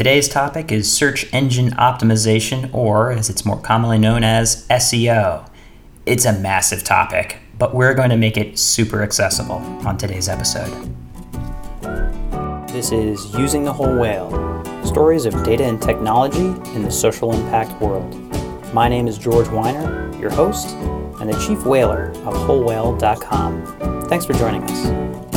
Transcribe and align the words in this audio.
Today's 0.00 0.30
topic 0.30 0.72
is 0.72 0.90
search 0.90 1.30
engine 1.30 1.72
optimization, 1.72 2.72
or 2.72 3.12
as 3.12 3.28
it's 3.28 3.44
more 3.44 3.60
commonly 3.60 3.98
known 3.98 4.24
as 4.24 4.66
SEO. 4.68 5.46
It's 6.06 6.24
a 6.24 6.32
massive 6.32 6.84
topic, 6.84 7.36
but 7.58 7.74
we're 7.74 7.92
going 7.92 8.08
to 8.08 8.16
make 8.16 8.38
it 8.38 8.58
super 8.58 9.02
accessible 9.02 9.56
on 9.86 9.98
today's 9.98 10.26
episode. 10.26 10.70
This 12.68 12.92
is 12.92 13.30
Using 13.34 13.62
the 13.62 13.74
Whole 13.74 13.94
Whale 13.94 14.64
Stories 14.86 15.26
of 15.26 15.34
Data 15.44 15.64
and 15.64 15.82
Technology 15.82 16.46
in 16.74 16.82
the 16.82 16.90
Social 16.90 17.34
Impact 17.34 17.78
World. 17.82 18.10
My 18.72 18.88
name 18.88 19.06
is 19.06 19.18
George 19.18 19.48
Weiner, 19.48 20.10
your 20.18 20.30
host, 20.30 20.70
and 21.20 21.28
the 21.30 21.38
chief 21.46 21.66
whaler 21.66 22.08
of 22.24 22.32
WholeWhale.com. 22.32 24.08
Thanks 24.08 24.24
for 24.24 24.32
joining 24.32 24.62
us. 24.62 25.29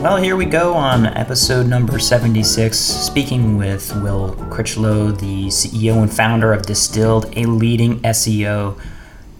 Well, 0.00 0.16
here 0.16 0.36
we 0.36 0.44
go 0.44 0.74
on 0.74 1.06
episode 1.06 1.66
number 1.66 1.98
76, 1.98 2.78
speaking 2.78 3.56
with 3.56 3.92
Will 3.96 4.32
Critchlow, 4.48 5.10
the 5.10 5.48
CEO 5.48 6.00
and 6.00 6.12
founder 6.12 6.52
of 6.52 6.62
Distilled, 6.62 7.36
a 7.36 7.46
leading 7.46 7.98
SEO 8.02 8.80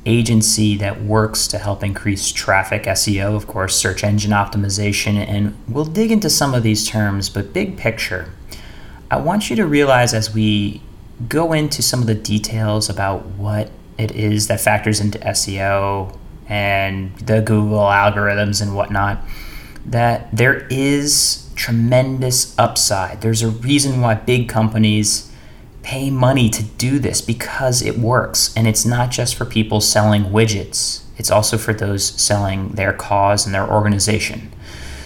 agency 0.04 0.76
that 0.78 1.00
works 1.00 1.46
to 1.48 1.58
help 1.58 1.84
increase 1.84 2.32
traffic, 2.32 2.82
SEO, 2.82 3.36
of 3.36 3.46
course, 3.46 3.76
search 3.76 4.02
engine 4.02 4.32
optimization, 4.32 5.14
and 5.14 5.56
we'll 5.68 5.84
dig 5.84 6.10
into 6.10 6.28
some 6.28 6.54
of 6.54 6.64
these 6.64 6.88
terms, 6.88 7.28
but 7.28 7.52
big 7.52 7.76
picture. 7.76 8.28
I 9.12 9.18
want 9.18 9.50
you 9.50 9.56
to 9.56 9.64
realize 9.64 10.12
as 10.12 10.34
we 10.34 10.82
go 11.28 11.52
into 11.52 11.82
some 11.82 12.00
of 12.00 12.08
the 12.08 12.16
details 12.16 12.90
about 12.90 13.24
what 13.26 13.70
it 13.96 14.10
is 14.10 14.48
that 14.48 14.60
factors 14.60 14.98
into 14.98 15.20
SEO 15.20 16.18
and 16.48 17.16
the 17.18 17.42
Google 17.42 17.78
algorithms 17.78 18.60
and 18.60 18.74
whatnot 18.74 19.22
that 19.90 20.28
there 20.32 20.66
is 20.70 21.50
tremendous 21.54 22.56
upside. 22.58 23.20
There's 23.20 23.42
a 23.42 23.48
reason 23.48 24.00
why 24.00 24.14
big 24.14 24.48
companies 24.48 25.32
pay 25.82 26.10
money 26.10 26.50
to 26.50 26.62
do 26.62 26.98
this 26.98 27.20
because 27.20 27.80
it 27.82 27.98
works. 27.98 28.54
And 28.54 28.68
it's 28.68 28.84
not 28.84 29.10
just 29.10 29.34
for 29.34 29.44
people 29.44 29.80
selling 29.80 30.24
widgets, 30.24 31.02
it's 31.16 31.30
also 31.30 31.58
for 31.58 31.72
those 31.72 32.04
selling 32.04 32.70
their 32.70 32.92
cause 32.92 33.46
and 33.46 33.54
their 33.54 33.68
organization. 33.68 34.52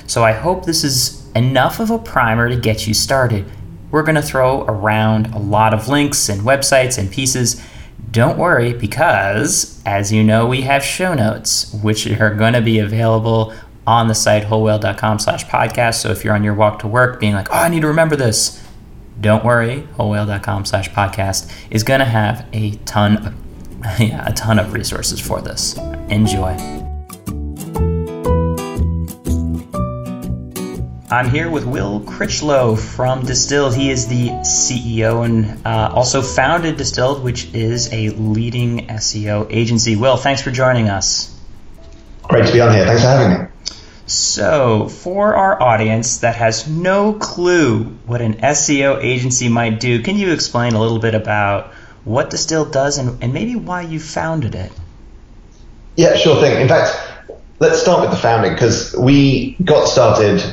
So 0.07 0.25
I 0.25 0.33
hope 0.33 0.67
this 0.67 0.85
is 0.85 1.31
enough 1.35 1.81
of 1.81 1.91
a 1.91 1.99
primer 1.99 2.49
to 2.49 2.57
get 2.57 2.87
you 2.87 2.95
started. 2.95 3.47
We're 3.91 4.03
going 4.03 4.17
to 4.17 4.23
throw 4.23 4.63
around 4.65 5.29
a 5.29 5.39
lot 5.39 5.73
of 5.73 5.89
links 5.89 6.29
and 6.29 6.43
websites 6.43 6.99
and 6.99 7.11
pieces. 7.11 7.63
Don't 8.11 8.37
worry, 8.37 8.75
because 8.75 9.81
as 9.87 10.13
you 10.13 10.23
know, 10.23 10.47
we 10.47 10.63
have 10.63 10.85
show 10.85 11.15
notes, 11.15 11.73
which 11.83 12.07
are 12.07 12.35
going 12.35 12.53
to 12.53 12.61
be 12.61 12.79
available 12.79 13.55
on 13.87 14.09
the 14.09 14.15
site 14.15 14.45
wholewhale.com 14.45 15.19
slash 15.19 15.47
podcast. 15.47 15.95
So 15.95 16.11
if 16.11 16.25
you're 16.25 16.35
on 16.35 16.45
your 16.45 16.55
walk 16.55 16.79
to 16.81 16.89
work 16.89 17.21
being 17.21 17.35
like, 17.35 17.49
oh, 17.51 17.55
I 17.55 17.69
need 17.69 17.81
to 17.81 17.89
remember 17.89 18.17
this, 18.17 18.63
don't 19.21 19.45
worry, 19.45 19.89
wholewhale.com 19.97 20.65
slash 20.65 20.91
podcast 20.91 21.53
is 21.71 21.83
going 21.83 22.01
to 22.01 22.07
have 22.07 22.47
a 22.53 22.73
ton 22.85 23.27
of, 23.27 23.35
yeah, 24.01 24.27
a 24.27 24.33
ton 24.33 24.59
of 24.59 24.73
resources 24.73 25.21
for 25.21 25.41
this. 25.41 25.77
Enjoy. 26.09 26.57
I'm 31.13 31.29
here 31.29 31.51
with 31.51 31.67
Will 31.67 32.01
Critchlow 32.01 32.75
from 32.75 33.27
Distilled. 33.27 33.75
He 33.75 33.91
is 33.91 34.09
the 34.09 34.29
CEO 34.29 35.27
and 35.27 35.67
uh, 35.67 35.93
also 35.95 36.23
founded 36.23 36.79
Distilled, 36.79 37.23
which 37.23 37.53
is 37.53 37.93
a 37.93 38.09
leading 38.11 38.87
SEO 38.87 39.47
agency. 39.51 39.95
Will, 39.95 40.17
thanks 40.17 40.41
for 40.41 40.51
joining 40.51 40.89
us. 40.89 41.39
Great 42.23 42.47
to 42.47 42.53
be 42.53 42.63
on 42.63 42.73
here. 42.73 42.87
Thanks 42.87 43.03
for 43.03 43.09
having 43.09 43.43
me. 43.43 43.52
So, 44.13 44.89
for 44.89 45.35
our 45.35 45.61
audience 45.61 46.19
that 46.19 46.37
has 46.37 46.69
no 46.69 47.15
clue 47.15 47.85
what 48.05 48.21
an 48.21 48.35
SEO 48.35 49.03
agency 49.03 49.49
might 49.49 49.81
do, 49.81 50.03
can 50.03 50.17
you 50.17 50.33
explain 50.33 50.75
a 50.75 50.81
little 50.81 50.99
bit 50.99 51.15
about 51.15 51.73
what 52.05 52.29
Distill 52.29 52.67
does 52.67 52.99
and, 52.99 53.23
and 53.23 53.33
maybe 53.33 53.57
why 53.57 53.81
you 53.81 53.99
founded 53.99 54.55
it? 54.55 54.71
Yeah, 55.97 56.15
sure 56.17 56.39
thing. 56.43 56.61
In 56.61 56.69
fact, 56.69 56.95
let's 57.59 57.81
start 57.81 58.03
with 58.03 58.11
the 58.11 58.17
founding 58.19 58.53
because 58.53 58.95
we 58.95 59.57
got 59.65 59.87
started 59.87 60.45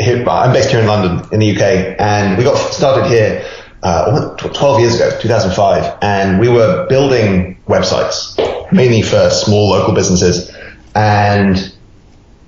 here. 0.00 0.28
I'm 0.28 0.52
based 0.52 0.70
here 0.70 0.80
in 0.80 0.86
London, 0.88 1.28
in 1.32 1.38
the 1.38 1.54
UK, 1.54 1.96
and 2.00 2.36
we 2.36 2.42
got 2.42 2.56
started 2.56 3.08
here 3.08 3.46
uh, 3.84 4.34
12 4.36 4.80
years 4.80 4.96
ago, 4.96 5.16
2005, 5.20 5.98
and 6.02 6.40
we 6.40 6.48
were 6.48 6.88
building 6.88 7.56
websites 7.68 8.36
mainly 8.72 9.02
for 9.02 9.30
small 9.30 9.70
local 9.70 9.94
businesses. 9.94 10.50
And 10.96 11.72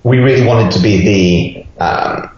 we 0.04 0.18
really 0.18 0.46
wanted 0.46 0.72
to 0.72 0.80
be 0.80 1.64
the, 1.76 1.82
um, 1.82 2.30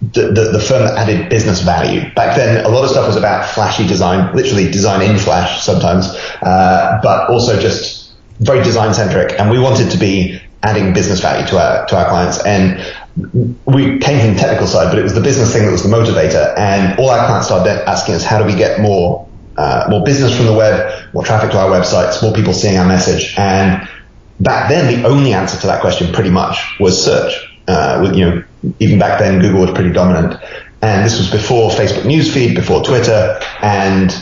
the, 0.00 0.28
the, 0.28 0.50
the, 0.52 0.60
firm 0.60 0.84
that 0.84 0.96
added 0.96 1.28
business 1.28 1.60
value. 1.62 2.02
Back 2.14 2.36
then, 2.36 2.64
a 2.64 2.68
lot 2.68 2.84
of 2.84 2.90
stuff 2.90 3.06
was 3.06 3.16
about 3.16 3.48
flashy 3.50 3.86
design, 3.86 4.34
literally 4.34 4.70
design 4.70 5.02
in 5.02 5.18
Flash 5.18 5.62
sometimes, 5.62 6.06
uh, 6.42 7.00
but 7.02 7.28
also 7.28 7.60
just 7.60 8.12
very 8.40 8.62
design 8.62 8.94
centric. 8.94 9.38
And 9.38 9.50
we 9.50 9.58
wanted 9.58 9.90
to 9.90 9.98
be 9.98 10.40
adding 10.62 10.92
business 10.92 11.20
value 11.20 11.46
to 11.48 11.58
our 11.58 11.86
to 11.86 11.96
our 11.96 12.08
clients. 12.08 12.44
And 12.44 12.80
we 13.64 13.98
came 13.98 14.20
from 14.20 14.34
the 14.34 14.40
technical 14.40 14.66
side, 14.66 14.90
but 14.90 14.98
it 14.98 15.02
was 15.02 15.14
the 15.14 15.20
business 15.20 15.52
thing 15.52 15.66
that 15.66 15.72
was 15.72 15.82
the 15.82 15.88
motivator. 15.88 16.56
And 16.56 16.98
all 16.98 17.10
our 17.10 17.26
clients 17.26 17.48
started 17.48 17.88
asking 17.88 18.14
us, 18.14 18.24
how 18.24 18.38
do 18.38 18.44
we 18.44 18.54
get 18.54 18.80
more 18.80 19.28
uh, 19.56 19.86
more 19.90 20.04
business 20.04 20.36
from 20.36 20.46
the 20.46 20.52
web, 20.52 21.12
more 21.12 21.24
traffic 21.24 21.50
to 21.50 21.58
our 21.58 21.68
websites, 21.68 22.22
more 22.22 22.32
people 22.32 22.52
seeing 22.52 22.78
our 22.78 22.86
message, 22.86 23.34
and 23.36 23.88
back 24.40 24.68
then, 24.68 25.00
the 25.00 25.08
only 25.08 25.32
answer 25.32 25.58
to 25.60 25.66
that 25.66 25.80
question 25.80 26.12
pretty 26.12 26.30
much 26.30 26.78
was 26.80 27.02
search. 27.02 27.32
Uh, 27.66 28.10
you 28.14 28.24
know, 28.24 28.44
even 28.80 28.98
back 28.98 29.18
then, 29.18 29.40
Google 29.40 29.60
was 29.62 29.70
pretty 29.72 29.92
dominant. 29.92 30.40
And 30.80 31.04
this 31.04 31.18
was 31.18 31.30
before 31.30 31.70
Facebook 31.70 32.02
newsfeed, 32.02 32.54
before 32.54 32.82
Twitter. 32.82 33.40
And 33.62 34.14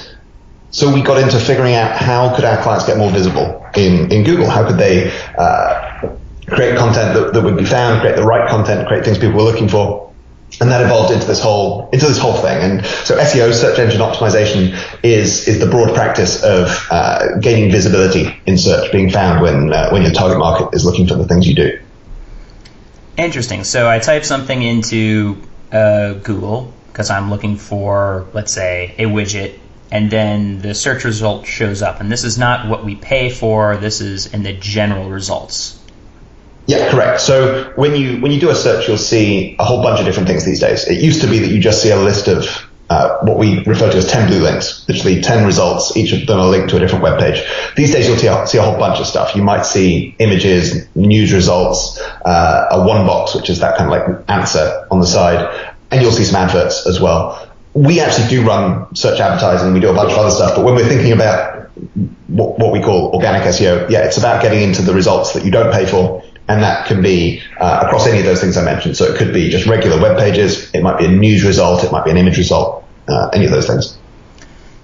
so 0.70 0.92
we 0.92 1.02
got 1.02 1.18
into 1.18 1.38
figuring 1.38 1.74
out 1.74 1.96
how 1.96 2.34
could 2.34 2.44
our 2.44 2.60
clients 2.62 2.86
get 2.86 2.96
more 2.96 3.10
visible 3.10 3.64
in, 3.76 4.10
in 4.10 4.24
Google? 4.24 4.48
How 4.48 4.66
could 4.66 4.78
they, 4.78 5.12
uh, 5.38 6.16
create 6.48 6.76
content 6.76 7.14
that, 7.14 7.34
that 7.34 7.42
would 7.42 7.56
be 7.56 7.64
found, 7.64 8.00
create 8.00 8.16
the 8.16 8.24
right 8.24 8.48
content, 8.48 8.86
create 8.88 9.04
things 9.04 9.18
people 9.18 9.36
were 9.36 9.42
looking 9.42 9.68
for? 9.68 10.12
And 10.60 10.70
that 10.70 10.82
evolved 10.82 11.12
into 11.12 11.26
this 11.26 11.40
whole 11.40 11.88
into 11.92 12.06
this 12.06 12.18
whole 12.18 12.34
thing. 12.34 12.58
And 12.62 12.86
so 12.86 13.16
SEO, 13.16 13.52
search 13.52 13.78
engine 13.78 14.00
optimization, 14.00 14.76
is 15.02 15.46
is 15.48 15.60
the 15.60 15.66
broad 15.66 15.94
practice 15.94 16.42
of 16.42 16.86
uh, 16.90 17.38
gaining 17.40 17.70
visibility 17.70 18.34
in 18.46 18.56
search, 18.56 18.90
being 18.92 19.10
found 19.10 19.42
when 19.42 19.72
uh, 19.72 19.90
when 19.90 20.02
your 20.02 20.12
target 20.12 20.38
market 20.38 20.74
is 20.74 20.84
looking 20.84 21.06
for 21.06 21.14
the 21.14 21.26
things 21.26 21.46
you 21.46 21.54
do. 21.54 21.78
Interesting. 23.16 23.64
So 23.64 23.88
I 23.88 23.98
type 23.98 24.24
something 24.24 24.62
into 24.62 25.42
uh, 25.72 26.14
Google 26.14 26.72
because 26.88 27.10
I'm 27.10 27.30
looking 27.30 27.56
for, 27.56 28.26
let's 28.32 28.52
say, 28.52 28.94
a 28.98 29.04
widget, 29.04 29.58
and 29.90 30.10
then 30.10 30.60
the 30.60 30.74
search 30.74 31.04
result 31.04 31.46
shows 31.46 31.82
up. 31.82 32.00
And 32.00 32.10
this 32.10 32.24
is 32.24 32.38
not 32.38 32.68
what 32.68 32.84
we 32.84 32.94
pay 32.94 33.30
for. 33.30 33.76
This 33.76 34.00
is 34.00 34.32
in 34.32 34.42
the 34.42 34.54
general 34.54 35.10
results. 35.10 35.78
Yeah, 36.66 36.90
correct. 36.90 37.20
So 37.20 37.72
when 37.76 37.94
you 37.94 38.20
when 38.20 38.32
you 38.32 38.40
do 38.40 38.50
a 38.50 38.54
search, 38.54 38.88
you'll 38.88 38.98
see 38.98 39.56
a 39.58 39.64
whole 39.64 39.82
bunch 39.82 40.00
of 40.00 40.06
different 40.06 40.28
things 40.28 40.44
these 40.44 40.60
days. 40.60 40.86
It 40.88 41.00
used 41.00 41.20
to 41.20 41.28
be 41.28 41.38
that 41.38 41.48
you 41.48 41.60
just 41.60 41.82
see 41.82 41.90
a 41.90 41.96
list 41.96 42.26
of 42.26 42.66
uh, 42.88 43.18
what 43.22 43.38
we 43.38 43.64
refer 43.64 43.90
to 43.90 43.96
as 43.96 44.06
10 44.06 44.28
blue 44.28 44.40
links, 44.40 44.88
literally 44.88 45.20
10 45.20 45.44
results, 45.44 45.96
each 45.96 46.12
of 46.12 46.24
them 46.26 46.38
are 46.38 46.48
linked 46.48 46.70
to 46.70 46.76
a 46.76 46.78
different 46.78 47.02
web 47.02 47.18
page. 47.18 47.42
These 47.76 47.92
days 47.92 48.06
you'll 48.06 48.16
see 48.16 48.28
a, 48.28 48.46
see 48.46 48.58
a 48.58 48.62
whole 48.62 48.78
bunch 48.78 49.00
of 49.00 49.06
stuff. 49.06 49.34
You 49.34 49.42
might 49.42 49.66
see 49.66 50.14
images, 50.20 50.86
news 50.94 51.32
results, 51.32 52.00
uh, 52.24 52.68
a 52.70 52.86
one 52.86 53.04
box, 53.06 53.34
which 53.34 53.50
is 53.50 53.58
that 53.58 53.76
kind 53.76 53.92
of 53.92 53.98
like 53.98 54.30
answer 54.30 54.86
on 54.90 55.00
the 55.00 55.06
side, 55.06 55.72
and 55.90 56.00
you'll 56.00 56.12
see 56.12 56.24
some 56.24 56.36
adverts 56.36 56.86
as 56.86 57.00
well. 57.00 57.48
We 57.74 58.00
actually 58.00 58.28
do 58.28 58.46
run 58.46 58.94
search 58.94 59.18
advertising, 59.18 59.72
we 59.74 59.80
do 59.80 59.90
a 59.90 59.94
bunch 59.94 60.12
of 60.12 60.18
other 60.18 60.30
stuff, 60.30 60.54
but 60.54 60.64
when 60.64 60.76
we're 60.76 60.88
thinking 60.88 61.12
about 61.12 61.68
what, 62.28 62.58
what 62.58 62.72
we 62.72 62.80
call 62.80 63.12
organic 63.14 63.42
SEO, 63.42 63.90
yeah, 63.90 64.04
it's 64.04 64.16
about 64.16 64.42
getting 64.42 64.62
into 64.62 64.82
the 64.82 64.94
results 64.94 65.32
that 65.32 65.44
you 65.44 65.50
don't 65.50 65.72
pay 65.72 65.86
for 65.86 66.22
and 66.48 66.62
that 66.62 66.86
can 66.86 67.02
be 67.02 67.42
uh, 67.58 67.82
across 67.86 68.06
any 68.06 68.20
of 68.20 68.24
those 68.24 68.40
things 68.40 68.56
I 68.56 68.64
mentioned. 68.64 68.96
So 68.96 69.04
it 69.04 69.18
could 69.18 69.32
be 69.32 69.50
just 69.50 69.66
regular 69.66 70.00
web 70.00 70.18
pages. 70.18 70.70
It 70.72 70.82
might 70.82 70.98
be 70.98 71.06
a 71.06 71.10
news 71.10 71.44
result. 71.44 71.84
It 71.84 71.92
might 71.92 72.04
be 72.04 72.10
an 72.10 72.16
image 72.16 72.38
result. 72.38 72.84
Uh, 73.08 73.28
any 73.32 73.44
of 73.44 73.52
those 73.52 73.66
things. 73.66 73.96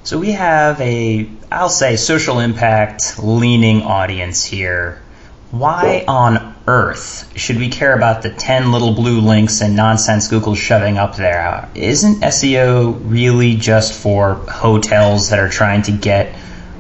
So 0.04 0.19
we 0.19 0.32
have 0.32 0.81
a, 0.81 1.28
I'll 1.50 1.69
say, 1.69 1.96
social 1.96 2.40
impact 2.40 3.19
leaning 3.19 3.82
audience 3.82 4.44
here. 4.44 5.02
Why 5.50 6.04
on 6.08 6.54
earth 6.66 7.32
should 7.37 7.58
we 7.58 7.69
care 7.69 7.94
about 7.94 8.22
the 8.22 8.31
10 8.31 8.72
little 8.72 8.94
blue 8.94 9.20
links 9.20 9.60
and 9.60 9.76
nonsense 9.76 10.28
Google's 10.28 10.58
shoving 10.58 10.98
up 10.98 11.16
there? 11.16 11.69
Isn't 11.75 12.20
SEO 12.22 13.00
really 13.04 13.56
just 13.56 13.92
for 13.92 14.34
hotels 14.34 15.31
that 15.31 15.38
are 15.38 15.48
trying 15.48 15.82
to 15.82 15.92
get 15.92 16.34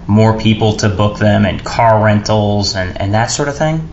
more 0.06 0.38
people 0.38 0.76
to 0.78 0.88
book 0.88 1.18
them 1.18 1.44
and 1.44 1.62
car 1.64 2.04
rentals 2.04 2.74
and, 2.74 3.00
and 3.00 3.14
that 3.14 3.26
sort 3.26 3.48
of 3.48 3.56
thing? 3.56 3.88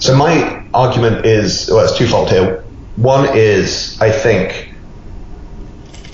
So 0.00 0.16
my 0.16 0.64
argument 0.72 1.26
is 1.26 1.68
well, 1.70 1.84
it's 1.84 1.96
twofold 1.96 2.30
here. 2.30 2.64
One 2.96 3.36
is 3.36 4.00
I 4.00 4.10
think 4.10 4.74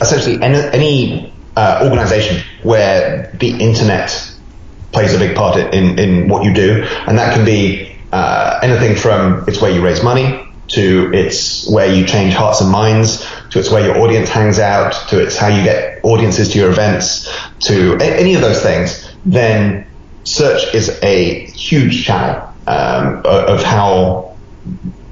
essentially 0.00 0.42
any, 0.42 0.58
any 0.58 1.32
uh, 1.56 1.82
organization 1.84 2.42
where 2.64 3.30
the 3.34 3.50
internet 3.50 4.10
plays 4.90 5.14
a 5.14 5.18
big 5.18 5.36
part 5.36 5.56
in, 5.56 5.98
in 6.00 6.28
what 6.28 6.44
you 6.44 6.52
do, 6.52 6.84
and 7.06 7.16
that 7.18 7.32
can 7.34 7.44
be 7.44 7.96
uh, 8.12 8.58
anything 8.60 8.96
from 8.96 9.44
it's 9.46 9.60
where 9.60 9.70
you 9.70 9.84
raise 9.84 10.02
money 10.02 10.42
to 10.68 11.12
it's 11.14 11.70
where 11.70 11.86
you 11.86 12.04
change 12.04 12.34
hearts 12.34 12.60
and 12.60 12.72
minds 12.72 13.24
to 13.50 13.60
it's 13.60 13.70
where 13.70 13.86
your 13.86 13.98
audience 13.98 14.28
hangs 14.28 14.58
out 14.58 14.94
to 15.08 15.22
it's 15.22 15.36
how 15.36 15.46
you 15.46 15.62
get 15.62 16.04
audiences 16.04 16.48
to 16.52 16.58
your 16.58 16.70
events 16.70 17.32
to 17.60 17.96
any 18.00 18.34
of 18.34 18.40
those 18.40 18.60
things, 18.62 19.08
then 19.24 19.86
search 20.24 20.74
is 20.74 20.98
a 21.04 21.46
huge 21.46 22.04
channel 22.04 22.52
um, 22.66 23.22
of 23.24 23.62
how 23.62 24.36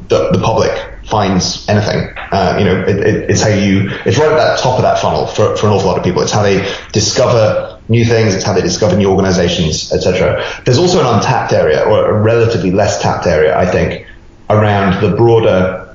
the, 0.09 0.31
the 0.31 0.41
public 0.43 0.73
finds 1.05 1.69
anything. 1.69 2.13
Uh, 2.33 2.57
you 2.59 2.65
know, 2.65 2.81
it, 2.83 2.97
it, 2.99 3.31
it's 3.31 3.43
how 3.43 3.49
you, 3.49 3.91
it's 4.05 4.19
right 4.19 4.31
at 4.31 4.37
that 4.37 4.59
top 4.59 4.77
of 4.77 4.83
that 4.83 4.99
funnel 4.99 5.27
for, 5.27 5.57
for 5.57 5.67
an 5.67 5.73
awful 5.73 5.89
lot 5.89 5.99
of 5.99 6.05
people. 6.05 6.23
It's 6.23 6.33
how 6.33 6.43
they 6.43 6.67
discover 6.93 7.81
new 7.89 8.05
things. 8.05 8.35
It's 8.35 8.45
how 8.45 8.55
they 8.55 8.63
discover 8.63 8.97
new 8.97 9.11
organizations, 9.11 9.93
etc. 9.93 10.45
There's 10.65 10.79
also 10.79 11.01
an 11.01 11.07
untapped 11.07 11.53
area 11.53 11.85
or 11.85 12.11
a 12.11 12.21
relatively 12.21 12.71
less 12.71 13.03
tapped 13.03 13.27
area, 13.27 13.57
I 13.57 13.67
think, 13.67 14.07
around 14.49 15.03
the 15.03 15.17
broader 15.17 15.95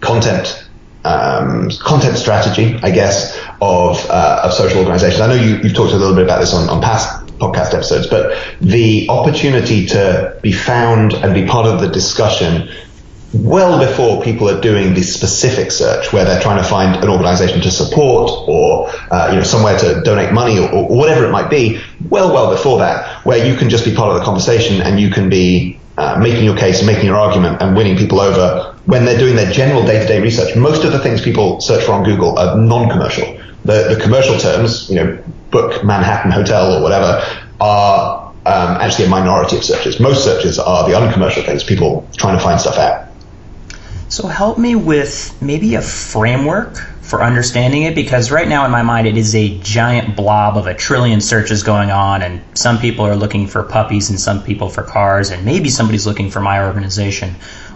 content 0.00 0.68
um, 1.04 1.70
content 1.80 2.18
strategy, 2.18 2.78
I 2.82 2.90
guess, 2.90 3.38
of, 3.62 4.04
uh, 4.10 4.42
of 4.44 4.52
social 4.52 4.80
organizations. 4.80 5.20
I 5.20 5.28
know 5.28 5.34
you, 5.34 5.56
have 5.56 5.74
talked 5.74 5.92
a 5.92 5.96
little 5.96 6.14
bit 6.14 6.24
about 6.24 6.40
this 6.40 6.52
on, 6.52 6.68
on 6.68 6.82
past 6.82 7.17
podcast 7.38 7.74
episodes, 7.74 8.06
but 8.06 8.36
the 8.60 9.08
opportunity 9.08 9.86
to 9.86 10.38
be 10.42 10.52
found 10.52 11.14
and 11.14 11.34
be 11.34 11.46
part 11.46 11.66
of 11.66 11.80
the 11.80 11.88
discussion 11.88 12.68
well 13.34 13.78
before 13.78 14.22
people 14.22 14.48
are 14.48 14.60
doing 14.60 14.94
the 14.94 15.02
specific 15.02 15.70
search 15.70 16.12
where 16.12 16.24
they're 16.24 16.40
trying 16.40 16.62
to 16.62 16.66
find 16.66 17.02
an 17.02 17.10
organization 17.10 17.60
to 17.60 17.70
support 17.70 18.30
or 18.48 18.88
uh, 19.10 19.28
you 19.30 19.36
know 19.36 19.42
somewhere 19.42 19.78
to 19.78 20.00
donate 20.02 20.32
money 20.32 20.58
or, 20.58 20.70
or, 20.72 20.88
whatever 20.88 21.26
it 21.26 21.30
might 21.30 21.50
be 21.50 21.78
well 22.08 22.32
well 22.32 22.50
before 22.50 22.78
that 22.78 23.24
where 23.26 23.46
you 23.46 23.54
can 23.54 23.68
just 23.68 23.84
be 23.84 23.94
part 23.94 24.10
of 24.10 24.18
the 24.18 24.24
conversation 24.24 24.80
and 24.80 24.98
you 24.98 25.10
can 25.10 25.28
be 25.28 25.78
uh, 25.98 26.18
making 26.18 26.44
your 26.44 26.56
case 26.56 26.82
making 26.82 27.04
your 27.04 27.16
argument 27.16 27.60
and 27.60 27.76
winning 27.76 27.98
people 27.98 28.18
over 28.18 28.74
when 28.86 29.04
they're 29.04 29.18
doing 29.18 29.36
their 29.36 29.52
general 29.52 29.84
day-to-day 29.84 30.22
research. 30.22 30.56
Most 30.56 30.84
of 30.84 30.92
the 30.92 30.98
things 30.98 31.20
people 31.20 31.60
search 31.60 31.84
for 31.84 31.92
on 31.92 32.04
google 32.04 32.38
are 32.38 32.56
non-commercial 32.56 33.38
the, 33.64 33.94
the 33.94 34.00
commercial 34.00 34.38
terms 34.38 34.88
you 34.88 34.96
know 34.96 35.22
book 35.50 35.84
manhattan 35.84 36.30
hotel 36.30 36.76
or 36.76 36.82
whatever 36.82 37.24
are 37.60 38.28
um, 38.46 38.76
actually 38.80 39.04
a 39.04 39.08
minority 39.08 39.56
of 39.56 39.64
searches 39.64 40.00
most 40.00 40.24
searches 40.24 40.58
are 40.58 40.88
the 40.88 40.96
uncommercial 40.96 41.42
things 41.42 41.64
people 41.64 42.08
trying 42.16 42.36
to 42.36 42.42
find 42.42 42.60
stuff 42.60 42.78
out 42.78 43.08
so 44.08 44.26
help 44.26 44.58
me 44.58 44.74
with 44.74 45.36
maybe 45.42 45.74
a 45.74 45.82
framework 45.82 46.78
for 47.08 47.22
understanding 47.22 47.84
it 47.84 47.94
because 47.94 48.30
right 48.30 48.48
now 48.48 48.66
in 48.66 48.70
my 48.70 48.82
mind 48.82 49.06
it 49.06 49.16
is 49.16 49.34
a 49.34 49.58
giant 49.60 50.14
blob 50.14 50.58
of 50.58 50.66
a 50.66 50.74
trillion 50.74 51.22
searches 51.22 51.62
going 51.62 51.90
on 51.90 52.20
and 52.20 52.42
some 52.52 52.78
people 52.78 53.06
are 53.06 53.16
looking 53.16 53.46
for 53.46 53.62
puppies 53.62 54.10
and 54.10 54.20
some 54.20 54.42
people 54.42 54.68
for 54.68 54.82
cars 54.82 55.30
and 55.30 55.42
maybe 55.42 55.70
somebody's 55.70 56.06
looking 56.06 56.30
for 56.30 56.40
my 56.40 56.62
organization. 56.62 57.30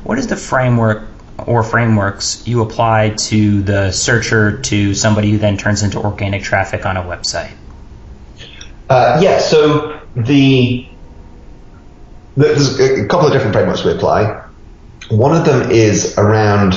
What 0.05 0.19
is 0.19 0.26
the 0.26 0.37
framework 0.37 1.12
or 1.38 1.62
frameworks 1.62 2.46
you 2.46 2.62
apply 2.62 3.11
to 3.11 3.62
the 3.62 3.90
searcher 3.90 4.61
to 4.61 4.94
somebody 4.94 5.31
who 5.31 5.38
then 5.38 5.56
turns 5.56 5.82
into 5.82 5.99
organic 5.99 6.43
traffic 6.43 6.87
on 6.87 6.96
a 6.96 7.02
website? 7.02 7.52
Uh, 8.88 9.19
yeah, 9.23 9.38
so 9.38 10.00
the 10.14 10.87
there's 12.37 12.79
a 12.81 13.06
couple 13.08 13.26
of 13.26 13.32
different 13.32 13.55
frameworks 13.55 13.84
we 13.84 13.93
apply. 13.93 14.44
One 15.11 15.37
of 15.37 15.44
them 15.44 15.70
is 15.70 16.17
around, 16.17 16.75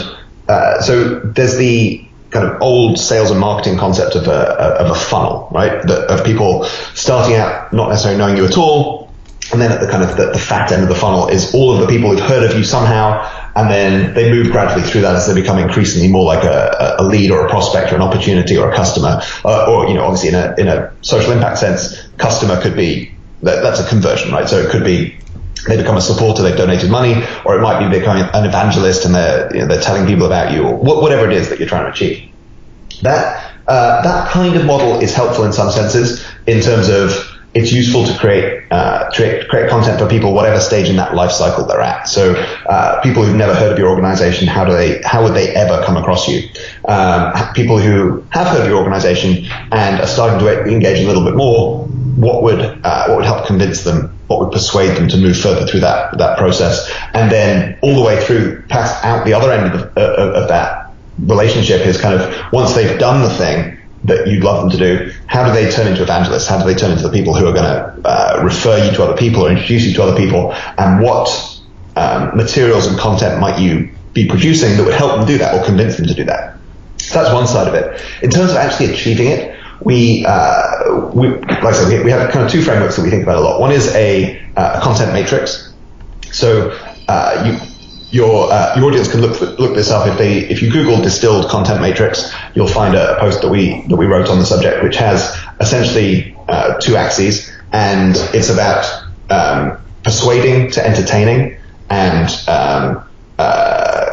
uh, 0.48 0.81
so 0.81 1.19
there's 1.19 1.56
the 1.56 2.06
kind 2.31 2.46
of 2.48 2.62
old 2.62 3.00
sales 3.00 3.31
and 3.31 3.40
marketing 3.40 3.78
concept 3.78 4.16
of 4.16 4.28
a, 4.28 4.31
of 4.31 4.92
a 4.92 4.96
funnel, 4.96 5.48
right? 5.51 5.81
That, 5.88 6.10
of 6.10 6.25
people 6.25 6.66
starting 6.94 7.38
out 7.38 7.72
not 7.72 7.90
necessarily 7.90 8.18
knowing 8.18 8.38
you 8.38 8.46
at 8.46 8.58
all. 8.58 9.05
And 9.52 9.62
then 9.62 9.72
at 9.72 9.80
the 9.80 9.88
kind 9.88 10.04
of 10.04 10.18
the, 10.18 10.32
the 10.32 10.40
fat 10.40 10.72
end 10.72 10.84
of 10.84 10.90
the 10.90 10.96
funnel 10.96 11.28
is 11.28 11.54
all 11.54 11.74
of 11.74 11.80
the 11.80 11.88
people 11.88 12.10
who've 12.10 12.20
heard 12.20 12.44
of 12.44 12.58
you 12.58 12.64
somehow. 12.64 13.30
And 13.56 13.70
then 13.70 14.14
they 14.14 14.30
move 14.30 14.52
gradually 14.52 14.84
through 14.84 15.02
that 15.02 15.16
as 15.16 15.28
they 15.28 15.40
become 15.40 15.60
increasingly 15.60 16.08
more 16.08 16.26
like 16.26 16.44
a, 16.44 16.96
a 17.00 17.04
lead 17.04 17.32
or 17.32 17.46
a 17.46 17.50
prospect 17.50 17.92
or 17.92 17.96
an 17.96 18.02
opportunity 18.02 18.58
or 18.58 18.72
a 18.72 18.76
customer. 18.76 19.22
Uh, 19.46 19.72
or, 19.72 19.88
you 19.88 19.94
know, 19.94 20.04
obviously 20.04 20.30
in 20.30 20.36
a, 20.36 20.56
in 20.58 20.68
a 20.68 20.92
social 21.02 21.32
impact 21.32 21.60
sense, 21.60 22.08
customer 22.18 22.60
could 22.62 22.76
be, 22.76 23.12
that, 23.44 23.62
that's 23.62 23.80
a 23.80 23.88
conversion, 23.88 24.32
right? 24.32 24.50
So 24.50 24.58
it 24.58 24.72
could 24.72 24.84
be 24.84 25.16
they 25.68 25.78
become 25.78 25.98
a 25.98 26.02
supporter, 26.02 26.44
they've 26.44 26.58
donated 26.58 26.92
money, 26.92 27.24
or 27.46 27.58
it 27.58 27.62
might 27.62 27.80
be 27.80 28.00
becoming 28.00 28.24
an 28.34 28.46
evangelist 28.46 29.06
and 29.06 29.16
they're, 29.16 29.54
you 29.54 29.62
know, 29.62 29.68
they're 29.68 29.82
telling 29.82 30.06
people 30.06 30.26
about 30.26 30.54
you, 30.54 30.64
or 30.64 30.76
whatever 30.76 31.30
it 31.30 31.34
is 31.34 31.50
that 31.50 31.60
you're 31.60 31.68
trying 31.68 31.86
to 31.86 31.92
achieve. 31.92 32.30
That, 33.02 33.54
uh, 33.68 34.02
that 34.04 34.30
kind 34.30 34.56
of 34.56 34.66
model 34.66 35.00
is 35.00 35.14
helpful 35.14 35.44
in 35.44 35.54
some 35.54 35.72
senses 35.72 36.26
in 36.46 36.62
terms 36.62 36.90
of 36.90 37.35
it's 37.56 37.72
useful 37.72 38.06
to 38.06 38.18
create, 38.19 38.63
uh, 38.69 39.10
create, 39.12 39.48
create 39.48 39.69
content 39.69 39.98
for 39.98 40.07
people 40.10 40.34
whatever 40.34 40.60
stage 40.60 40.90
in 40.90 40.98
that 40.98 41.16
life 41.16 41.31
cycle 41.31 41.66
they're 41.66 41.80
at. 41.80 42.04
So 42.10 42.36
uh, 42.69 43.00
people 43.02 43.24
who've 43.24 43.36
never 43.36 43.56
heard 43.56 43.72
of 43.72 43.80
your 43.80 43.90
organization, 43.90 44.46
how 44.46 44.66
do 44.66 44.74
they, 44.74 45.02
how 45.04 45.24
would 45.24 45.34
they 45.34 45.56
ever 45.56 45.81
come 45.86 45.96
across 45.96 46.28
you? 46.28 46.50
Um, 46.86 47.34
people 47.54 47.80
who 47.80 48.25
have 48.31 48.48
heard 48.48 48.63
of 48.63 48.68
your 48.68 48.78
organization 48.78 49.46
and 49.72 50.02
are 50.02 50.07
starting 50.07 50.40
to 50.40 50.66
engage 50.66 51.02
a 51.02 51.07
little 51.07 51.24
bit 51.24 51.36
more, 51.36 51.88
what 52.16 52.44
would 52.44 52.60
uh, 52.60 53.07
what 53.07 53.18
would 53.18 53.25
help 53.25 53.46
convince 53.46 53.84
them, 53.84 54.18
what 54.28 54.40
would 54.40 54.51
persuade 54.51 54.96
them 54.98 55.08
to 55.10 55.18
move 55.18 55.38
further 55.38 55.66
through 55.66 55.81
that 55.81 56.18
that 56.18 56.38
process, 56.38 56.90
and 57.13 57.30
then 57.30 57.78
all 57.81 57.96
the 57.96 58.01
way 58.01 58.24
through 58.24 58.62
past 58.69 59.04
out 59.04 59.25
the 59.25 59.34
other 59.34 59.51
end 59.51 59.74
of, 59.74 59.94
the, 59.94 60.01
uh, 60.01 60.42
of 60.42 60.48
that 60.48 60.94
relationship 61.19 61.86
is 61.86 62.00
kind 62.00 62.19
of 62.19 62.54
once 62.54 62.74
they've 62.74 63.00
done 63.00 63.22
the 63.22 63.30
thing 63.30 63.75
that 64.06 64.28
you'd 64.28 64.44
love 64.44 64.62
them 64.62 64.69
to 64.69 64.78
do, 64.78 65.12
how 65.28 65.46
do 65.46 65.54
they 65.54 65.69
turn 65.72 65.88
into 65.88 66.04
evangelists? 66.04 66.48
How 66.48 66.57
do 66.57 66.66
they 66.66 66.78
turn 66.78 66.92
into 66.92 67.04
the 67.04 67.12
people 67.12 67.34
who 67.34 67.48
are 67.48 67.54
going 67.54 67.66
to 67.66 68.02
uh, 68.07 68.42
refer 68.44 68.84
you 68.84 68.92
to 68.96 69.04
other 69.04 69.18
people 69.18 69.46
or 69.46 69.50
introduce 69.50 69.84
you 69.84 69.94
to 69.96 70.04
other 70.04 70.18
people? 70.18 70.54
And 70.78 71.02
what 71.02 71.30
um, 71.96 72.36
materials 72.36 72.88
and 72.88 72.98
content 72.98 73.40
might 73.40 73.60
you 73.60 73.90
be 74.13 74.28
producing 74.28 74.78
that 74.78 74.84
would 74.86 74.94
help 74.94 75.18
them 75.18 75.25
do 75.25 75.38
that 75.38 75.56
or 75.56 75.66
convince 75.66 75.98
them 75.98 76.07
to 76.07 76.13
do 76.13 76.24
that? 76.25 76.57
So 76.98 77.22
that's 77.22 77.34
one 77.34 77.48
side 77.48 77.68
of 77.68 77.74
it. 77.74 78.02
In 78.22 78.30
terms 78.30 78.52
of 78.52 78.57
actually 78.57 78.94
achieving 78.94 79.28
it, 79.28 79.57
we, 79.81 80.25
uh, 80.25 81.10
we 81.13 81.30
like 81.30 81.63
I 81.63 81.72
said, 81.74 82.04
we, 82.04 82.12
have 82.12 82.31
kind 82.31 82.46
of 82.46 82.51
two 82.51 82.62
frameworks 82.62 82.96
that 82.96 83.04
we 83.04 83.10
think 83.10 83.24
about 83.24 83.38
a 83.38 83.42
lot. 83.42 83.60
One 83.60 83.72
is 83.72 83.94
a, 83.96 84.40
uh, 84.56 84.80
a 84.80 84.81
content 84.81 85.13
matrix. 85.13 85.74
So 86.31 86.78
uh, 87.08 87.44
you, 87.46 87.75
your 88.16 88.50
uh, 88.50 88.74
your 88.78 88.86
audience 88.86 89.12
can 89.12 89.20
look 89.20 89.42
look 89.60 89.76
this 89.76 89.92
up. 89.92 90.08
If 90.08 90.18
they 90.18 90.40
if 90.48 90.62
you 90.62 90.72
Google 90.72 91.02
distilled 91.02 91.50
content 91.50 91.82
matrix, 91.82 92.34
you'll 92.56 92.68
find 92.82 92.96
a, 92.96 93.18
a 93.18 93.20
post 93.20 93.42
that 93.42 93.50
we 93.50 93.82
that 93.88 93.98
we 93.98 94.06
wrote 94.06 94.30
on 94.30 94.40
the 94.40 94.46
subject, 94.46 94.84
which 94.84 94.96
has 94.96 95.38
essentially 95.60 96.36
uh, 96.48 96.80
two 96.80 96.96
axes, 96.96 97.52
and 97.74 98.16
it's 98.34 98.50
about 98.50 98.86
um, 99.30 99.78
persuading 100.04 100.72
to 100.72 100.86
entertaining 100.86 101.58
and 101.90 102.30
um, 102.48 103.04
uh, 103.38 104.05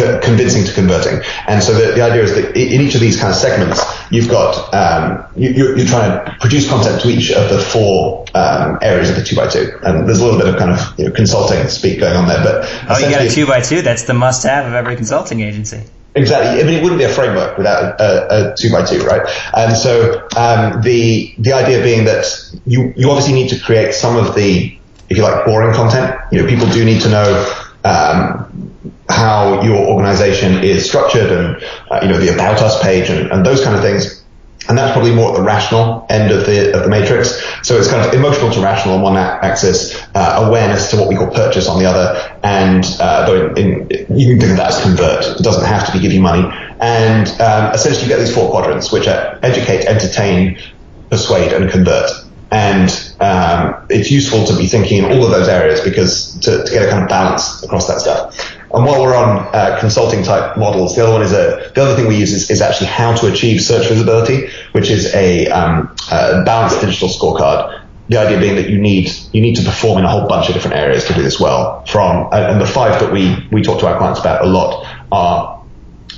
co- 0.00 0.20
convincing 0.20 0.64
to 0.64 0.72
converting. 0.72 1.20
And 1.46 1.62
so 1.62 1.72
the, 1.74 1.94
the 1.94 2.02
idea 2.02 2.22
is 2.22 2.34
that 2.34 2.56
in 2.56 2.80
each 2.80 2.94
of 2.94 3.00
these 3.00 3.18
kind 3.18 3.30
of 3.30 3.36
segments, 3.36 3.82
you've 4.10 4.28
got 4.28 4.72
um, 4.74 5.24
you, 5.36 5.74
are 5.74 5.84
trying 5.86 6.24
to 6.24 6.36
produce 6.40 6.68
content 6.68 7.00
to 7.02 7.08
each 7.08 7.30
of 7.32 7.50
the 7.50 7.58
four 7.58 8.24
um, 8.34 8.78
areas 8.82 9.10
of 9.10 9.16
the 9.16 9.22
two 9.22 9.36
by 9.36 9.46
two. 9.46 9.70
And 9.82 10.08
there's 10.08 10.20
a 10.20 10.24
little 10.24 10.38
bit 10.38 10.48
of 10.48 10.56
kind 10.56 10.70
of 10.70 10.98
you 10.98 11.06
know, 11.06 11.10
consulting 11.12 11.68
speak 11.68 12.00
going 12.00 12.16
on 12.16 12.28
there. 12.28 12.42
But 12.42 12.68
oh, 12.88 12.98
you 12.98 13.10
got 13.10 13.22
a 13.22 13.30
two 13.30 13.46
by 13.46 13.60
two. 13.60 13.82
That's 13.82 14.04
the 14.04 14.14
must-have 14.14 14.66
of 14.66 14.74
every 14.74 14.96
consulting 14.96 15.40
agency. 15.40 15.82
Exactly. 16.14 16.60
I 16.60 16.64
mean, 16.64 16.74
it 16.74 16.82
wouldn't 16.82 16.98
be 16.98 17.04
a 17.04 17.08
framework 17.08 17.56
without 17.56 18.00
a, 18.00 18.52
a 18.52 18.56
two 18.56 18.72
by 18.72 18.84
two, 18.84 19.00
right? 19.04 19.22
And 19.54 19.76
so 19.76 20.26
um, 20.36 20.82
the 20.82 21.32
the 21.38 21.52
idea 21.52 21.82
being 21.82 22.04
that 22.04 22.26
you 22.66 22.92
you 22.96 23.08
obviously 23.10 23.34
need 23.34 23.48
to 23.50 23.60
create 23.60 23.94
some 23.94 24.16
of 24.16 24.34
the 24.34 24.76
if 25.08 25.16
you 25.16 25.22
like 25.22 25.44
boring 25.44 25.74
content. 25.74 26.18
You 26.32 26.42
know, 26.42 26.48
people 26.48 26.68
do 26.70 26.84
need 26.84 27.00
to 27.02 27.08
know 27.08 27.69
um, 27.84 28.72
how 29.08 29.62
your 29.62 29.86
organization 29.88 30.62
is 30.62 30.86
structured 30.86 31.30
and, 31.30 31.62
uh, 31.90 32.00
you 32.02 32.08
know, 32.08 32.18
the 32.18 32.32
about 32.32 32.60
us 32.62 32.82
page 32.82 33.10
and, 33.10 33.30
and 33.30 33.44
those 33.44 33.62
kind 33.62 33.76
of 33.76 33.82
things. 33.82 34.24
And 34.68 34.78
that's 34.78 34.92
probably 34.92 35.12
more 35.12 35.30
at 35.30 35.36
the 35.36 35.42
rational 35.42 36.06
end 36.10 36.30
of 36.30 36.46
the 36.46 36.72
of 36.76 36.84
the 36.84 36.88
matrix. 36.88 37.42
So 37.66 37.76
it's 37.76 37.90
kind 37.90 38.06
of 38.06 38.14
emotional 38.14 38.52
to 38.52 38.60
rational 38.60 38.94
on 38.94 39.02
one 39.02 39.16
axis, 39.16 40.00
uh, 40.14 40.44
awareness 40.46 40.90
to 40.90 40.96
what 40.96 41.08
we 41.08 41.16
call 41.16 41.28
purchase 41.28 41.66
on 41.66 41.80
the 41.80 41.86
other, 41.86 42.38
and 42.44 42.84
uh, 43.00 43.26
though 43.26 43.54
in, 43.56 43.90
in, 43.90 44.16
you 44.16 44.28
can 44.28 44.38
think 44.38 44.50
of 44.52 44.56
that 44.58 44.68
as 44.68 44.80
convert. 44.82 45.40
It 45.40 45.42
doesn't 45.42 45.64
have 45.64 45.86
to 45.86 45.92
be 45.92 45.98
give 45.98 46.12
you 46.12 46.20
money. 46.20 46.48
And 46.78 47.26
um, 47.40 47.74
essentially, 47.74 48.04
you 48.04 48.08
get 48.08 48.18
these 48.20 48.34
four 48.34 48.48
quadrants, 48.50 48.92
which 48.92 49.08
are 49.08 49.40
educate, 49.42 49.86
entertain, 49.86 50.58
persuade, 51.08 51.52
and 51.52 51.68
convert. 51.68 52.10
And 52.52 52.90
um, 53.20 53.86
it's 53.90 54.10
useful 54.10 54.44
to 54.46 54.56
be 54.56 54.66
thinking 54.66 55.04
in 55.04 55.12
all 55.12 55.24
of 55.24 55.30
those 55.30 55.48
areas 55.48 55.80
because 55.80 56.36
to, 56.40 56.64
to 56.64 56.70
get 56.70 56.86
a 56.86 56.90
kind 56.90 57.02
of 57.02 57.08
balance 57.08 57.62
across 57.62 57.86
that 57.86 58.00
stuff. 58.00 58.56
And 58.72 58.84
while 58.84 59.00
we're 59.02 59.16
on 59.16 59.48
uh, 59.52 59.78
consulting 59.80 60.22
type 60.22 60.56
models, 60.56 60.94
the 60.94 61.02
other 61.02 61.12
one 61.12 61.22
is 61.22 61.32
a 61.32 61.70
the 61.74 61.82
other 61.82 61.96
thing 61.96 62.06
we 62.06 62.16
use 62.16 62.32
is, 62.32 62.50
is 62.50 62.60
actually 62.60 62.86
how 62.86 63.14
to 63.16 63.26
achieve 63.32 63.60
search 63.60 63.88
visibility, 63.88 64.48
which 64.72 64.90
is 64.90 65.12
a, 65.14 65.48
um, 65.48 65.94
a 66.12 66.42
balanced 66.44 66.80
digital 66.80 67.08
scorecard. 67.08 67.84
The 68.08 68.16
idea 68.16 68.40
being 68.40 68.56
that 68.56 68.68
you 68.68 68.80
need 68.80 69.10
you 69.32 69.40
need 69.40 69.56
to 69.56 69.62
perform 69.62 69.98
in 69.98 70.04
a 70.04 70.08
whole 70.08 70.26
bunch 70.26 70.48
of 70.48 70.54
different 70.54 70.76
areas 70.76 71.04
to 71.06 71.14
do 71.14 71.22
this 71.22 71.38
well. 71.38 71.84
From 71.86 72.28
and 72.32 72.60
the 72.60 72.66
five 72.66 73.00
that 73.00 73.12
we 73.12 73.48
we 73.52 73.62
talk 73.62 73.80
to 73.80 73.86
our 73.86 73.98
clients 73.98 74.20
about 74.20 74.44
a 74.44 74.48
lot 74.48 74.84
are 75.12 75.64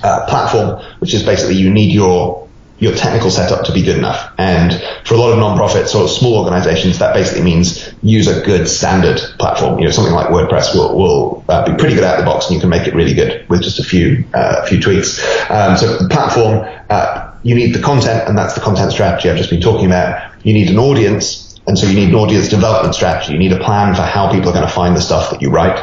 uh, 0.02 0.26
platform, 0.26 0.82
which 1.00 1.14
is 1.14 1.22
basically 1.22 1.54
you 1.54 1.70
need 1.70 1.92
your 1.92 2.41
your 2.82 2.96
technical 2.96 3.30
setup 3.30 3.64
to 3.64 3.72
be 3.72 3.80
good 3.80 3.96
enough. 3.96 4.32
And 4.38 4.72
for 5.04 5.14
a 5.14 5.16
lot 5.16 5.32
of 5.32 5.38
nonprofits 5.38 5.94
or 5.94 6.08
small 6.08 6.38
organizations, 6.38 6.98
that 6.98 7.14
basically 7.14 7.44
means 7.44 7.94
use 8.02 8.26
a 8.26 8.44
good 8.44 8.66
standard 8.66 9.20
platform. 9.38 9.78
You 9.78 9.84
know, 9.84 9.92
something 9.92 10.12
like 10.12 10.26
WordPress 10.30 10.74
will, 10.74 10.98
will 10.98 11.44
uh, 11.48 11.64
be 11.64 11.76
pretty 11.76 11.94
good 11.94 12.02
out 12.02 12.18
of 12.18 12.24
the 12.24 12.28
box 12.28 12.46
and 12.46 12.56
you 12.56 12.60
can 12.60 12.70
make 12.70 12.88
it 12.88 12.94
really 12.94 13.14
good 13.14 13.48
with 13.48 13.62
just 13.62 13.78
a 13.78 13.84
few, 13.84 14.24
uh, 14.34 14.66
few 14.66 14.80
tweaks. 14.80 15.24
Um, 15.48 15.76
so 15.76 15.96
the 15.96 16.08
platform, 16.08 16.68
uh, 16.90 17.32
you 17.44 17.54
need 17.54 17.72
the 17.72 17.80
content 17.80 18.28
and 18.28 18.36
that's 18.36 18.54
the 18.54 18.60
content 18.60 18.90
strategy 18.90 19.30
I've 19.30 19.36
just 19.38 19.50
been 19.50 19.60
talking 19.60 19.86
about. 19.86 20.32
You 20.44 20.52
need 20.52 20.68
an 20.68 20.78
audience 20.78 21.60
and 21.68 21.78
so 21.78 21.86
you 21.86 21.94
need 21.94 22.08
an 22.08 22.16
audience 22.16 22.48
development 22.48 22.96
strategy. 22.96 23.32
You 23.32 23.38
need 23.38 23.52
a 23.52 23.60
plan 23.60 23.94
for 23.94 24.02
how 24.02 24.28
people 24.32 24.50
are 24.50 24.54
going 24.54 24.66
to 24.66 24.72
find 24.72 24.96
the 24.96 25.00
stuff 25.00 25.30
that 25.30 25.40
you 25.40 25.50
write. 25.50 25.78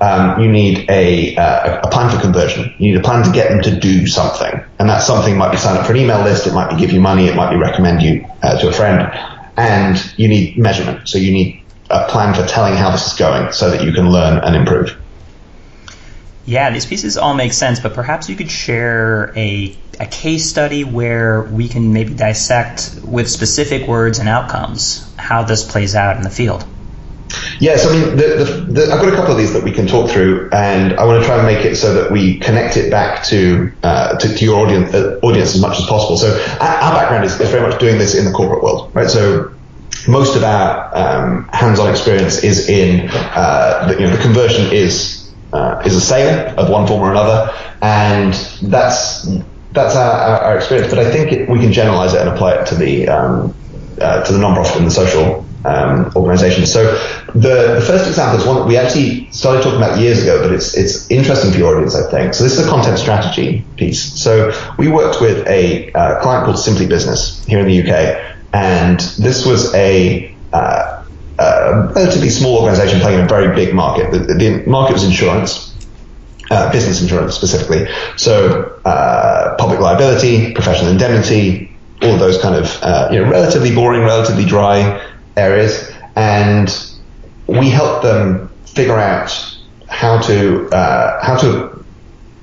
Um, 0.00 0.40
you 0.40 0.50
need 0.50 0.88
a, 0.90 1.36
uh, 1.36 1.80
a 1.84 1.90
plan 1.90 2.10
for 2.14 2.20
conversion. 2.20 2.74
You 2.78 2.92
need 2.92 2.98
a 2.98 3.02
plan 3.02 3.24
to 3.24 3.32
get 3.32 3.48
them 3.48 3.62
to 3.62 3.78
do 3.78 4.06
something. 4.06 4.60
And 4.78 4.88
that 4.88 5.02
something 5.02 5.36
might 5.36 5.50
be 5.50 5.56
sign 5.56 5.76
up 5.76 5.86
for 5.86 5.92
an 5.92 5.98
email 5.98 6.22
list. 6.22 6.46
It 6.46 6.54
might 6.54 6.70
be 6.70 6.76
give 6.76 6.92
you 6.92 7.00
money. 7.00 7.26
It 7.26 7.36
might 7.36 7.50
be 7.50 7.56
recommend 7.56 8.02
you 8.02 8.26
uh, 8.42 8.58
to 8.58 8.68
a 8.68 8.72
friend. 8.72 9.10
And 9.56 9.96
you 10.18 10.28
need 10.28 10.58
measurement. 10.58 11.08
So 11.08 11.18
you 11.18 11.32
need 11.32 11.62
a 11.90 12.08
plan 12.08 12.34
for 12.34 12.46
telling 12.46 12.74
how 12.74 12.90
this 12.90 13.06
is 13.06 13.12
going 13.14 13.52
so 13.52 13.70
that 13.70 13.84
you 13.84 13.92
can 13.92 14.10
learn 14.10 14.38
and 14.38 14.56
improve. 14.56 14.96
Yeah, 16.46 16.70
these 16.70 16.84
pieces 16.84 17.16
all 17.16 17.34
make 17.34 17.54
sense, 17.54 17.80
but 17.80 17.94
perhaps 17.94 18.28
you 18.28 18.36
could 18.36 18.50
share 18.50 19.32
a, 19.34 19.74
a 19.98 20.06
case 20.06 20.50
study 20.50 20.84
where 20.84 21.42
we 21.42 21.68
can 21.68 21.94
maybe 21.94 22.12
dissect 22.12 23.00
with 23.02 23.30
specific 23.30 23.88
words 23.88 24.18
and 24.18 24.28
outcomes 24.28 25.10
how 25.16 25.44
this 25.44 25.64
plays 25.64 25.94
out 25.94 26.16
in 26.16 26.22
the 26.22 26.30
field. 26.30 26.66
Yes, 27.60 27.86
I 27.86 27.92
mean, 27.92 28.16
the, 28.16 28.44
the, 28.44 28.72
the, 28.72 28.82
I've 28.92 29.00
got 29.00 29.12
a 29.12 29.16
couple 29.16 29.32
of 29.32 29.38
these 29.38 29.52
that 29.52 29.62
we 29.62 29.70
can 29.70 29.86
talk 29.86 30.10
through, 30.10 30.50
and 30.52 30.92
I 30.94 31.04
want 31.04 31.22
to 31.22 31.26
try 31.26 31.36
and 31.36 31.46
make 31.46 31.64
it 31.64 31.76
so 31.76 31.94
that 31.94 32.10
we 32.10 32.38
connect 32.38 32.76
it 32.76 32.90
back 32.90 33.24
to 33.24 33.72
uh, 33.82 34.16
to, 34.18 34.34
to, 34.34 34.44
your 34.44 34.66
audience, 34.66 34.94
uh, 34.94 35.18
audience 35.22 35.54
as 35.54 35.60
much 35.60 35.78
as 35.78 35.86
possible. 35.86 36.16
So 36.16 36.34
our, 36.60 36.68
our 36.68 36.94
background 36.94 37.24
is, 37.24 37.40
is, 37.40 37.50
very 37.50 37.66
much 37.68 37.78
doing 37.80 37.98
this 37.98 38.14
in 38.14 38.24
the 38.24 38.32
corporate 38.32 38.62
world, 38.62 38.90
right? 38.94 39.08
So 39.08 39.52
most 40.08 40.36
of 40.36 40.42
our 40.42 40.96
um, 40.96 41.48
hands-on 41.52 41.90
experience 41.90 42.42
is 42.42 42.68
in 42.68 43.08
uh, 43.12 43.88
the, 43.88 43.94
you 43.94 44.06
know 44.06 44.14
the 44.14 44.22
conversion 44.22 44.72
is 44.72 45.32
uh, 45.52 45.82
is 45.86 45.94
a 45.94 46.00
sale 46.00 46.54
of 46.58 46.68
one 46.68 46.86
form 46.86 47.00
or 47.00 47.10
another, 47.10 47.52
and 47.82 48.34
that's 48.62 49.28
that's 49.72 49.96
our, 49.96 50.12
our, 50.12 50.40
our 50.42 50.56
experience. 50.56 50.92
But 50.92 51.04
I 51.04 51.10
think 51.10 51.32
it, 51.32 51.48
we 51.48 51.58
can 51.58 51.72
generalize 51.72 52.14
it 52.14 52.20
and 52.20 52.28
apply 52.28 52.54
it 52.54 52.66
to 52.66 52.74
the 52.74 53.08
um, 53.08 53.54
uh, 54.00 54.24
to 54.24 54.32
the 54.32 54.38
non-profit 54.38 54.76
and 54.76 54.86
the 54.86 54.90
social 54.90 55.46
um, 55.64 56.12
organizations. 56.14 56.72
So 56.72 56.92
the, 57.34 57.74
the 57.74 57.84
first 57.86 58.06
example 58.06 58.40
is 58.40 58.46
one 58.46 58.56
that 58.56 58.66
we 58.66 58.76
actually 58.76 59.30
started 59.30 59.62
talking 59.62 59.78
about 59.78 59.98
years 59.98 60.22
ago, 60.22 60.42
but 60.42 60.52
it's 60.52 60.76
it's 60.76 61.10
interesting 61.10 61.52
for 61.52 61.58
your 61.58 61.74
audience, 61.74 61.94
I 61.94 62.10
think. 62.10 62.34
So 62.34 62.44
this 62.44 62.58
is 62.58 62.66
a 62.66 62.68
content 62.68 62.98
strategy 62.98 63.64
piece. 63.76 64.02
So 64.20 64.52
we 64.78 64.88
worked 64.88 65.20
with 65.20 65.46
a 65.48 65.92
uh, 65.92 66.20
client 66.20 66.44
called 66.44 66.58
Simply 66.58 66.86
Business 66.86 67.44
here 67.46 67.60
in 67.60 67.66
the 67.66 67.82
UK, 67.82 68.36
and 68.52 69.00
this 69.18 69.46
was 69.46 69.74
a 69.74 70.34
uh, 70.52 71.04
a 71.38 71.92
relatively 71.94 72.30
small 72.30 72.58
organization 72.58 73.00
playing 73.00 73.18
in 73.18 73.24
a 73.24 73.28
very 73.28 73.54
big 73.54 73.74
market. 73.74 74.12
The, 74.12 74.34
the 74.34 74.64
market 74.66 74.92
was 74.92 75.04
insurance. 75.04 75.72
Uh, 76.50 76.70
business 76.70 77.00
insurance 77.00 77.34
specifically. 77.34 77.86
So, 78.18 78.78
uh, 78.84 79.56
public 79.56 79.80
liability, 79.80 80.52
professional 80.52 80.92
indemnity, 80.92 81.74
all 82.02 82.10
of 82.10 82.18
those 82.20 82.40
kind 82.40 82.54
of, 82.54 82.78
uh, 82.82 83.08
you 83.10 83.18
know, 83.18 83.30
relatively 83.30 83.74
boring, 83.74 84.02
relatively 84.02 84.44
dry 84.44 85.00
areas. 85.36 85.92
And 86.16 86.68
we 87.46 87.70
helped 87.70 88.02
them 88.02 88.50
figure 88.66 88.98
out 88.98 89.30
how 89.88 90.20
to, 90.22 90.68
uh, 90.70 91.24
how 91.24 91.36
to 91.38 91.84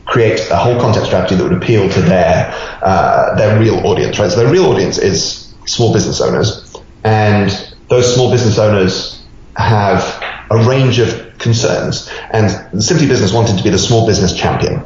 create 0.06 0.40
a 0.50 0.56
whole 0.56 0.80
content 0.80 1.06
strategy 1.06 1.36
that 1.36 1.44
would 1.44 1.54
appeal 1.54 1.90
to 1.90 2.02
their, 2.02 2.54
uh, 2.82 3.36
their 3.36 3.60
real 3.60 3.86
audience, 3.86 4.20
right? 4.20 4.30
So 4.30 4.38
their 4.38 4.52
real 4.52 4.66
audience 4.66 4.98
is 4.98 5.54
small 5.66 5.94
business 5.94 6.22
owners. 6.22 6.76
And 7.04 7.50
those 7.88 8.14
small 8.14 8.32
business 8.32 8.58
owners 8.58 9.24
have 9.56 10.24
a 10.50 10.58
range 10.68 11.00
of 11.00 11.38
concerns, 11.40 12.10
and 12.32 12.84
Simply 12.84 13.08
Business 13.08 13.34
wanted 13.34 13.58
to 13.58 13.64
be 13.64 13.70
the 13.70 13.80
small 13.80 14.06
business 14.06 14.34
champion. 14.34 14.84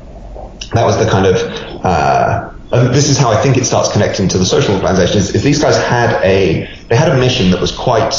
That 0.74 0.86
was 0.86 0.98
the 0.98 1.10
kind 1.10 1.26
of, 1.26 1.36
uh, 1.86 2.52
and 2.72 2.94
this 2.94 3.10
is 3.10 3.18
how 3.18 3.32
I 3.32 3.42
think 3.42 3.58
it 3.58 3.66
starts 3.66 3.92
connecting 3.92 4.28
to 4.30 4.38
the 4.38 4.46
social 4.46 4.76
organization. 4.76 5.18
Is, 5.18 5.36
is 5.36 5.44
these 5.44 5.62
guys 5.62 5.78
had 5.78 6.22
a 6.24 6.68
they 6.90 6.96
had 6.96 7.10
a 7.10 7.18
mission 7.18 7.52
that 7.52 7.62
was 7.62 7.72
quite 7.72 8.14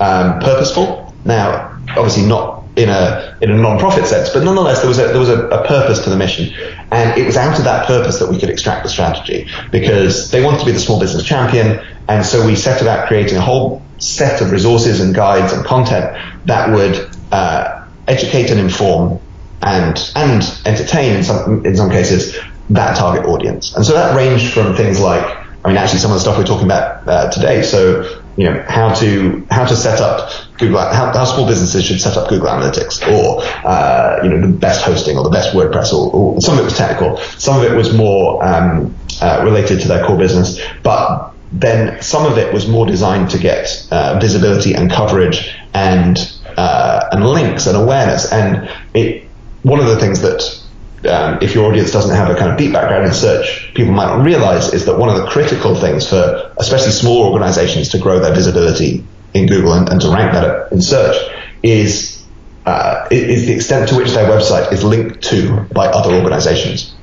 um, 0.00 0.38
purposeful. 0.40 1.14
Now, 1.24 1.78
obviously 1.90 2.26
not 2.26 2.64
in 2.76 2.90
a 2.90 3.36
in 3.40 3.50
a 3.50 3.56
non-profit 3.56 4.06
sense, 4.06 4.30
but 4.30 4.44
nonetheless 4.44 4.80
there 4.80 4.88
was 4.88 4.98
a 4.98 5.06
there 5.08 5.18
was 5.18 5.30
a, 5.30 5.46
a, 5.48 5.66
purpose 5.66 6.04
to 6.04 6.10
the 6.10 6.16
mission, 6.16 6.54
and 6.90 7.18
it 7.18 7.24
was 7.24 7.36
out 7.36 7.58
of 7.58 7.64
that 7.64 7.86
purpose 7.86 8.18
that 8.18 8.30
we 8.30 8.38
could 8.38 8.50
extract 8.50 8.82
the 8.82 8.88
strategy 8.88 9.48
because 9.72 10.30
they 10.30 10.44
wanted 10.44 10.60
to 10.60 10.66
be 10.66 10.72
the 10.72 10.80
small 10.80 11.00
business 11.00 11.24
champion, 11.24 11.80
and 12.08 12.24
so 12.24 12.46
we 12.46 12.54
set 12.54 12.82
about 12.82 13.08
creating 13.08 13.38
a 13.38 13.40
whole 13.40 13.82
set 13.98 14.42
of 14.42 14.52
resources 14.52 15.00
and 15.00 15.14
guides 15.14 15.54
and 15.54 15.64
content 15.64 16.16
that 16.44 16.70
would 16.70 17.08
uh, 17.32 17.86
educate 18.08 18.50
and 18.50 18.60
inform 18.60 19.18
and 19.62 20.12
and 20.14 20.42
entertain 20.66 21.16
in 21.16 21.24
some 21.24 21.64
in 21.64 21.76
some 21.76 21.90
cases 21.90 22.36
that 22.68 22.96
target 22.96 23.24
audience. 23.24 23.74
And 23.74 23.86
so 23.86 23.94
that 23.94 24.14
ranged 24.14 24.52
from 24.52 24.74
things 24.76 25.00
like 25.00 25.45
I 25.66 25.68
mean 25.70 25.78
actually 25.78 25.98
some 25.98 26.12
of 26.12 26.14
the 26.14 26.20
stuff 26.20 26.38
we're 26.38 26.44
talking 26.44 26.66
about 26.66 27.08
uh, 27.08 27.28
today. 27.28 27.60
So 27.62 28.22
you 28.36 28.44
know 28.44 28.64
how 28.68 28.94
to 28.94 29.44
how 29.50 29.64
to 29.66 29.74
set 29.74 30.00
up 30.00 30.30
Google 30.58 30.78
how, 30.78 31.12
how 31.12 31.24
small 31.24 31.44
businesses 31.44 31.84
should 31.84 32.00
set 32.00 32.16
up 32.16 32.28
Google 32.28 32.46
Analytics 32.46 33.02
or 33.12 33.42
uh, 33.66 34.20
you 34.22 34.28
know 34.28 34.40
the 34.40 34.52
best 34.52 34.84
hosting 34.84 35.18
or 35.18 35.24
the 35.24 35.30
best 35.30 35.56
WordPress 35.56 35.92
or, 35.92 36.12
or, 36.12 36.40
some 36.40 36.54
of 36.54 36.60
it 36.60 36.64
was 36.64 36.76
technical, 36.76 37.16
some 37.16 37.58
of 37.58 37.64
it 37.64 37.76
was 37.76 37.92
more 37.92 38.44
um, 38.44 38.94
uh, 39.20 39.40
related 39.42 39.80
to 39.80 39.88
their 39.88 40.06
core 40.06 40.16
business, 40.16 40.60
but 40.84 41.32
then 41.50 42.00
some 42.00 42.30
of 42.30 42.38
it 42.38 42.54
was 42.54 42.68
more 42.68 42.86
designed 42.86 43.30
to 43.30 43.38
get 43.38 43.88
uh, 43.90 44.20
visibility 44.20 44.72
and 44.72 44.88
coverage 44.88 45.52
and 45.74 46.38
uh, 46.56 47.08
and 47.10 47.26
links 47.26 47.66
and 47.66 47.76
awareness. 47.76 48.30
And 48.30 48.70
it 48.94 49.26
one 49.64 49.80
of 49.80 49.86
the 49.86 49.98
things 49.98 50.20
that 50.22 50.62
um, 51.06 51.38
if 51.40 51.54
your 51.54 51.70
audience 51.70 51.90
doesn't 51.90 52.14
have 52.14 52.30
a 52.30 52.34
kind 52.34 52.50
of 52.50 52.58
deep 52.58 52.72
background 52.72 53.06
in 53.06 53.12
search, 53.12 53.70
people 53.74 53.92
might 53.92 54.06
not 54.06 54.24
realize 54.24 54.72
is 54.72 54.84
that 54.86 54.98
one 54.98 55.08
of 55.08 55.16
the 55.16 55.26
critical 55.26 55.74
things 55.74 56.08
for 56.08 56.52
especially 56.58 56.92
small 56.92 57.32
organizations 57.32 57.88
to 57.90 57.98
grow 57.98 58.18
their 58.18 58.34
visibility 58.34 59.04
in 59.34 59.46
Google 59.46 59.72
and, 59.72 59.88
and 59.88 60.00
to 60.00 60.08
rank 60.08 60.32
better 60.32 60.68
in 60.72 60.80
search 60.80 61.16
is 61.62 62.24
uh, 62.64 63.06
is 63.10 63.46
the 63.46 63.52
extent 63.52 63.88
to 63.88 63.96
which 63.96 64.10
their 64.10 64.28
website 64.28 64.72
is 64.72 64.82
linked 64.82 65.22
to 65.22 65.60
by 65.72 65.86
other 65.86 66.14
organizations. 66.16 66.94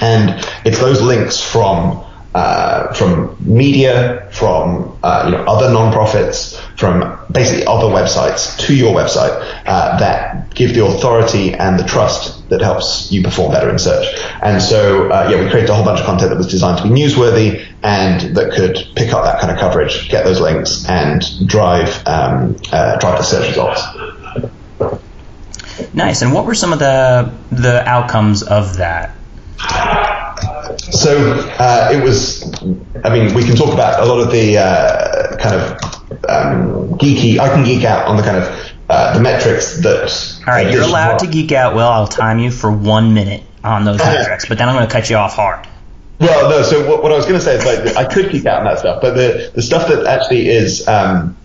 And 0.00 0.46
it's 0.64 0.78
those 0.78 1.02
links 1.02 1.40
from 1.40 2.04
uh, 2.34 2.92
from 2.94 3.36
media, 3.40 4.28
from 4.32 4.96
uh, 5.02 5.24
you 5.26 5.32
know 5.32 5.44
other 5.44 5.68
nonprofits, 5.68 6.58
from 6.78 7.18
basically 7.30 7.64
other 7.66 7.86
websites 7.86 8.58
to 8.58 8.74
your 8.74 8.94
website 8.94 9.32
uh, 9.66 9.98
that 9.98 10.54
give 10.54 10.74
the 10.74 10.84
authority 10.84 11.52
and 11.52 11.78
the 11.78 11.84
trust 11.84 12.48
that 12.48 12.60
helps 12.60 13.12
you 13.12 13.22
perform 13.22 13.52
better 13.52 13.68
in 13.68 13.78
search. 13.78 14.06
And 14.42 14.62
so 14.62 15.10
uh, 15.10 15.28
yeah, 15.30 15.42
we 15.42 15.50
created 15.50 15.70
a 15.70 15.74
whole 15.74 15.84
bunch 15.84 16.00
of 16.00 16.06
content 16.06 16.30
that 16.30 16.38
was 16.38 16.48
designed 16.48 16.78
to 16.78 16.84
be 16.84 16.90
newsworthy 16.90 17.66
and 17.82 18.34
that 18.36 18.52
could 18.52 18.76
pick 18.96 19.12
up 19.12 19.24
that 19.24 19.40
kind 19.40 19.52
of 19.52 19.58
coverage, 19.58 20.08
get 20.08 20.24
those 20.24 20.40
links, 20.40 20.88
and 20.88 21.22
drive 21.46 22.06
um, 22.06 22.56
uh, 22.72 22.98
drive 22.98 23.18
the 23.18 23.22
search 23.22 23.48
results. 23.48 23.82
Nice. 25.94 26.22
And 26.22 26.32
what 26.32 26.46
were 26.46 26.54
some 26.54 26.72
of 26.72 26.78
the 26.78 27.30
the 27.50 27.86
outcomes 27.86 28.42
of 28.42 28.78
that? 28.78 29.16
So 30.78 31.34
uh, 31.58 31.90
it 31.92 32.02
was. 32.02 32.42
I 33.04 33.10
mean, 33.10 33.34
we 33.34 33.44
can 33.44 33.56
talk 33.56 33.72
about 33.72 34.00
a 34.00 34.06
lot 34.06 34.20
of 34.20 34.30
the 34.30 34.58
uh, 34.58 35.36
kind 35.38 35.56
of 35.56 35.70
um, 36.28 36.98
geeky. 36.98 37.38
I 37.38 37.48
can 37.48 37.64
geek 37.64 37.84
out 37.84 38.06
on 38.06 38.16
the 38.16 38.22
kind 38.22 38.36
of 38.36 38.72
uh, 38.88 39.14
the 39.14 39.20
metrics 39.20 39.78
that. 39.82 40.42
All 40.46 40.54
right, 40.54 40.72
you're 40.72 40.82
allowed 40.82 41.18
to 41.18 41.26
geek 41.26 41.52
out. 41.52 41.74
Well, 41.74 41.90
I'll 41.90 42.06
time 42.06 42.38
you 42.38 42.50
for 42.50 42.70
one 42.70 43.14
minute 43.14 43.42
on 43.64 43.84
those 43.84 43.98
metrics, 44.04 44.46
but 44.48 44.58
then 44.58 44.68
I'm 44.68 44.74
going 44.74 44.86
to 44.86 44.92
cut 44.92 45.10
you 45.10 45.16
off 45.16 45.34
hard. 45.34 45.66
Well, 46.18 46.50
no. 46.50 46.62
So 46.62 46.88
what, 46.88 47.02
what 47.02 47.12
I 47.12 47.16
was 47.16 47.26
going 47.26 47.38
to 47.38 47.44
say 47.44 47.56
is 47.56 47.64
like 47.64 47.96
I 47.96 48.12
could 48.12 48.30
geek 48.30 48.46
out 48.46 48.60
on 48.60 48.64
that 48.64 48.78
stuff, 48.78 49.02
but 49.02 49.14
the 49.14 49.50
the 49.54 49.62
stuff 49.62 49.88
that 49.88 50.06
actually 50.06 50.48
is. 50.48 50.86
Um, 50.88 51.36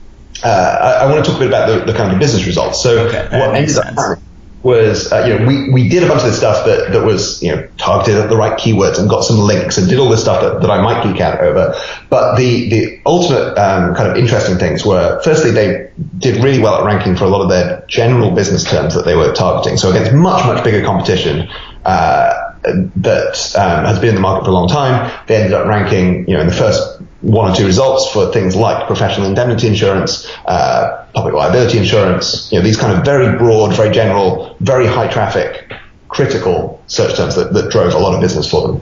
uh, 0.43 0.99
I, 0.99 1.03
I, 1.03 1.11
want 1.11 1.25
to 1.25 1.31
talk 1.31 1.41
a 1.41 1.45
bit 1.45 1.47
about 1.47 1.67
the, 1.67 1.91
the 1.91 1.97
kind 1.97 2.13
of 2.13 2.19
business 2.19 2.45
results. 2.45 2.79
So 2.79 3.07
okay, 3.07 3.27
what 3.31 3.69
sense. 3.69 3.97
up 3.97 4.19
was 4.63 5.11
uh, 5.11 5.23
you 5.25 5.37
know 5.37 5.47
we, 5.47 5.69
we 5.71 5.89
did 5.89 6.03
a 6.03 6.07
bunch 6.07 6.21
of 6.21 6.27
this 6.27 6.37
stuff 6.37 6.65
that, 6.65 6.91
that 6.91 7.05
was 7.05 7.41
you 7.43 7.55
know 7.55 7.67
targeted 7.77 8.19
at 8.19 8.29
the 8.29 8.35
right 8.35 8.57
keywords 8.59 8.99
and 8.99 9.09
got 9.09 9.21
some 9.21 9.37
links 9.37 9.77
and 9.77 9.87
did 9.87 9.99
all 9.99 10.09
this 10.09 10.21
stuff 10.21 10.41
that, 10.41 10.61
that 10.61 10.71
I 10.71 10.81
might 10.81 11.03
geek 11.03 11.21
out 11.21 11.39
over. 11.39 11.75
But 12.09 12.37
the 12.37 12.69
the 12.69 13.01
ultimate 13.05 13.57
um, 13.57 13.95
kind 13.95 14.09
of 14.09 14.17
interesting 14.17 14.57
things 14.57 14.85
were 14.85 15.21
firstly 15.23 15.51
they 15.51 15.91
did 16.17 16.43
really 16.43 16.59
well 16.59 16.75
at 16.75 16.85
ranking 16.85 17.15
for 17.15 17.25
a 17.25 17.29
lot 17.29 17.41
of 17.41 17.49
their 17.49 17.85
general 17.87 18.31
business 18.31 18.63
terms 18.63 18.95
that 18.95 19.05
they 19.05 19.15
were 19.15 19.31
targeting. 19.33 19.77
So 19.77 19.91
against 19.91 20.13
much 20.13 20.45
much 20.45 20.63
bigger 20.63 20.83
competition. 20.85 21.47
Uh, 21.85 22.43
that 22.63 23.55
um, 23.55 23.85
has 23.85 23.99
been 23.99 24.09
in 24.09 24.15
the 24.15 24.21
market 24.21 24.43
for 24.43 24.51
a 24.51 24.53
long 24.53 24.67
time. 24.67 25.09
They 25.27 25.35
ended 25.35 25.53
up 25.53 25.67
ranking, 25.67 26.27
you 26.27 26.33
know, 26.33 26.41
in 26.41 26.47
the 26.47 26.53
first 26.53 26.96
one 27.27 27.51
or 27.51 27.53
two 27.53 27.65
results 27.65 28.09
for 28.09 28.31
things 28.31 28.55
like 28.55 28.87
professional 28.87 29.27
indemnity 29.27 29.67
insurance, 29.67 30.25
uh, 30.45 31.05
public 31.13 31.33
liability 31.33 31.77
insurance, 31.77 32.49
you 32.53 32.57
know, 32.57 32.63
these 32.63 32.77
kind 32.77 32.97
of 32.97 33.03
very 33.03 33.37
broad, 33.37 33.75
very 33.75 33.93
general, 33.93 34.55
very 34.61 34.87
high 34.87 35.09
traffic, 35.09 35.73
critical 36.07 36.81
search 36.87 37.17
terms 37.17 37.35
that, 37.35 37.51
that 37.51 37.69
drove 37.69 37.93
a 37.93 37.97
lot 37.97 38.13
of 38.13 38.21
business 38.21 38.49
for 38.49 38.65
them. 38.65 38.81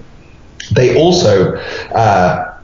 they 0.71 0.95
also 0.95 1.55
uh, 1.95 2.55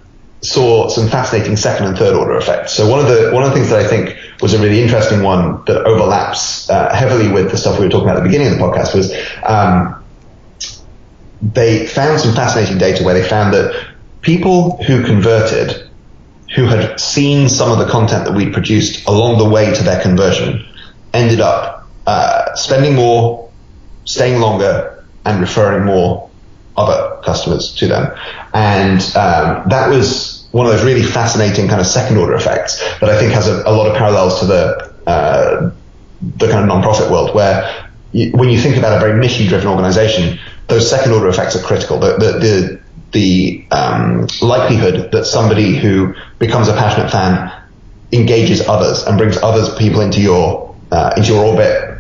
saw 0.42 0.88
some 0.88 1.08
fascinating 1.08 1.56
second 1.56 1.88
and 1.88 1.98
third 1.98 2.16
order 2.16 2.38
effects. 2.38 2.74
So 2.74 2.88
one 2.88 3.00
of 3.00 3.08
the 3.08 3.32
one 3.34 3.42
of 3.42 3.50
the 3.50 3.56
things 3.56 3.70
that 3.70 3.84
I 3.84 3.88
think 3.88 4.16
was 4.40 4.54
a 4.54 4.60
really 4.60 4.84
interesting 4.84 5.24
one 5.24 5.64
that 5.66 5.84
overlaps 5.86 6.70
uh, 6.70 6.94
heavily 6.94 7.32
with 7.32 7.50
the 7.50 7.58
stuff 7.58 7.80
we 7.80 7.86
were 7.86 7.92
talking 7.92 8.08
about 8.08 8.18
at 8.18 8.24
the 8.24 8.30
beginning 8.30 8.54
of 8.54 8.60
the 8.60 8.64
podcast 8.64 8.94
was 8.94 9.12
um, 9.44 9.96
they 11.42 11.88
found 11.88 12.20
some 12.20 12.36
fascinating 12.36 12.78
data 12.78 13.04
where 13.04 13.16
they 13.16 13.28
found 13.28 13.52
that 13.54 13.91
people 14.22 14.78
who 14.84 15.04
converted, 15.04 15.90
who 16.56 16.66
had 16.66 17.00
seen 17.00 17.50
some 17.50 17.72
of 17.72 17.80
the 17.80 17.92
content 17.92 18.26
that 18.26 18.34
we'd 18.34 18.54
produced 18.54 19.08
along 19.08 19.38
the 19.38 19.50
way 19.50 19.74
to 19.74 19.84
their 19.84 20.02
conversion, 20.02 20.66
ended 21.14 21.40
up 21.40 21.88
uh, 22.08 22.54
spending 22.56 22.96
more, 22.96 23.52
staying 24.06 24.40
longer, 24.40 25.06
and 25.26 25.40
referring 25.40 25.86
more 25.86 26.30
other 26.78 27.22
customers 27.24 27.74
to 27.76 27.88
them. 27.88 28.16
And 28.54 29.02
um, 29.16 29.70
that 29.70 29.90
was 29.90 30.48
one 30.52 30.66
of 30.66 30.72
those 30.72 30.84
really 30.84 31.04
fascinating 31.04 31.68
kind 31.68 31.80
of 31.80 31.88
second 31.88 32.18
order 32.18 32.34
effects 32.34 32.80
that 33.00 33.10
I 33.10 33.18
think 33.20 33.34
has 33.34 33.48
a, 33.48 33.64
a 33.66 33.72
lot 33.72 33.88
of 33.88 33.96
parallels 33.96 34.40
to 34.42 34.46
the 34.46 34.92
uh, 35.08 35.72
the 36.38 36.48
kind 36.48 36.60
of 36.60 36.68
non-profit 36.68 37.10
world 37.10 37.34
where 37.34 37.90
you, 38.12 38.32
when 38.32 38.50
you 38.50 38.60
think 38.60 38.78
about 38.78 38.96
a 38.96 39.00
very 39.00 39.20
mission 39.20 39.48
driven 39.48 39.68
organization, 39.68 40.40
those 40.68 40.88
second 40.88 41.12
order 41.14 41.28
effects 41.28 41.56
are 41.56 41.64
critical. 41.64 42.00
The, 42.00 42.14
the, 42.14 42.32
the, 42.40 42.81
the 43.12 43.66
um, 43.72 44.28
likelihood 44.42 45.12
that 45.12 45.26
somebody 45.26 45.76
who 45.76 46.14
becomes 46.40 46.68
a 46.68 46.74
passionate 46.74 47.12
fan 47.12 47.52
engages 48.12 48.68
others 48.68 49.04
and 49.04 49.18
brings 49.18 49.38
others 49.38 49.74
people 49.76 50.02
into 50.02 50.22
your 50.22 50.76
uh, 50.92 51.14
into 51.16 51.34
your 51.34 51.46
orbit, 51.46 52.00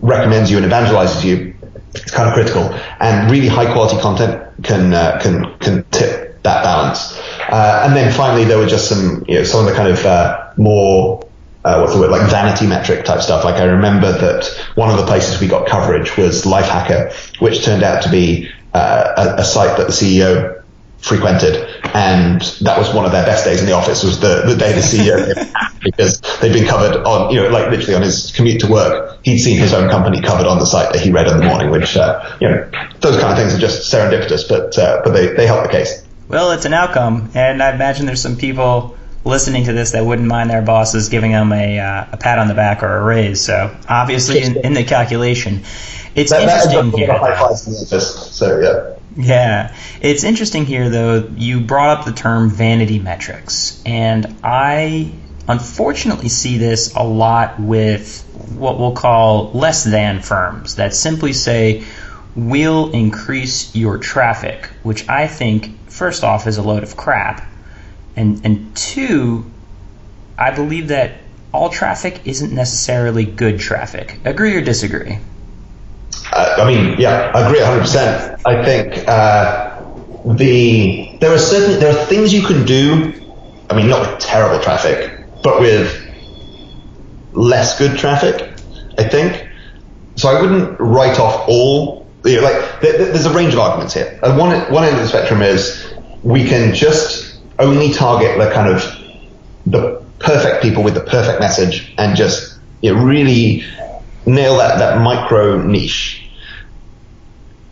recommends 0.00 0.50
you 0.50 0.58
and 0.58 0.66
evangelizes 0.66 1.24
you 1.24 1.54
it's 1.94 2.10
kind 2.10 2.28
of 2.28 2.34
critical. 2.34 2.62
And 3.00 3.30
really 3.30 3.48
high 3.48 3.72
quality 3.72 4.00
content 4.00 4.62
can 4.62 4.92
uh, 4.94 5.18
can 5.22 5.58
can 5.58 5.84
tip 5.90 6.42
that 6.42 6.62
balance. 6.62 7.18
Uh, 7.48 7.82
and 7.84 7.96
then 7.96 8.12
finally, 8.12 8.44
there 8.44 8.58
were 8.58 8.66
just 8.66 8.88
some 8.88 9.24
you 9.28 9.36
know 9.36 9.44
some 9.44 9.60
of 9.60 9.66
the 9.66 9.74
kind 9.76 9.88
of 9.88 10.04
uh, 10.04 10.52
more 10.56 11.26
uh, 11.64 11.78
what's 11.80 11.94
the 11.94 12.00
word 12.00 12.10
like 12.10 12.28
vanity 12.30 12.66
metric 12.66 13.04
type 13.04 13.20
stuff. 13.20 13.44
Like 13.44 13.56
I 13.56 13.64
remember 13.64 14.12
that 14.12 14.46
one 14.74 14.90
of 14.90 14.96
the 14.96 15.06
places 15.06 15.40
we 15.40 15.48
got 15.48 15.66
coverage 15.66 16.16
was 16.16 16.44
Lifehacker, 16.44 17.12
which 17.40 17.64
turned 17.64 17.82
out 17.82 18.02
to 18.02 18.10
be 18.10 18.48
uh, 18.74 19.34
a, 19.36 19.40
a 19.40 19.44
site 19.44 19.76
that 19.78 19.86
the 19.86 19.92
CEO 19.92 20.62
frequented, 20.98 21.54
and 21.94 22.40
that 22.60 22.76
was 22.78 22.92
one 22.92 23.04
of 23.04 23.12
their 23.12 23.24
best 23.24 23.44
days 23.44 23.60
in 23.60 23.66
the 23.66 23.72
office. 23.72 24.02
Was 24.02 24.20
the, 24.20 24.42
the 24.46 24.56
day 24.56 24.72
the 24.72 24.80
CEO 24.80 25.80
because 25.82 26.20
they'd 26.40 26.52
been 26.52 26.66
covered 26.66 27.04
on 27.04 27.32
you 27.32 27.40
know 27.40 27.48
like 27.48 27.70
literally 27.70 27.94
on 27.94 28.02
his 28.02 28.32
commute 28.32 28.60
to 28.60 28.70
work. 28.70 29.20
He'd 29.22 29.38
seen 29.38 29.58
his 29.58 29.72
own 29.72 29.88
company 29.88 30.20
covered 30.20 30.46
on 30.46 30.58
the 30.58 30.66
site 30.66 30.92
that 30.92 31.00
he 31.00 31.10
read 31.10 31.28
in 31.28 31.38
the 31.38 31.44
morning, 31.44 31.70
which 31.70 31.96
uh, 31.96 32.36
you 32.40 32.48
know 32.48 32.70
those 33.00 33.20
kind 33.20 33.32
of 33.32 33.38
things 33.38 33.54
are 33.54 33.58
just 33.58 33.92
serendipitous, 33.92 34.48
but 34.48 34.76
uh, 34.78 35.00
but 35.04 35.12
they 35.12 35.28
they 35.28 35.46
help 35.46 35.64
the 35.64 35.70
case. 35.70 36.04
Well, 36.28 36.50
it's 36.50 36.66
an 36.66 36.74
outcome, 36.74 37.30
and 37.34 37.62
I 37.62 37.74
imagine 37.74 38.04
there's 38.04 38.20
some 38.20 38.36
people 38.36 38.96
listening 39.24 39.64
to 39.64 39.72
this 39.72 39.92
that 39.92 40.04
wouldn't 40.04 40.28
mind 40.28 40.50
their 40.50 40.62
bosses 40.62 41.08
giving 41.08 41.32
them 41.32 41.52
a, 41.52 41.78
uh, 41.78 42.06
a 42.12 42.16
pat 42.16 42.38
on 42.38 42.48
the 42.48 42.54
back 42.54 42.82
or 42.82 42.96
a 42.96 43.02
raise. 43.02 43.40
So 43.40 43.76
obviously, 43.88 44.42
in, 44.42 44.56
in 44.64 44.72
the 44.74 44.84
calculation, 44.84 45.62
it's 46.14 46.30
that, 46.30 46.42
interesting 46.42 46.90
that 46.92 46.98
here. 46.98 47.56
So 48.30 48.60
yeah. 48.60 48.94
Yeah. 49.16 49.74
It's 50.00 50.22
interesting 50.22 50.64
here, 50.64 50.88
though, 50.88 51.28
you 51.36 51.60
brought 51.60 51.98
up 51.98 52.04
the 52.06 52.12
term 52.12 52.50
vanity 52.50 52.98
metrics. 53.00 53.82
And 53.84 54.36
I 54.44 55.12
unfortunately 55.48 56.28
see 56.28 56.58
this 56.58 56.94
a 56.94 57.02
lot 57.02 57.58
with 57.58 58.22
what 58.54 58.78
we'll 58.78 58.92
call 58.92 59.50
less 59.52 59.82
than 59.82 60.20
firms 60.22 60.76
that 60.76 60.94
simply 60.94 61.32
say, 61.32 61.84
we'll 62.36 62.92
increase 62.92 63.74
your 63.74 63.98
traffic, 63.98 64.66
which 64.82 65.08
I 65.08 65.26
think, 65.26 65.88
first 65.88 66.22
off, 66.22 66.46
is 66.46 66.58
a 66.58 66.62
load 66.62 66.84
of 66.84 66.96
crap. 66.96 67.44
And, 68.18 68.44
and 68.44 68.76
two, 68.76 69.48
I 70.36 70.50
believe 70.50 70.88
that 70.88 71.12
all 71.52 71.68
traffic 71.70 72.22
isn't 72.24 72.52
necessarily 72.52 73.24
good 73.24 73.60
traffic. 73.60 74.18
Agree 74.24 74.56
or 74.56 74.60
disagree? 74.60 75.20
Uh, 76.32 76.56
I 76.58 76.66
mean, 76.66 76.96
yeah, 76.98 77.30
I 77.32 77.46
agree 77.46 77.60
100%. 77.60 78.40
I 78.44 78.64
think 78.64 79.08
uh, 79.08 79.80
the 80.34 81.16
there 81.20 81.32
are 81.32 81.38
certain 81.38 81.78
there 81.78 81.90
are 81.90 82.04
things 82.06 82.34
you 82.34 82.42
can 82.42 82.66
do. 82.66 83.14
I 83.70 83.76
mean, 83.76 83.88
not 83.88 84.00
with 84.00 84.18
terrible 84.18 84.60
traffic, 84.62 85.24
but 85.44 85.60
with 85.60 85.96
less 87.32 87.78
good 87.78 87.96
traffic. 87.98 88.50
I 88.98 89.04
think 89.04 89.48
so. 90.16 90.28
I 90.28 90.40
wouldn't 90.40 90.80
write 90.80 91.20
off 91.20 91.48
all. 91.48 92.08
You 92.24 92.36
know, 92.36 92.42
like 92.42 92.80
there's 92.80 93.26
a 93.26 93.32
range 93.32 93.54
of 93.54 93.60
arguments 93.60 93.94
here. 93.94 94.18
And 94.24 94.36
one 94.36 94.50
one 94.72 94.84
end 94.84 94.96
of 94.96 95.02
the 95.02 95.08
spectrum 95.08 95.40
is 95.40 95.94
we 96.24 96.44
can 96.44 96.74
just 96.74 97.37
only 97.58 97.92
target 97.92 98.38
the 98.38 98.50
kind 98.50 98.68
of 98.68 98.82
the 99.66 100.02
perfect 100.18 100.62
people 100.62 100.82
with 100.82 100.94
the 100.94 101.00
perfect 101.00 101.40
message 101.40 101.94
and 101.98 102.16
just 102.16 102.58
you 102.80 102.94
know, 102.94 103.02
really 103.04 103.64
nail 104.26 104.58
that, 104.58 104.78
that 104.78 105.00
micro 105.00 105.60
niche. 105.62 106.24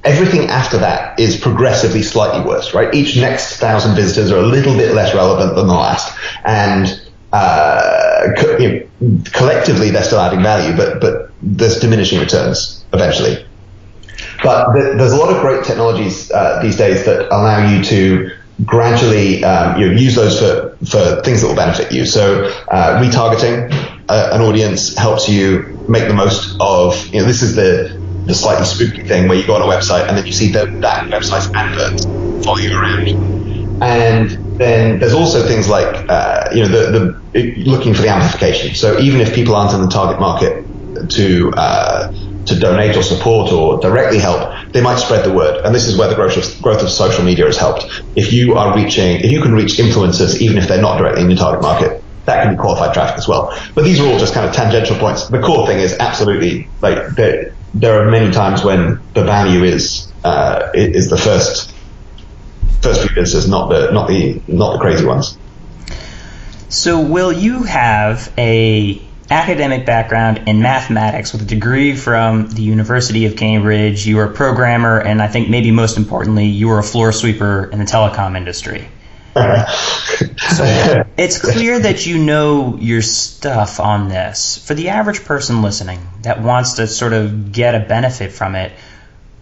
Everything 0.04 0.48
after 0.48 0.78
that 0.78 1.18
is 1.18 1.36
progressively 1.36 2.02
slightly 2.02 2.40
worse, 2.46 2.72
right? 2.72 2.92
Each 2.94 3.16
next 3.16 3.56
thousand 3.56 3.96
visitors 3.96 4.30
are 4.30 4.38
a 4.38 4.46
little 4.46 4.74
bit 4.76 4.94
less 4.94 5.14
relevant 5.14 5.56
than 5.56 5.66
the 5.66 5.74
last, 5.74 6.16
and 6.44 6.86
uh, 7.32 8.28
co- 8.38 8.56
you 8.58 8.88
know, 9.00 9.18
collectively 9.32 9.90
they're 9.90 10.04
still 10.04 10.20
adding 10.20 10.42
value, 10.42 10.76
but 10.76 11.00
but 11.00 11.32
there's 11.42 11.80
diminishing 11.80 12.20
returns 12.20 12.84
eventually. 12.92 13.44
But 14.44 14.72
th- 14.74 14.96
there's 14.96 15.12
a 15.12 15.16
lot 15.16 15.34
of 15.34 15.40
great 15.40 15.64
technologies 15.64 16.30
uh, 16.30 16.60
these 16.62 16.76
days 16.76 17.04
that 17.06 17.26
allow 17.34 17.68
you 17.68 17.82
to 17.84 18.30
gradually 18.64 19.44
um, 19.44 19.80
you 19.80 19.86
know, 19.86 19.92
use 19.92 20.14
those 20.14 20.38
for, 20.38 20.76
for 20.86 21.22
things 21.22 21.42
that 21.42 21.48
will 21.48 21.56
benefit 21.56 21.92
you. 21.92 22.06
So 22.06 22.44
uh, 22.70 23.02
retargeting 23.02 23.70
uh, 24.08 24.30
an 24.32 24.40
audience 24.40 24.96
helps 24.96 25.28
you 25.28 25.76
make 25.88 26.08
the 26.08 26.14
most 26.14 26.56
of, 26.60 27.06
you 27.08 27.20
know, 27.20 27.26
this 27.26 27.42
is 27.42 27.54
the, 27.54 28.00
the 28.26 28.34
slightly 28.34 28.64
spooky 28.64 29.06
thing 29.06 29.28
where 29.28 29.36
you 29.36 29.46
go 29.46 29.54
on 29.54 29.62
a 29.62 29.66
website 29.66 30.08
and 30.08 30.16
then 30.16 30.26
you 30.26 30.32
see 30.32 30.50
the, 30.50 30.66
that 30.80 31.10
website's 31.10 31.52
adverts 31.54 32.04
following 32.44 32.64
you 32.64 32.76
around. 32.76 33.82
And 33.82 34.58
then 34.58 34.98
there's 35.00 35.12
also 35.12 35.46
things 35.46 35.68
like, 35.68 36.08
uh, 36.08 36.48
you 36.54 36.62
know, 36.62 36.68
the, 36.68 37.20
the 37.34 37.64
looking 37.66 37.92
for 37.92 38.02
the 38.02 38.08
amplification. 38.08 38.74
So 38.74 38.98
even 38.98 39.20
if 39.20 39.34
people 39.34 39.54
aren't 39.54 39.74
in 39.74 39.82
the 39.82 39.88
target 39.88 40.18
market 40.18 40.64
to, 41.10 41.52
uh, 41.56 42.12
to 42.46 42.58
donate 42.58 42.96
or 42.96 43.02
support 43.02 43.52
or 43.52 43.78
directly 43.80 44.18
help, 44.18 44.65
they 44.76 44.82
might 44.82 44.96
spread 44.96 45.24
the 45.24 45.32
word. 45.32 45.64
And 45.64 45.74
this 45.74 45.86
is 45.86 45.96
where 45.96 46.06
the 46.06 46.14
growth 46.14 46.36
of, 46.36 46.62
growth 46.62 46.82
of 46.82 46.90
social 46.90 47.24
media 47.24 47.46
has 47.46 47.56
helped. 47.56 47.86
If 48.14 48.30
you 48.30 48.56
are 48.56 48.76
reaching, 48.76 49.16
if 49.22 49.32
you 49.32 49.40
can 49.40 49.54
reach 49.54 49.78
influencers, 49.78 50.38
even 50.42 50.58
if 50.58 50.68
they're 50.68 50.82
not 50.82 50.98
directly 50.98 51.22
in 51.22 51.30
your 51.30 51.38
target 51.38 51.62
market, 51.62 52.04
that 52.26 52.42
can 52.42 52.54
be 52.54 52.60
qualified 52.60 52.92
traffic 52.92 53.16
as 53.16 53.26
well. 53.26 53.58
But 53.74 53.84
these 53.84 53.98
are 54.00 54.06
all 54.06 54.18
just 54.18 54.34
kind 54.34 54.46
of 54.46 54.54
tangential 54.54 54.98
points. 54.98 55.28
The 55.28 55.40
core 55.40 55.66
thing 55.66 55.78
is 55.78 55.96
absolutely 55.98 56.68
like 56.82 57.08
there, 57.16 57.54
there 57.72 58.02
are 58.02 58.10
many 58.10 58.30
times 58.32 58.62
when 58.62 59.00
the 59.14 59.24
value 59.24 59.64
is 59.64 60.12
uh, 60.24 60.70
is 60.74 61.08
the 61.08 61.16
first 61.16 61.72
first 62.82 63.00
few 63.00 63.14
visitors, 63.14 63.48
not 63.48 63.70
the 63.70 63.92
not 63.92 64.08
the 64.08 64.42
not 64.46 64.74
the 64.74 64.78
crazy 64.78 65.06
ones. 65.06 65.38
So, 66.68 67.00
will 67.00 67.32
you 67.32 67.62
have 67.62 68.30
a 68.36 69.00
academic 69.30 69.84
background 69.84 70.42
in 70.46 70.60
mathematics 70.60 71.32
with 71.32 71.42
a 71.42 71.44
degree 71.46 71.96
from 71.96 72.48
the 72.50 72.62
University 72.62 73.26
of 73.26 73.36
Cambridge. 73.36 74.06
You 74.06 74.16
were 74.16 74.24
a 74.24 74.32
programmer, 74.32 75.00
and 75.00 75.20
I 75.20 75.28
think 75.28 75.48
maybe 75.48 75.70
most 75.70 75.96
importantly, 75.96 76.46
you 76.46 76.68
were 76.68 76.78
a 76.78 76.84
floor 76.84 77.12
sweeper 77.12 77.68
in 77.72 77.78
the 77.78 77.84
telecom 77.84 78.36
industry. 78.36 78.88
so 79.36 81.04
it's 81.18 81.38
clear 81.38 81.78
that 81.78 82.06
you 82.06 82.18
know 82.18 82.78
your 82.80 83.02
stuff 83.02 83.80
on 83.80 84.08
this. 84.08 84.64
For 84.66 84.74
the 84.74 84.88
average 84.88 85.24
person 85.24 85.60
listening 85.60 86.00
that 86.22 86.40
wants 86.42 86.74
to 86.74 86.86
sort 86.86 87.12
of 87.12 87.52
get 87.52 87.74
a 87.74 87.80
benefit 87.80 88.32
from 88.32 88.54
it, 88.54 88.72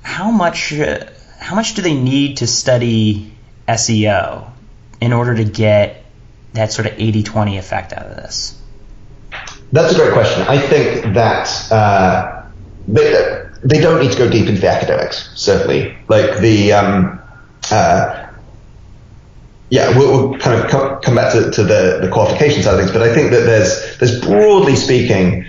how 0.03 0.31
much 0.31 0.73
uh, 0.73 1.05
how 1.39 1.55
much 1.55 1.75
do 1.75 1.83
they 1.83 1.95
need 1.95 2.39
to 2.39 2.47
study 2.47 3.33
SEO 3.69 4.51
in 5.01 5.13
order 5.13 5.35
to 5.37 5.45
get 5.45 6.05
that 6.55 6.73
sort 6.73 6.87
of 6.87 6.95
80-20 6.95 7.59
effect 7.59 7.93
out 7.93 8.07
of 8.07 8.17
this? 8.17 8.59
That's 9.75 9.93
a 9.93 9.97
great 9.97 10.13
question. 10.13 10.43
I 10.43 10.57
think 10.57 11.15
that 11.15 11.73
uh, 11.73 12.45
they, 12.87 13.45
they 13.65 13.81
don't 13.81 14.01
need 14.01 14.13
to 14.13 14.19
go 14.19 14.31
deep 14.31 14.47
into 14.47 14.61
the 14.61 14.71
academics, 14.71 15.31
certainly. 15.35 15.97
Like 16.07 16.39
the, 16.39 16.75
um, 16.75 17.21
uh, 17.73 18.29
yeah, 19.71 19.99
we'll, 19.99 20.31
we'll, 20.31 20.39
kind 20.39 20.63
of 20.63 20.71
come, 20.71 21.01
come 21.01 21.17
back 21.17 21.33
to, 21.33 21.51
to, 21.51 21.65
the, 21.65 21.99
the 22.03 22.09
qualification 22.09 22.63
side 22.63 22.75
of 22.75 22.79
things, 22.79 22.93
but 22.93 23.03
I 23.03 23.13
think 23.13 23.33
that 23.33 23.47
there's, 23.47 23.99
there's 23.99 24.21
broadly 24.21 24.77
speaking, 24.77 25.45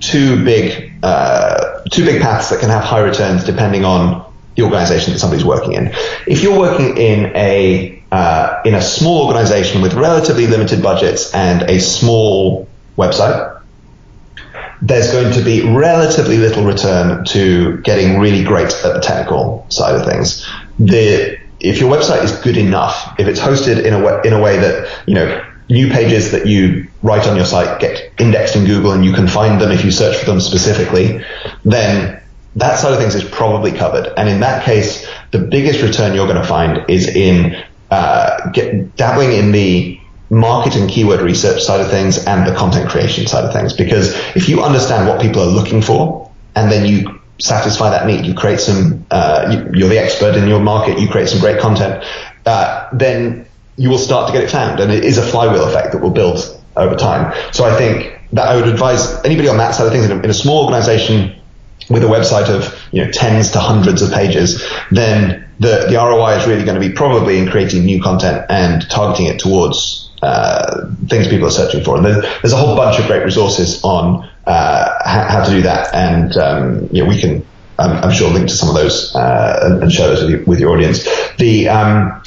two 0.00 0.42
big, 0.42 0.94
uh, 1.02 1.82
two 1.90 2.06
big 2.06 2.22
paths 2.22 2.48
that 2.48 2.60
can 2.60 2.70
have 2.70 2.82
high 2.82 3.02
returns 3.02 3.44
depending 3.44 3.84
on 3.84 4.24
the 4.56 4.62
organization 4.62 5.12
that 5.12 5.18
somebody's 5.18 5.44
working 5.44 5.74
in. 5.74 5.88
If 6.26 6.42
you're 6.42 6.58
working 6.58 6.96
in 6.96 7.36
a, 7.36 8.02
uh, 8.10 8.62
in 8.64 8.74
a 8.74 8.80
small 8.80 9.26
organization 9.26 9.82
with 9.82 9.92
relatively 9.92 10.46
limited 10.46 10.82
budgets 10.82 11.34
and 11.34 11.68
a 11.68 11.78
small 11.78 12.66
website, 12.96 13.49
there's 14.82 15.12
going 15.12 15.32
to 15.32 15.42
be 15.42 15.62
relatively 15.62 16.38
little 16.38 16.64
return 16.64 17.24
to 17.26 17.78
getting 17.78 18.18
really 18.18 18.42
great 18.42 18.72
at 18.72 18.94
the 18.94 19.00
technical 19.00 19.66
side 19.68 19.94
of 19.94 20.06
things. 20.06 20.46
The 20.78 21.38
if 21.60 21.78
your 21.78 21.94
website 21.94 22.24
is 22.24 22.32
good 22.40 22.56
enough, 22.56 23.14
if 23.18 23.28
it's 23.28 23.38
hosted 23.38 23.84
in 23.84 23.92
a 23.92 24.02
way, 24.02 24.20
in 24.24 24.32
a 24.32 24.40
way 24.40 24.56
that 24.56 24.88
you 25.06 25.14
know 25.14 25.44
new 25.68 25.88
pages 25.90 26.32
that 26.32 26.46
you 26.46 26.88
write 27.02 27.26
on 27.28 27.36
your 27.36 27.44
site 27.44 27.80
get 27.80 28.12
indexed 28.18 28.56
in 28.56 28.64
Google 28.64 28.92
and 28.92 29.04
you 29.04 29.12
can 29.12 29.28
find 29.28 29.60
them 29.60 29.70
if 29.70 29.84
you 29.84 29.90
search 29.90 30.16
for 30.16 30.26
them 30.26 30.40
specifically, 30.40 31.24
then 31.64 32.20
that 32.56 32.78
side 32.78 32.92
of 32.92 32.98
things 32.98 33.14
is 33.14 33.24
probably 33.24 33.70
covered. 33.70 34.12
And 34.16 34.28
in 34.28 34.40
that 34.40 34.64
case, 34.64 35.06
the 35.30 35.38
biggest 35.38 35.82
return 35.82 36.14
you're 36.14 36.26
going 36.26 36.40
to 36.40 36.48
find 36.48 36.90
is 36.90 37.06
in 37.06 37.62
uh, 37.90 38.50
get, 38.50 38.96
dabbling 38.96 39.32
in 39.32 39.52
the 39.52 39.99
market 40.30 40.76
and 40.76 40.88
keyword 40.88 41.20
research 41.20 41.62
side 41.62 41.80
of 41.80 41.90
things 41.90 42.24
and 42.24 42.46
the 42.46 42.54
content 42.54 42.88
creation 42.88 43.26
side 43.26 43.44
of 43.44 43.52
things. 43.52 43.72
Because 43.72 44.14
if 44.36 44.48
you 44.48 44.62
understand 44.62 45.08
what 45.08 45.20
people 45.20 45.42
are 45.42 45.50
looking 45.50 45.82
for 45.82 46.30
and 46.54 46.70
then 46.70 46.86
you 46.86 47.20
satisfy 47.38 47.90
that 47.90 48.06
need, 48.06 48.24
you 48.24 48.34
create 48.34 48.60
some, 48.60 49.04
uh, 49.10 49.68
you, 49.74 49.86
are 49.86 49.88
the 49.88 49.98
expert 49.98 50.36
in 50.36 50.46
your 50.46 50.60
market, 50.60 50.98
you 50.98 51.08
create 51.08 51.28
some 51.28 51.40
great 51.40 51.60
content, 51.60 52.04
uh, 52.46 52.88
then 52.92 53.46
you 53.76 53.90
will 53.90 53.98
start 53.98 54.28
to 54.28 54.32
get 54.32 54.44
it 54.44 54.50
found. 54.50 54.78
And 54.78 54.92
it 54.92 55.04
is 55.04 55.18
a 55.18 55.22
flywheel 55.22 55.66
effect 55.66 55.92
that 55.92 56.00
will 56.00 56.10
build 56.10 56.38
over 56.76 56.94
time. 56.94 57.34
So 57.52 57.64
I 57.64 57.76
think 57.76 58.18
that 58.32 58.46
I 58.46 58.56
would 58.56 58.68
advise 58.68 59.12
anybody 59.24 59.48
on 59.48 59.56
that 59.56 59.74
side 59.74 59.86
of 59.86 59.92
things 59.92 60.04
in 60.04 60.12
a, 60.12 60.22
in 60.22 60.30
a 60.30 60.34
small 60.34 60.64
organization 60.64 61.36
with 61.88 62.04
a 62.04 62.06
website 62.06 62.48
of 62.48 62.78
you 62.92 63.04
know 63.04 63.10
tens 63.10 63.50
to 63.50 63.58
hundreds 63.58 64.02
of 64.02 64.12
pages, 64.12 64.64
then 64.92 65.48
the, 65.58 65.86
the 65.88 65.96
ROI 65.96 66.36
is 66.36 66.46
really 66.46 66.64
going 66.64 66.80
to 66.80 66.88
be 66.88 66.94
probably 66.94 67.38
in 67.38 67.48
creating 67.48 67.84
new 67.84 68.00
content 68.00 68.46
and 68.48 68.88
targeting 68.88 69.26
it 69.26 69.40
towards 69.40 70.09
uh, 70.22 70.86
things 71.06 71.28
people 71.28 71.46
are 71.46 71.52
searching 71.52 71.82
for. 71.82 71.96
And 71.96 72.04
there's, 72.04 72.52
a 72.52 72.56
whole 72.56 72.76
bunch 72.76 72.98
of 72.98 73.06
great 73.06 73.24
resources 73.24 73.82
on 73.84 74.28
uh, 74.46 74.98
how, 75.04 75.44
to 75.44 75.50
do 75.50 75.62
that, 75.62 75.94
and 75.94 76.36
um, 76.36 76.88
you 76.92 77.02
know, 77.02 77.08
we 77.08 77.20
can. 77.20 77.46
I'm, 77.78 78.04
I'm, 78.04 78.12
sure 78.12 78.30
link 78.30 78.46
to 78.48 78.54
some 78.54 78.68
of 78.68 78.74
those 78.74 79.14
uh, 79.16 79.60
and, 79.62 79.82
and, 79.82 79.90
share 79.90 80.08
those 80.08 80.20
with, 80.20 80.30
you, 80.30 80.44
with 80.46 80.60
your 80.60 80.70
audience. 80.72 81.08
The 81.38 81.70
um, 81.70 82.20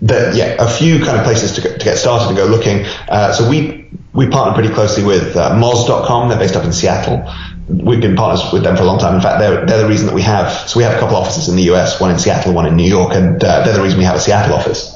the, 0.00 0.32
yeah, 0.34 0.56
a 0.58 0.68
few 0.68 1.04
kind 1.04 1.18
of 1.18 1.24
places 1.24 1.52
to, 1.56 1.60
to 1.60 1.84
get 1.84 1.98
started 1.98 2.28
and 2.28 2.36
go 2.36 2.46
looking. 2.46 2.86
Uh, 3.08 3.32
so 3.32 3.48
we 3.48 3.90
we 4.14 4.28
partner 4.28 4.54
pretty 4.54 4.72
closely 4.72 5.02
with 5.02 5.36
uh, 5.36 5.52
Moz.com. 5.52 6.28
They're 6.28 6.38
based 6.38 6.56
up 6.56 6.64
in 6.64 6.72
Seattle. 6.72 7.28
We've 7.68 8.00
been 8.00 8.14
partners 8.14 8.52
with 8.52 8.62
them 8.62 8.76
for 8.76 8.82
a 8.82 8.86
long 8.86 8.98
time. 8.98 9.14
In 9.16 9.20
fact, 9.20 9.40
they're, 9.40 9.64
they're 9.66 9.82
the 9.82 9.88
reason 9.88 10.06
that 10.06 10.14
we 10.14 10.22
have. 10.22 10.52
So 10.68 10.78
we 10.78 10.84
have 10.84 10.94
a 10.94 11.00
couple 11.00 11.16
offices 11.16 11.48
in 11.48 11.56
the 11.56 11.72
US, 11.74 12.00
one 12.00 12.10
in 12.10 12.18
Seattle, 12.18 12.52
one 12.52 12.66
in 12.66 12.76
New 12.76 12.88
York, 12.88 13.14
and 13.14 13.42
uh, 13.42 13.64
they're 13.64 13.74
the 13.74 13.82
reason 13.82 13.98
we 13.98 14.04
have 14.04 14.16
a 14.16 14.20
Seattle 14.20 14.54
office. 14.54 14.93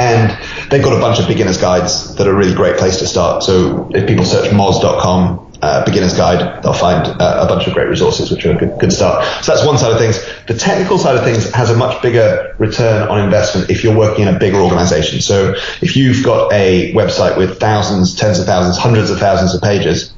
And 0.00 0.30
they've 0.70 0.82
got 0.82 0.96
a 0.96 1.00
bunch 1.00 1.20
of 1.20 1.28
beginners 1.28 1.58
guides 1.58 2.16
that 2.16 2.26
are 2.26 2.32
a 2.32 2.34
really 2.34 2.54
great 2.54 2.78
place 2.78 2.98
to 2.98 3.06
start. 3.06 3.42
So 3.42 3.90
if 3.94 4.08
people 4.08 4.24
search 4.24 4.50
Moz.com, 4.50 5.50
uh, 5.62 5.84
beginner's 5.84 6.16
guide, 6.16 6.62
they'll 6.62 6.72
find 6.72 7.06
uh, 7.06 7.44
a 7.44 7.46
bunch 7.46 7.66
of 7.66 7.74
great 7.74 7.88
resources, 7.88 8.30
which 8.30 8.46
are 8.46 8.52
a 8.52 8.56
good, 8.56 8.78
good 8.80 8.92
start. 8.92 9.22
So 9.44 9.52
that's 9.52 9.66
one 9.66 9.76
side 9.76 9.92
of 9.92 9.98
things. 9.98 10.18
The 10.46 10.54
technical 10.54 10.96
side 10.96 11.16
of 11.16 11.24
things 11.24 11.52
has 11.52 11.70
a 11.70 11.76
much 11.76 12.00
bigger 12.00 12.56
return 12.58 13.08
on 13.08 13.22
investment 13.22 13.68
if 13.68 13.84
you're 13.84 13.96
working 13.96 14.26
in 14.26 14.34
a 14.34 14.38
bigger 14.38 14.56
organization. 14.56 15.20
So 15.20 15.54
if 15.82 15.96
you've 15.96 16.24
got 16.24 16.50
a 16.52 16.94
website 16.94 17.36
with 17.36 17.60
thousands, 17.60 18.14
tens 18.14 18.38
of 18.38 18.46
thousands, 18.46 18.78
hundreds 18.78 19.10
of 19.10 19.18
thousands 19.18 19.54
of 19.54 19.60
pages, 19.60 20.14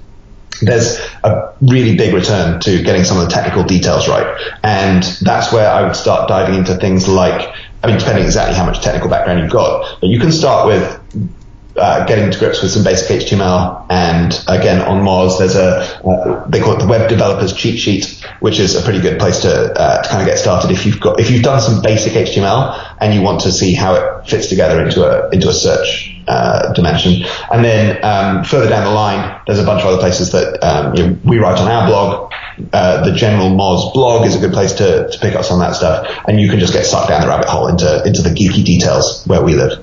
there's 0.60 1.00
a 1.24 1.52
really 1.60 1.96
big 1.96 2.14
return 2.14 2.60
to 2.60 2.82
getting 2.82 3.02
some 3.02 3.18
of 3.18 3.24
the 3.24 3.30
technical 3.30 3.64
details 3.64 4.08
right. 4.08 4.40
And 4.62 5.02
that's 5.22 5.52
where 5.52 5.68
I 5.68 5.82
would 5.82 5.96
start 5.96 6.28
diving 6.28 6.54
into 6.54 6.76
things 6.76 7.08
like, 7.08 7.52
I 7.82 7.88
mean, 7.88 7.98
depending 7.98 8.24
exactly 8.24 8.56
how 8.56 8.64
much 8.64 8.80
technical 8.80 9.10
background 9.10 9.40
you've 9.40 9.50
got, 9.50 10.00
but 10.00 10.08
you 10.08 10.20
can 10.20 10.30
start 10.30 10.66
with 10.66 11.32
uh, 11.76 12.04
getting 12.06 12.30
to 12.30 12.38
grips 12.38 12.62
with 12.62 12.70
some 12.70 12.84
basic 12.84 13.22
HTML. 13.22 13.86
And 13.88 14.32
again, 14.48 14.82
on 14.82 15.02
Moz, 15.02 15.38
there's 15.38 15.56
a 15.56 15.78
uh, 16.06 16.48
they 16.48 16.60
call 16.60 16.74
it 16.74 16.80
the 16.80 16.86
Web 16.86 17.08
Developers 17.08 17.52
Cheat 17.52 17.78
Sheet, 17.78 18.24
which 18.40 18.58
is 18.58 18.74
a 18.74 18.82
pretty 18.82 19.00
good 19.00 19.18
place 19.18 19.40
to, 19.42 19.50
uh, 19.50 20.02
to 20.02 20.08
kind 20.08 20.20
of 20.20 20.26
get 20.26 20.38
started 20.38 20.70
if 20.70 20.84
you've 20.84 21.00
got 21.00 21.18
if 21.18 21.30
you've 21.30 21.42
done 21.42 21.60
some 21.60 21.82
basic 21.82 22.12
HTML 22.12 22.96
and 23.00 23.14
you 23.14 23.22
want 23.22 23.40
to 23.42 23.52
see 23.52 23.72
how 23.72 23.94
it 23.94 24.28
fits 24.28 24.48
together 24.48 24.84
into 24.84 25.04
a 25.04 25.30
into 25.30 25.48
a 25.48 25.52
search 25.52 26.14
uh, 26.28 26.72
dimension. 26.74 27.24
And 27.50 27.64
then 27.64 28.04
um, 28.04 28.44
further 28.44 28.68
down 28.68 28.84
the 28.84 28.90
line, 28.90 29.40
there's 29.46 29.58
a 29.58 29.64
bunch 29.64 29.82
of 29.82 29.88
other 29.88 29.98
places 29.98 30.32
that 30.32 30.62
um, 30.62 30.94
you 30.94 31.06
know, 31.06 31.18
we 31.24 31.38
write 31.38 31.58
on 31.58 31.68
our 31.68 31.86
blog. 31.86 32.32
Uh, 32.72 33.02
the 33.08 33.16
general 33.16 33.48
Moz 33.48 33.94
blog 33.94 34.26
is 34.26 34.36
a 34.36 34.38
good 34.38 34.52
place 34.52 34.74
to, 34.74 35.08
to 35.10 35.18
pick 35.20 35.34
up 35.34 35.42
some 35.42 35.58
of 35.60 35.66
that 35.66 35.74
stuff, 35.74 36.06
and 36.28 36.38
you 36.38 36.50
can 36.50 36.60
just 36.60 36.74
get 36.74 36.84
sucked 36.84 37.08
down 37.08 37.22
the 37.22 37.26
rabbit 37.26 37.48
hole 37.48 37.66
into 37.66 38.02
into 38.04 38.20
the 38.20 38.28
geeky 38.28 38.62
details 38.62 39.24
where 39.26 39.42
we 39.42 39.54
live. 39.54 39.82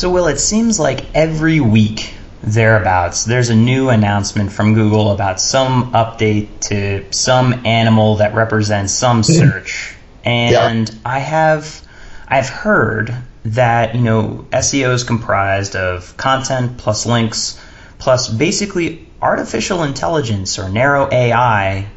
So, 0.00 0.08
Will, 0.08 0.28
it 0.28 0.40
seems 0.40 0.80
like 0.80 1.14
every 1.14 1.60
week 1.60 2.14
thereabouts, 2.42 3.26
there's 3.26 3.50
a 3.50 3.54
new 3.54 3.90
announcement 3.90 4.50
from 4.50 4.72
Google 4.72 5.10
about 5.10 5.42
some 5.42 5.92
update 5.92 6.48
to 6.68 7.04
some 7.12 7.66
animal 7.66 8.16
that 8.16 8.34
represents 8.34 8.94
some 8.94 9.20
mm-hmm. 9.20 9.30
search. 9.30 9.94
And 10.24 10.88
yeah. 10.88 10.96
I 11.04 11.18
have 11.18 11.82
I've 12.26 12.48
heard 12.48 13.14
that, 13.44 13.94
you 13.94 14.00
know, 14.00 14.46
SEO 14.52 14.94
is 14.94 15.04
comprised 15.04 15.76
of 15.76 16.16
content 16.16 16.78
plus 16.78 17.04
links 17.04 17.62
plus 17.98 18.26
basically 18.26 19.06
artificial 19.20 19.82
intelligence 19.82 20.58
or 20.58 20.70
narrow 20.70 21.10
AI 21.12 21.88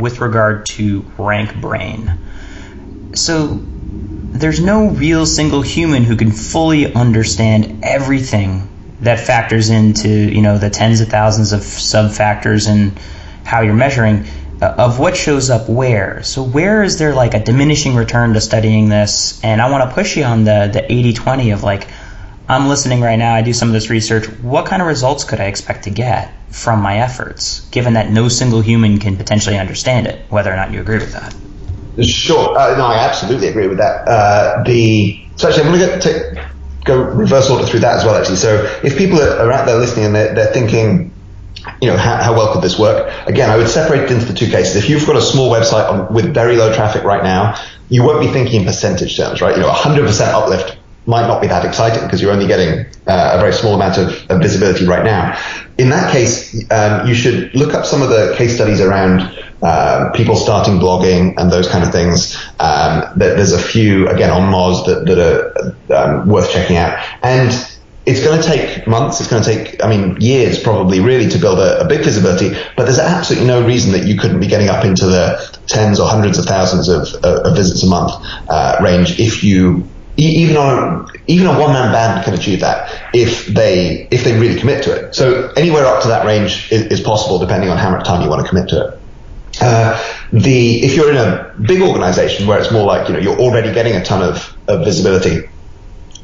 with 0.00 0.18
regard 0.18 0.66
to 0.66 1.02
RankBrain. 1.16 2.18
So 3.16 3.64
there's 4.32 4.60
no 4.60 4.88
real 4.88 5.26
single 5.26 5.62
human 5.62 6.04
who 6.04 6.16
can 6.16 6.30
fully 6.30 6.92
understand 6.94 7.80
everything 7.82 8.68
that 9.00 9.20
factors 9.20 9.68
into 9.70 10.08
you 10.08 10.40
know 10.40 10.58
the 10.58 10.70
tens 10.70 11.00
of 11.00 11.08
thousands 11.08 11.52
of 11.52 11.62
sub 11.62 12.12
factors 12.12 12.66
and 12.66 12.98
how 13.44 13.60
you're 13.60 13.74
measuring 13.74 14.24
uh, 14.62 14.74
of 14.78 14.98
what 14.98 15.16
shows 15.16 15.50
up 15.50 15.68
where. 15.68 16.22
So 16.22 16.42
where 16.44 16.82
is 16.82 16.98
there 16.98 17.14
like 17.14 17.34
a 17.34 17.42
diminishing 17.42 17.94
return 17.94 18.34
to 18.34 18.40
studying 18.40 18.88
this? 18.88 19.42
And 19.42 19.60
I 19.60 19.70
want 19.70 19.88
to 19.88 19.94
push 19.94 20.16
you 20.16 20.24
on 20.24 20.44
the 20.44 20.70
the 20.72 20.80
80-20 20.80 21.52
of 21.52 21.62
like 21.62 21.88
I'm 22.48 22.68
listening 22.68 23.00
right 23.00 23.16
now, 23.16 23.34
I 23.34 23.42
do 23.42 23.52
some 23.52 23.68
of 23.68 23.72
this 23.72 23.90
research. 23.90 24.26
What 24.40 24.66
kind 24.66 24.82
of 24.82 24.88
results 24.88 25.24
could 25.24 25.40
I 25.40 25.44
expect 25.44 25.84
to 25.84 25.90
get 25.90 26.32
from 26.50 26.80
my 26.80 26.98
efforts, 26.98 27.60
given 27.70 27.94
that 27.94 28.10
no 28.10 28.28
single 28.28 28.60
human 28.60 28.98
can 28.98 29.16
potentially 29.16 29.58
understand 29.58 30.06
it, 30.06 30.26
whether 30.28 30.52
or 30.52 30.56
not 30.56 30.72
you 30.72 30.80
agree 30.80 30.98
with 30.98 31.12
that? 31.12 31.34
Sure. 32.00 32.58
Uh, 32.58 32.76
no, 32.76 32.86
I 32.86 32.96
absolutely 32.96 33.48
agree 33.48 33.66
with 33.66 33.78
that. 33.78 34.08
Uh, 34.08 34.62
the 34.64 35.22
so 35.36 35.48
actually, 35.48 35.64
I'm 35.64 35.78
going 35.78 36.00
to 36.00 36.48
go 36.84 37.02
reverse 37.02 37.50
order 37.50 37.66
through 37.66 37.80
that 37.80 37.98
as 37.98 38.04
well. 38.04 38.16
Actually, 38.16 38.36
so 38.36 38.64
if 38.82 38.96
people 38.96 39.20
are, 39.20 39.38
are 39.38 39.52
out 39.52 39.66
there 39.66 39.76
listening 39.76 40.06
and 40.06 40.14
they're, 40.14 40.34
they're 40.34 40.52
thinking, 40.52 41.12
you 41.80 41.88
know, 41.88 41.96
how, 41.96 42.16
how, 42.16 42.32
well 42.34 42.52
could 42.52 42.62
this 42.62 42.78
work? 42.78 43.12
Again, 43.26 43.50
I 43.50 43.56
would 43.56 43.68
separate 43.68 44.02
it 44.02 44.10
into 44.10 44.24
the 44.24 44.34
two 44.34 44.48
cases. 44.48 44.76
If 44.76 44.88
you've 44.88 45.06
got 45.06 45.16
a 45.16 45.22
small 45.22 45.50
website 45.50 45.88
on, 45.88 46.12
with 46.12 46.32
very 46.34 46.56
low 46.56 46.72
traffic 46.74 47.04
right 47.04 47.22
now, 47.22 47.60
you 47.88 48.02
won't 48.02 48.20
be 48.20 48.28
thinking 48.28 48.60
in 48.60 48.66
percentage 48.66 49.16
terms, 49.16 49.40
right? 49.40 49.54
You 49.54 49.62
know, 49.62 49.70
100% 49.70 50.32
uplift 50.32 50.78
might 51.06 51.26
not 51.26 51.40
be 51.40 51.48
that 51.48 51.64
exciting 51.64 52.04
because 52.04 52.22
you're 52.22 52.32
only 52.32 52.46
getting 52.46 52.86
uh, 53.06 53.32
a 53.34 53.38
very 53.38 53.52
small 53.52 53.74
amount 53.74 53.98
of, 53.98 54.30
of, 54.30 54.40
visibility 54.40 54.86
right 54.86 55.04
now. 55.04 55.36
In 55.78 55.90
that 55.90 56.12
case, 56.12 56.64
um, 56.70 57.08
you 57.08 57.14
should 57.14 57.52
look 57.54 57.74
up 57.74 57.84
some 57.84 58.02
of 58.02 58.08
the 58.08 58.34
case 58.36 58.54
studies 58.54 58.80
around 58.80 59.20
um, 59.62 60.12
people 60.12 60.36
starting 60.36 60.74
blogging 60.78 61.34
and 61.36 61.50
those 61.50 61.68
kind 61.68 61.84
of 61.84 61.92
things. 61.92 62.36
Um, 62.58 63.04
there's 63.16 63.52
a 63.52 63.62
few 63.62 64.08
again 64.08 64.30
on 64.30 64.52
Moz 64.52 64.86
that, 64.86 65.06
that 65.06 65.18
are 65.18 65.96
um, 65.96 66.28
worth 66.28 66.50
checking 66.50 66.76
out, 66.76 66.98
and 67.22 67.50
it's 68.04 68.24
going 68.24 68.40
to 68.40 68.46
take 68.46 68.86
months. 68.86 69.20
It's 69.20 69.30
going 69.30 69.42
to 69.42 69.48
take, 69.48 69.82
I 69.82 69.88
mean, 69.88 70.20
years 70.20 70.60
probably, 70.60 70.98
really, 71.00 71.28
to 71.30 71.38
build 71.38 71.60
a, 71.60 71.80
a, 71.80 71.86
big 71.86 72.02
visibility. 72.04 72.50
But 72.76 72.84
there's 72.84 72.98
absolutely 72.98 73.46
no 73.46 73.64
reason 73.64 73.92
that 73.92 74.04
you 74.06 74.18
couldn't 74.18 74.40
be 74.40 74.48
getting 74.48 74.68
up 74.68 74.84
into 74.84 75.06
the 75.06 75.58
tens 75.68 76.00
or 76.00 76.08
hundreds 76.08 76.38
of 76.38 76.46
thousands 76.46 76.88
of, 76.88 77.14
of 77.24 77.54
visits 77.54 77.84
a 77.84 77.86
month 77.86 78.12
uh, 78.48 78.78
range 78.82 79.20
if 79.20 79.44
you 79.44 79.88
even 80.18 80.56
on 80.58 81.08
even 81.26 81.46
a 81.46 81.58
one 81.58 81.72
man 81.72 81.90
band 81.90 82.22
can 82.24 82.34
achieve 82.34 82.60
that 82.60 82.90
if 83.14 83.46
they 83.46 84.06
if 84.10 84.24
they 84.24 84.38
really 84.38 84.58
commit 84.58 84.82
to 84.84 84.92
it. 84.92 85.14
So 85.14 85.50
anywhere 85.56 85.86
up 85.86 86.02
to 86.02 86.08
that 86.08 86.26
range 86.26 86.70
is, 86.70 86.82
is 86.86 87.00
possible, 87.00 87.38
depending 87.38 87.70
on 87.70 87.78
how 87.78 87.90
much 87.90 88.04
time 88.06 88.20
you 88.22 88.28
want 88.28 88.42
to 88.42 88.48
commit 88.48 88.68
to 88.70 88.88
it. 88.88 89.01
Uh, 89.60 90.02
the 90.32 90.82
if 90.82 90.96
you're 90.96 91.10
in 91.10 91.16
a 91.16 91.54
big 91.60 91.82
organization 91.82 92.46
where 92.46 92.58
it's 92.58 92.72
more 92.72 92.86
like 92.86 93.08
you 93.08 93.14
know 93.14 93.20
you're 93.20 93.38
already 93.38 93.72
getting 93.72 93.94
a 93.94 94.04
ton 94.04 94.22
of, 94.22 94.56
of 94.66 94.84
visibility, 94.84 95.48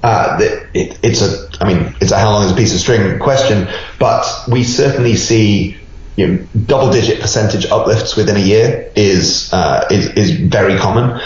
uh, 0.03 0.39
it, 0.41 0.99
it's 1.03 1.21
a 1.21 1.49
I 1.63 1.69
mean 1.69 1.95
it's 2.01 2.11
a 2.11 2.19
how 2.19 2.31
long 2.31 2.45
is 2.45 2.53
a 2.53 2.57
piece 2.57 2.75
of 2.75 2.81
string 2.81 3.19
question, 3.19 3.69
but 3.99 4.25
we 4.49 4.65
certainly 4.65 5.17
see 5.17 5.79
you 6.19 6.27
know, 6.27 6.47
double 6.67 6.91
digit 6.91 7.21
percentage 7.21 7.67
uplifts 7.67 8.17
within 8.17 8.37
a 8.37 8.41
year 8.41 8.91
is, 8.97 9.53
uh, 9.53 9.87
is, 9.89 10.09
is 10.09 10.33
very 10.33 10.77
common. 10.77 11.21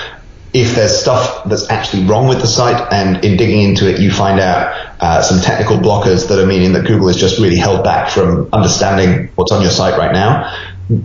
If 0.53 0.75
there's 0.75 1.01
stuff 1.01 1.45
that's 1.47 1.71
actually 1.71 2.05
wrong 2.05 2.29
with 2.29 2.43
the 2.43 2.47
site, 2.47 2.93
and 2.93 3.25
in 3.25 3.39
digging 3.39 3.63
into 3.63 3.89
it, 3.91 4.01
you 4.01 4.11
find 4.11 4.39
out 4.39 4.77
uh, 5.01 5.23
some 5.23 5.41
technical 5.41 5.79
blockers 5.79 6.29
that 6.29 6.39
are 6.39 6.45
meaning 6.45 6.75
that 6.75 6.87
Google 6.87 7.09
is 7.09 7.17
just 7.17 7.41
really 7.41 7.57
held 7.57 7.83
back 7.83 8.11
from 8.11 8.51
understanding 8.53 9.31
what's 9.35 9.51
on 9.51 9.63
your 9.63 9.71
site 9.71 9.97
right 9.99 10.13
now, 10.13 10.55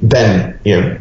then 0.02 0.60
you 0.64 0.82
know 0.82 0.98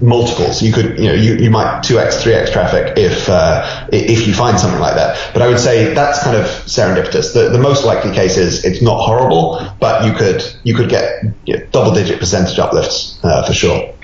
multiples. 0.00 0.62
You 0.62 0.72
could, 0.72 0.98
you 0.98 1.06
know, 1.06 1.14
you, 1.14 1.36
you 1.36 1.50
might 1.50 1.82
2x, 1.82 2.22
3x 2.22 2.52
traffic 2.52 2.96
if, 2.96 3.28
uh, 3.28 3.88
if 3.92 4.26
you 4.26 4.34
find 4.34 4.58
something 4.58 4.80
like 4.80 4.94
that. 4.94 5.32
But 5.32 5.42
I 5.42 5.48
would 5.48 5.58
say 5.58 5.94
that's 5.94 6.22
kind 6.22 6.36
of 6.36 6.44
serendipitous. 6.44 7.32
The, 7.32 7.48
the 7.48 7.58
most 7.58 7.84
likely 7.84 8.12
case 8.12 8.36
is 8.36 8.64
it's 8.64 8.82
not 8.82 8.98
horrible, 8.98 9.66
but 9.80 10.04
you 10.04 10.12
could, 10.12 10.44
you 10.62 10.74
could 10.74 10.88
get 10.88 11.24
you 11.46 11.56
know, 11.56 11.66
double 11.70 11.92
digit 11.92 12.20
percentage 12.20 12.58
uplifts, 12.58 13.18
uh, 13.24 13.44
for 13.46 13.52
sure. 13.52 13.94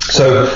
So 0.00 0.46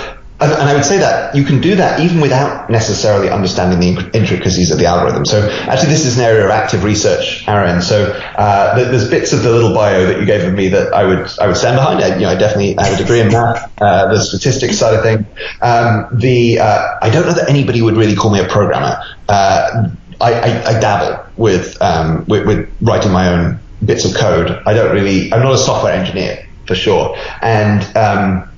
and, 0.40 0.52
I 0.52 0.74
would 0.74 0.84
say 0.84 0.98
that 0.98 1.34
you 1.34 1.44
can 1.44 1.60
do 1.60 1.76
that 1.76 2.00
even 2.00 2.20
without 2.20 2.70
necessarily 2.70 3.28
understanding 3.28 3.80
the 3.80 4.10
intricacies 4.16 4.70
of 4.70 4.78
the 4.78 4.86
algorithm. 4.86 5.26
So 5.26 5.48
actually, 5.50 5.90
this 5.90 6.06
is 6.06 6.18
an 6.18 6.24
area 6.24 6.44
of 6.44 6.50
active 6.50 6.82
research, 6.84 7.46
Aaron. 7.46 7.82
So 7.82 8.12
uh, 8.36 8.74
there's 8.76 9.08
bits 9.08 9.32
of 9.32 9.42
the 9.42 9.50
little 9.50 9.74
bio 9.74 10.06
that 10.06 10.18
you 10.18 10.26
gave 10.26 10.46
of 10.46 10.54
me 10.54 10.68
that 10.68 10.94
I 10.94 11.04
would 11.04 11.30
I 11.38 11.46
would 11.46 11.56
stand 11.56 11.76
behind. 11.76 12.02
I, 12.02 12.14
you 12.14 12.22
know, 12.22 12.30
I 12.30 12.36
definitely 12.36 12.74
have 12.74 12.94
a 12.94 12.96
degree 12.96 13.20
in 13.20 13.28
math, 13.28 13.70
uh, 13.80 14.12
the 14.12 14.20
statistics 14.20 14.78
side 14.78 14.94
of 14.94 15.02
thing. 15.02 15.26
Um, 15.60 16.08
the 16.12 16.60
uh, 16.60 16.98
I 17.02 17.10
don't 17.10 17.26
know 17.26 17.32
that 17.32 17.48
anybody 17.48 17.82
would 17.82 17.96
really 17.96 18.16
call 18.16 18.30
me 18.30 18.40
a 18.40 18.48
programmer. 18.48 18.98
Uh, 19.28 19.90
I, 20.20 20.34
I, 20.34 20.76
I, 20.76 20.80
dabble 20.80 21.24
with, 21.38 21.80
um, 21.80 22.26
with 22.26 22.46
with 22.46 22.70
writing 22.82 23.10
my 23.10 23.28
own 23.28 23.58
bits 23.84 24.04
of 24.04 24.14
code. 24.14 24.50
I 24.66 24.74
don't 24.74 24.92
really. 24.92 25.32
I'm 25.32 25.42
not 25.42 25.54
a 25.54 25.58
software 25.58 25.94
engineer 25.94 26.46
for 26.66 26.74
sure, 26.74 27.16
and 27.40 27.82
um, 27.96 28.49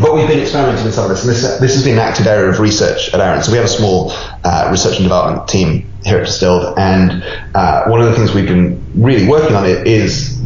but 0.00 0.14
we've 0.14 0.28
been 0.28 0.40
experimenting 0.40 0.84
with 0.84 0.94
some 0.94 1.04
of 1.04 1.10
this, 1.10 1.22
and 1.22 1.30
this, 1.30 1.42
this 1.60 1.74
has 1.74 1.84
been 1.84 1.94
an 1.94 2.00
active 2.00 2.26
area 2.26 2.50
of 2.50 2.60
research 2.60 3.12
at 3.12 3.20
Aaron. 3.20 3.42
So 3.42 3.52
we 3.52 3.58
have 3.58 3.66
a 3.66 3.68
small 3.70 4.12
uh, 4.44 4.68
research 4.70 4.96
and 4.96 5.04
development 5.04 5.48
team 5.48 5.90
here 6.04 6.18
at 6.18 6.26
Distilled, 6.26 6.78
and 6.78 7.22
uh, 7.54 7.86
one 7.86 8.00
of 8.00 8.06
the 8.06 8.14
things 8.14 8.34
we've 8.34 8.46
been 8.46 8.82
really 8.94 9.26
working 9.26 9.56
on 9.56 9.66
it 9.66 9.86
is 9.86 10.40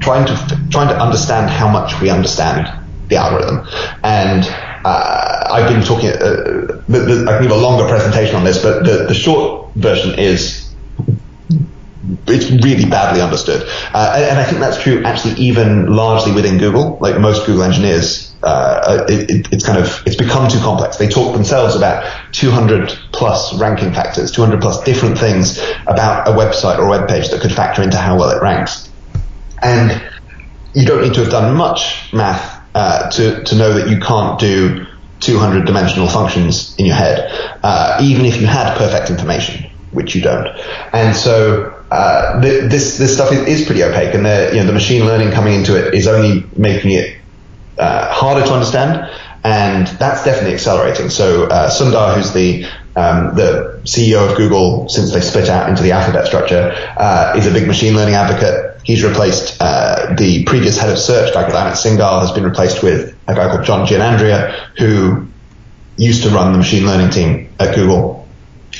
trying 0.00 0.26
to 0.26 0.34
trying 0.70 0.88
to 0.88 0.98
understand 0.98 1.50
how 1.50 1.68
much 1.68 2.00
we 2.00 2.10
understand 2.10 2.70
the 3.08 3.16
algorithm. 3.16 3.66
And 4.02 4.44
uh, 4.84 5.48
I've 5.50 5.68
been 5.68 5.82
talking. 5.82 6.10
Uh, 6.10 6.82
the, 6.88 6.98
the, 6.98 7.26
I 7.28 7.38
can 7.38 7.42
give 7.42 7.52
a 7.52 7.56
longer 7.56 7.88
presentation 7.88 8.36
on 8.36 8.44
this, 8.44 8.62
but 8.62 8.84
the, 8.84 9.06
the 9.06 9.14
short 9.14 9.72
version 9.74 10.18
is 10.18 10.64
it's 12.26 12.50
really 12.64 12.84
badly 12.84 13.20
understood. 13.20 13.66
Uh, 13.94 14.26
and 14.28 14.38
I 14.38 14.44
think 14.44 14.58
that's 14.58 14.80
true 14.82 15.02
actually 15.04 15.34
even 15.34 15.94
largely 15.94 16.32
within 16.32 16.58
Google. 16.58 16.98
Like 17.00 17.18
most 17.18 17.46
Google 17.46 17.62
engineers, 17.62 18.33
uh, 18.44 19.06
it, 19.08 19.30
it, 19.30 19.52
it's 19.52 19.64
kind 19.64 19.78
of, 19.78 20.02
it's 20.06 20.16
become 20.16 20.48
too 20.48 20.58
complex. 20.58 20.96
They 20.96 21.08
talk 21.08 21.34
themselves 21.34 21.74
about 21.74 22.04
200 22.32 22.88
plus 23.12 23.54
ranking 23.54 23.92
factors, 23.92 24.30
200 24.30 24.60
plus 24.60 24.82
different 24.84 25.18
things 25.18 25.58
about 25.86 26.28
a 26.28 26.32
website 26.32 26.78
or 26.78 26.86
a 26.86 26.88
web 26.88 27.08
page 27.08 27.30
that 27.30 27.40
could 27.40 27.52
factor 27.52 27.82
into 27.82 27.96
how 27.96 28.18
well 28.18 28.30
it 28.30 28.42
ranks. 28.42 28.90
And 29.62 30.02
you 30.74 30.84
don't 30.84 31.02
need 31.02 31.14
to 31.14 31.20
have 31.20 31.30
done 31.30 31.56
much 31.56 32.12
math 32.12 32.62
uh, 32.74 33.10
to, 33.10 33.42
to 33.44 33.56
know 33.56 33.72
that 33.74 33.88
you 33.88 33.98
can't 33.98 34.38
do 34.38 34.86
200 35.20 35.64
dimensional 35.64 36.08
functions 36.08 36.74
in 36.76 36.86
your 36.86 36.96
head, 36.96 37.30
uh, 37.62 37.98
even 38.02 38.26
if 38.26 38.40
you 38.40 38.46
had 38.46 38.76
perfect 38.76 39.10
information, 39.10 39.70
which 39.92 40.14
you 40.14 40.20
don't. 40.20 40.48
And 40.92 41.16
so 41.16 41.72
uh, 41.90 42.40
this 42.40 42.98
this 42.98 43.14
stuff 43.14 43.32
is, 43.32 43.46
is, 43.46 43.66
pretty 43.66 43.82
opaque, 43.84 44.14
and 44.14 44.26
the 44.26 44.50
you 44.52 44.58
know 44.58 44.66
the 44.66 44.72
machine 44.72 45.06
learning 45.06 45.30
coming 45.30 45.54
into 45.54 45.76
it 45.76 45.94
is 45.94 46.08
only 46.08 46.44
making 46.56 46.90
it 46.90 47.16
uh, 47.78 48.12
harder 48.12 48.44
to 48.46 48.52
understand, 48.52 49.10
and 49.44 49.86
that's 49.98 50.24
definitely 50.24 50.54
accelerating. 50.54 51.10
So 51.10 51.44
uh, 51.44 51.70
Sundar, 51.70 52.14
who's 52.14 52.32
the 52.32 52.64
um, 52.96 53.34
the 53.34 53.80
CEO 53.84 54.30
of 54.30 54.36
Google 54.36 54.88
since 54.88 55.12
they 55.12 55.20
split 55.20 55.48
out 55.48 55.68
into 55.68 55.82
the 55.82 55.92
alphabet 55.92 56.26
structure, 56.26 56.72
uh, 56.96 57.34
is 57.36 57.46
a 57.46 57.50
big 57.50 57.66
machine 57.66 57.94
learning 57.94 58.14
advocate. 58.14 58.80
He's 58.84 59.02
replaced 59.02 59.56
uh, 59.60 60.14
the 60.16 60.44
previous 60.44 60.78
head 60.78 60.90
of 60.90 60.98
search, 60.98 61.30
a 61.30 61.34
guy 61.34 61.42
called 61.50 61.54
Amit 61.54 61.72
Singhal, 61.72 62.20
has 62.20 62.30
been 62.30 62.44
replaced 62.44 62.82
with 62.82 63.16
a 63.26 63.34
guy 63.34 63.48
called 63.48 63.64
John 63.64 63.86
Giannandrea, 63.86 64.52
who 64.78 65.26
used 65.96 66.22
to 66.22 66.30
run 66.30 66.52
the 66.52 66.58
machine 66.58 66.86
learning 66.86 67.10
team 67.10 67.52
at 67.58 67.74
Google 67.74 68.23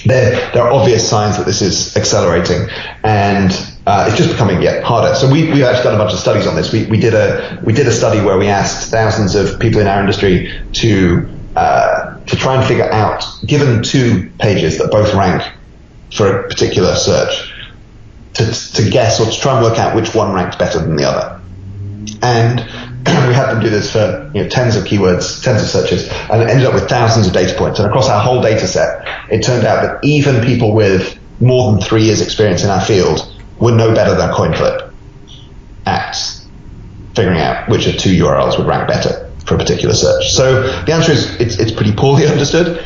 there, 0.04 0.50
there 0.52 0.62
are 0.62 0.72
obvious 0.72 1.08
signs 1.08 1.36
that 1.38 1.46
this 1.46 1.62
is 1.62 1.96
accelerating, 1.96 2.68
and 3.04 3.50
uh, 3.86 4.06
it's 4.08 4.16
just 4.16 4.30
becoming 4.30 4.62
yet 4.62 4.82
harder. 4.82 5.14
So 5.14 5.30
we, 5.30 5.50
we've 5.50 5.62
actually 5.62 5.84
done 5.84 5.94
a 5.94 5.98
bunch 5.98 6.12
of 6.12 6.18
studies 6.18 6.46
on 6.46 6.56
this. 6.56 6.72
We, 6.72 6.86
we 6.86 6.98
did 6.98 7.14
a 7.14 7.60
we 7.64 7.72
did 7.72 7.86
a 7.86 7.92
study 7.92 8.20
where 8.20 8.38
we 8.38 8.48
asked 8.48 8.90
thousands 8.90 9.34
of 9.34 9.60
people 9.60 9.80
in 9.80 9.86
our 9.86 10.00
industry 10.00 10.62
to 10.74 11.28
uh, 11.56 12.18
to 12.24 12.36
try 12.36 12.56
and 12.56 12.66
figure 12.66 12.90
out, 12.90 13.24
given 13.46 13.82
two 13.82 14.30
pages 14.38 14.78
that 14.78 14.90
both 14.90 15.14
rank 15.14 15.42
for 16.12 16.40
a 16.40 16.48
particular 16.48 16.96
search, 16.96 17.52
to, 18.34 18.72
to 18.74 18.90
guess 18.90 19.20
or 19.20 19.30
to 19.30 19.40
try 19.40 19.54
and 19.54 19.64
work 19.64 19.78
out 19.78 19.94
which 19.94 20.14
one 20.14 20.32
ranked 20.32 20.58
better 20.58 20.78
than 20.78 20.96
the 20.96 21.04
other. 21.04 21.40
And 22.22 22.60
we 23.06 23.34
had 23.34 23.50
them 23.50 23.60
do 23.60 23.70
this 23.70 23.92
for 23.92 24.30
you 24.34 24.42
know, 24.42 24.48
tens 24.48 24.76
of 24.76 24.84
keywords, 24.84 25.42
tens 25.42 25.62
of 25.62 25.68
searches, 25.68 26.08
and 26.30 26.42
it 26.42 26.48
ended 26.48 26.66
up 26.66 26.74
with 26.74 26.88
thousands 26.88 27.26
of 27.26 27.32
data 27.32 27.54
points. 27.56 27.78
And 27.78 27.88
across 27.88 28.08
our 28.08 28.20
whole 28.20 28.40
data 28.40 28.66
set, 28.66 29.06
it 29.30 29.42
turned 29.42 29.66
out 29.66 29.82
that 29.82 30.04
even 30.04 30.44
people 30.44 30.72
with 30.72 31.18
more 31.40 31.72
than 31.72 31.80
three 31.80 32.04
years 32.04 32.20
experience 32.20 32.64
in 32.64 32.70
our 32.70 32.80
field 32.80 33.30
were 33.58 33.72
no 33.72 33.94
better 33.94 34.14
than 34.14 34.30
CoinFlip 34.32 34.92
at 35.86 36.16
figuring 37.14 37.40
out 37.40 37.68
which 37.68 37.86
of 37.86 37.96
two 37.96 38.10
URLs 38.10 38.58
would 38.58 38.66
rank 38.66 38.88
better 38.88 39.30
for 39.46 39.54
a 39.54 39.58
particular 39.58 39.94
search. 39.94 40.32
So 40.32 40.62
the 40.84 40.92
answer 40.92 41.12
is 41.12 41.38
it's, 41.40 41.58
it's 41.58 41.72
pretty 41.72 41.92
poorly 41.92 42.26
understood. 42.28 42.84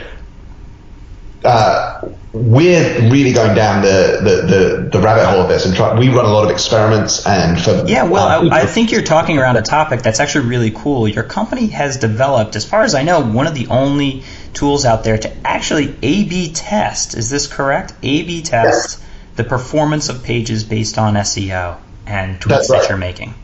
Uh, 1.44 1.87
we're 2.32 3.10
really 3.10 3.32
going 3.32 3.54
down 3.54 3.82
the, 3.82 4.20
the, 4.22 4.46
the, 4.46 4.88
the, 4.90 5.00
rabbit 5.00 5.26
hole 5.26 5.42
of 5.42 5.48
this 5.48 5.64
and 5.64 5.74
try, 5.74 5.98
we 5.98 6.08
run 6.08 6.26
a 6.26 6.28
lot 6.28 6.44
of 6.44 6.50
experiments 6.50 7.26
and 7.26 7.58
for 7.58 7.84
yeah 7.86 8.04
well 8.04 8.28
uh, 8.28 8.54
I, 8.54 8.62
I, 8.62 8.66
think 8.66 8.92
you're 8.92 9.02
talking 9.02 9.38
around 9.38 9.56
a 9.56 9.62
topic 9.62 10.02
that's 10.02 10.20
actually 10.20 10.46
really 10.46 10.70
cool 10.70 11.08
your 11.08 11.24
company 11.24 11.68
has 11.68 11.96
developed 11.96 12.54
as 12.54 12.66
far 12.66 12.82
as 12.82 12.94
i 12.94 13.02
know 13.02 13.20
one 13.20 13.46
of 13.46 13.54
the 13.54 13.68
only 13.68 14.24
tools 14.52 14.84
out 14.84 15.04
there 15.04 15.16
to 15.16 15.36
actually 15.46 15.96
a 16.02 16.24
b 16.28 16.52
test 16.52 17.16
is 17.16 17.30
this 17.30 17.46
correct 17.46 17.94
a 18.02 18.22
b 18.24 18.42
test 18.42 18.98
yes. 18.98 19.08
the 19.36 19.44
performance 19.44 20.10
of 20.10 20.22
pages 20.22 20.64
based 20.64 20.98
on 20.98 21.14
seo 21.14 21.78
and 22.06 22.40
tweets 22.40 22.68
right. 22.68 22.80
that 22.80 22.88
you're 22.90 22.98
making 22.98 23.34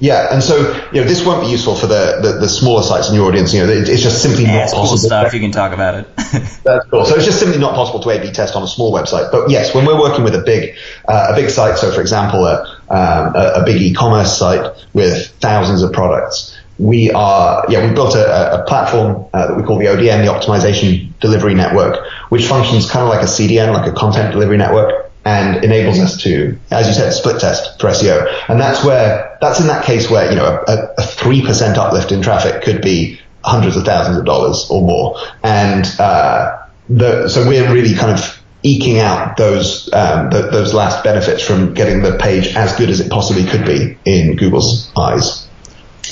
yeah, 0.00 0.32
and 0.32 0.42
so 0.42 0.56
you 0.92 1.02
know 1.02 1.06
this 1.06 1.24
won't 1.26 1.42
be 1.42 1.50
useful 1.50 1.76
for 1.76 1.86
the, 1.86 2.20
the, 2.22 2.32
the 2.40 2.48
smaller 2.48 2.82
sites 2.82 3.10
in 3.10 3.14
your 3.14 3.26
audience. 3.28 3.52
You 3.52 3.60
know, 3.60 3.70
it's 3.70 4.02
just 4.02 4.22
simply 4.22 4.44
yeah, 4.44 4.64
not 4.64 4.70
possible. 4.70 4.88
Cool 4.88 4.96
stuff. 4.96 5.34
You 5.34 5.40
can 5.40 5.52
talk 5.52 5.74
about 5.74 5.94
it. 5.94 6.16
That's 6.64 6.88
cool. 6.88 7.04
So 7.04 7.16
it's 7.16 7.26
just 7.26 7.38
simply 7.38 7.58
not 7.58 7.74
possible 7.74 8.00
to 8.00 8.10
A/B 8.10 8.32
test 8.32 8.56
on 8.56 8.62
a 8.62 8.66
small 8.66 8.94
website. 8.94 9.30
But 9.30 9.50
yes, 9.50 9.74
when 9.74 9.84
we're 9.84 10.00
working 10.00 10.24
with 10.24 10.34
a 10.34 10.40
big 10.40 10.74
uh, 11.06 11.28
a 11.32 11.36
big 11.36 11.50
site, 11.50 11.76
so 11.76 11.92
for 11.92 12.00
example, 12.00 12.46
a, 12.46 12.62
um, 12.88 13.36
a, 13.36 13.60
a 13.60 13.64
big 13.66 13.80
e-commerce 13.82 14.38
site 14.38 14.74
with 14.94 15.28
thousands 15.40 15.82
of 15.82 15.92
products, 15.92 16.58
we 16.78 17.10
are 17.10 17.66
yeah 17.68 17.86
we 17.86 17.94
built 17.94 18.14
a, 18.14 18.62
a 18.62 18.64
platform 18.64 19.26
uh, 19.34 19.48
that 19.48 19.56
we 19.58 19.62
call 19.62 19.76
the 19.76 19.84
ODN, 19.84 20.24
the 20.24 20.32
Optimization 20.32 21.12
Delivery 21.20 21.52
Network, 21.52 22.06
which 22.30 22.46
functions 22.46 22.90
kind 22.90 23.02
of 23.02 23.10
like 23.10 23.20
a 23.20 23.28
CDN, 23.28 23.74
like 23.74 23.86
a 23.86 23.92
content 23.92 24.32
delivery 24.32 24.56
network 24.56 24.99
and 25.24 25.62
enables 25.64 25.98
us 25.98 26.22
to, 26.22 26.58
as 26.70 26.86
you 26.86 26.94
said, 26.94 27.10
split 27.10 27.40
test 27.40 27.78
for 27.80 27.88
SEO. 27.88 28.26
And 28.48 28.60
that's 28.60 28.84
where, 28.84 29.36
that's 29.40 29.60
in 29.60 29.66
that 29.66 29.84
case 29.84 30.10
where, 30.10 30.30
you 30.30 30.36
know, 30.36 30.64
a, 30.66 30.94
3% 30.98 31.76
uplift 31.76 32.12
in 32.12 32.22
traffic 32.22 32.62
could 32.62 32.80
be 32.80 33.20
hundreds 33.44 33.76
of 33.76 33.84
thousands 33.84 34.16
of 34.16 34.24
dollars 34.24 34.66
or 34.70 34.82
more. 34.82 35.18
And, 35.42 35.84
uh, 35.98 36.58
the, 36.88 37.28
so 37.28 37.46
we're 37.46 37.70
really 37.72 37.94
kind 37.94 38.18
of 38.18 38.42
eking 38.62 38.98
out 38.98 39.36
those, 39.36 39.92
um, 39.92 40.30
those 40.30 40.74
last 40.74 41.04
benefits 41.04 41.42
from 41.42 41.74
getting 41.74 42.02
the 42.02 42.18
page 42.18 42.54
as 42.56 42.76
good 42.76 42.90
as 42.90 43.00
it 43.00 43.10
possibly 43.10 43.44
could 43.44 43.64
be 43.64 43.96
in 44.04 44.36
Google's 44.36 44.90
eyes. 44.96 45.48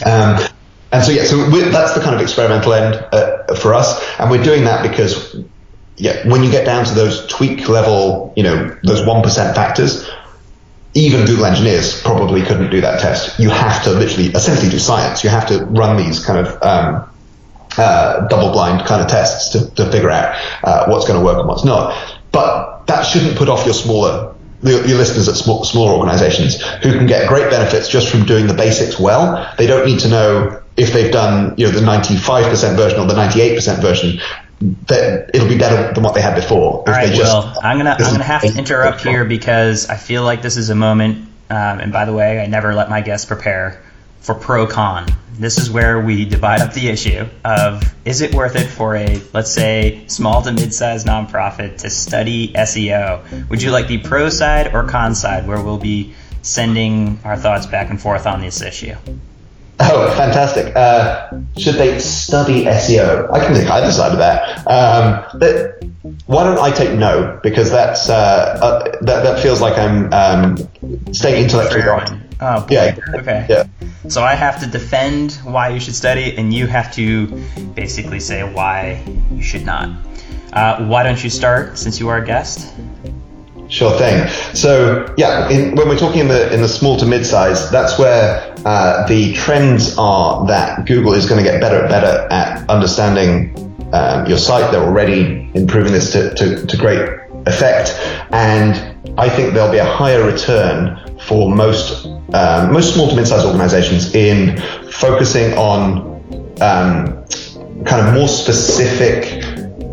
Um, 0.05 0.39
and 0.91 1.05
so, 1.05 1.13
yeah, 1.13 1.25
so 1.25 1.37
that's 1.51 1.95
the 1.95 2.01
kind 2.01 2.15
of 2.15 2.23
experimental 2.23 2.73
end 2.73 2.95
uh, 3.13 3.55
for 3.55 3.75
us. 3.75 4.03
And 4.19 4.31
we're 4.31 4.43
doing 4.43 4.65
that 4.65 4.89
because 4.89 5.37
yeah, 5.99 6.27
when 6.29 6.43
you 6.43 6.51
get 6.51 6.65
down 6.65 6.85
to 6.85 6.95
those 6.95 7.27
tweak 7.27 7.69
level, 7.69 8.33
you 8.37 8.43
know, 8.43 8.77
those 8.85 9.03
1% 9.03 9.55
factors, 9.55 10.09
even 10.95 11.27
Google 11.27 11.47
engineers 11.47 12.01
probably 12.03 12.43
couldn't 12.43 12.71
do 12.71 12.81
that 12.81 13.01
test. 13.01 13.39
You 13.39 13.51
have 13.51 13.83
to 13.85 13.91
literally, 13.91 14.31
essentially 14.31 14.71
do 14.71 14.79
science. 14.79 15.23
You 15.23 15.31
have 15.31 15.47
to 15.49 15.65
run 15.67 15.97
these 15.97 16.25
kind 16.25 16.47
of, 16.47 16.63
um, 16.63 17.09
uh, 17.77 18.27
double 18.29 18.51
blind 18.53 18.87
kind 18.87 19.03
of 19.03 19.09
tests 19.09 19.51
to, 19.51 19.71
to 19.75 19.91
figure 19.91 20.11
out 20.11 20.35
uh, 20.65 20.87
what's 20.87 21.07
going 21.07 21.19
to 21.19 21.25
work 21.25 21.39
and 21.39 21.47
what's 21.47 21.65
not. 21.65 21.95
But 22.33 22.87
that 22.87 23.03
shouldn't 23.03 23.37
put 23.37 23.49
off 23.49 23.65
your 23.65 23.75
smaller 23.75 24.35
your, 24.63 24.85
your 24.87 24.99
listeners 24.99 25.29
at 25.29 25.37
small, 25.37 25.65
smaller 25.65 25.93
organizations 25.93 26.61
who 26.83 26.93
can 26.93 27.07
get 27.07 27.29
great 27.29 27.49
benefits 27.49 27.89
just 27.89 28.09
from 28.09 28.25
doing 28.25 28.49
the 28.49 28.55
basics 28.55 28.99
well. 28.99 29.49
They 29.57 29.69
don't 29.69 29.87
need 29.87 30.01
to 30.01 30.09
know 30.09 30.61
if 30.77 30.93
they've 30.93 31.13
done 31.13 31.55
you 31.57 31.67
know 31.67 31.73
the 31.73 31.81
95% 31.81 32.77
version 32.77 32.99
or 32.99 33.07
the 33.07 33.15
98% 33.15 33.81
version 33.81 34.21
that 34.61 35.31
it'll 35.35 35.49
be 35.49 35.59
better 35.59 35.93
than 35.93 36.03
what 36.03 36.15
they 36.15 36.21
had 36.21 36.35
before. 36.35 36.79
All 36.81 36.85
right, 36.87 37.09
just, 37.09 37.23
well, 37.23 37.59
I'm 37.63 37.79
gonna 37.79 37.97
I'm 37.99 38.13
gonna 38.13 38.25
have 38.25 38.43
to 38.43 38.59
interrupt 38.59 39.03
here 39.03 39.25
because 39.25 39.89
I 39.89 39.97
feel 39.97 40.25
like 40.25 40.43
this 40.43 40.57
is 40.57 40.71
a 40.71 40.75
moment. 40.75 41.29
Um, 41.51 41.81
and 41.81 41.93
by 41.93 42.05
the 42.05 42.13
way, 42.13 42.41
I 42.41 42.47
never 42.47 42.75
let 42.75 42.91
my 42.91 43.01
guests 43.01 43.25
prepare 43.25 43.83
for 44.21 44.35
pro 44.35 44.67
con. 44.67 45.07
This 45.35 45.59
is 45.59 45.71
where 45.71 46.01
we 46.01 46.25
divide 46.25 46.61
up 46.61 46.73
the 46.75 46.89
issue 46.89 47.27
of 47.45 47.83
is 48.05 48.21
it 48.21 48.35
worth 48.35 48.57
it 48.57 48.67
for 48.67 48.97
a 48.97 49.23
let's 49.33 49.53
say 49.53 50.05
small 50.09 50.43
to 50.43 50.53
mid-sized 50.53 51.07
nonprofit 51.07 51.79
to 51.79 51.91
study 51.91 52.53
SEO? 52.53 53.49
Would 53.49 53.63
you 53.63 53.71
like 53.71 53.87
the 53.87 53.99
pro 53.99 54.29
side 54.29 54.75
or 54.75 54.85
con 54.89 55.15
side, 55.15 55.47
where 55.47 55.63
we'll 55.63 55.79
be 55.79 56.15
sending 56.43 57.21
our 57.25 57.37
thoughts 57.37 57.67
back 57.67 57.91
and 57.91 58.01
forth 58.01 58.27
on 58.27 58.41
this 58.41 58.61
issue? 58.61 58.97
Oh, 59.81 60.13
fantastic. 60.17 60.75
Uh, 60.75 61.31
should 61.57 61.77
they 61.77 61.99
study 62.01 62.65
SEO? 62.65 63.31
I 63.33 63.45
can 63.45 63.55
think 63.55 63.71
either 63.71 63.93
side 63.93 64.13
of 64.13 64.19
that. 64.19 64.67
Um, 64.67 65.39
but 65.39 65.85
why 66.27 66.45
don't 66.45 66.59
I 66.59 66.73
take 66.73 66.99
no? 66.99 67.39
Because 67.43 67.71
that's, 67.71 68.09
uh, 68.09 68.59
uh, 68.61 68.85
that, 69.03 69.23
that 69.23 69.41
feels 69.41 69.61
like 69.61 69.79
I'm 69.79 70.13
um, 70.13 70.57
staying 71.13 71.45
intellectually 71.45 71.85
wrong. 71.85 72.23
Oh, 72.41 72.61
boy. 72.61 72.75
Yeah. 72.75 72.99
Okay. 73.15 73.47
Yeah. 73.49 73.65
So 74.09 74.23
I 74.23 74.35
have 74.35 74.61
to 74.61 74.67
defend 74.67 75.35
why 75.45 75.69
you 75.69 75.81
should 75.81 75.95
study, 75.95 76.37
and 76.37 76.53
you 76.55 76.67
have 76.67 76.93
to 76.95 77.27
basically 77.75 78.21
say 78.21 78.43
why 78.43 79.05
you 79.33 79.43
should 79.43 79.65
not. 79.65 79.91
Uh, 80.53 80.87
why 80.87 81.03
don't 81.03 81.23
you 81.23 81.31
start 81.31 81.77
since 81.79 82.01
you 82.01 82.09
are 82.09 82.19
a 82.19 82.25
guest? 82.25 82.73
Sure 83.69 83.97
thing. 83.99 84.27
So 84.55 85.13
yeah, 85.19 85.49
in, 85.51 85.75
when 85.75 85.89
we're 85.89 85.99
talking 85.99 86.21
in 86.21 86.29
the 86.29 86.53
in 86.53 86.63
the 86.63 86.69
small 86.69 86.97
to 86.99 87.07
mid 87.07 87.27
size, 87.27 87.71
that's 87.71 87.99
where 87.99 88.55
uh, 88.65 89.07
the 89.07 89.35
trends 89.35 89.95
are 89.99 90.47
that 90.47 90.87
Google 90.87 91.13
is 91.13 91.29
going 91.29 91.43
to 91.43 91.49
get 91.49 91.61
better 91.61 91.81
and 91.81 91.89
better 91.89 92.27
at 92.31 92.69
understanding 92.71 93.55
um, 93.93 94.27
your 94.27 94.39
site. 94.39 94.73
They're 94.73 94.83
already 94.83 95.51
improving 95.55 95.93
this 95.93 96.13
to, 96.13 96.35
to, 96.35 96.67
to 96.67 96.77
great 96.79 97.21
effect, 97.47 97.93
and 98.33 98.75
I 99.19 99.29
think 99.29 99.53
there'll 99.53 99.73
be 99.73 99.79
a 99.79 99.85
higher 99.85 100.25
return 100.25 100.99
for 101.21 101.55
most 101.55 102.07
um, 102.33 102.73
most 102.73 102.95
small 102.95 103.09
to 103.09 103.17
mid-sized 103.17 103.45
organizations 103.45 104.15
in 104.15 104.59
focusing 104.91 105.53
on 105.59 106.19
um, 106.63 107.25
kind 107.85 108.07
of 108.07 108.15
more 108.15 108.29
specific 108.29 109.45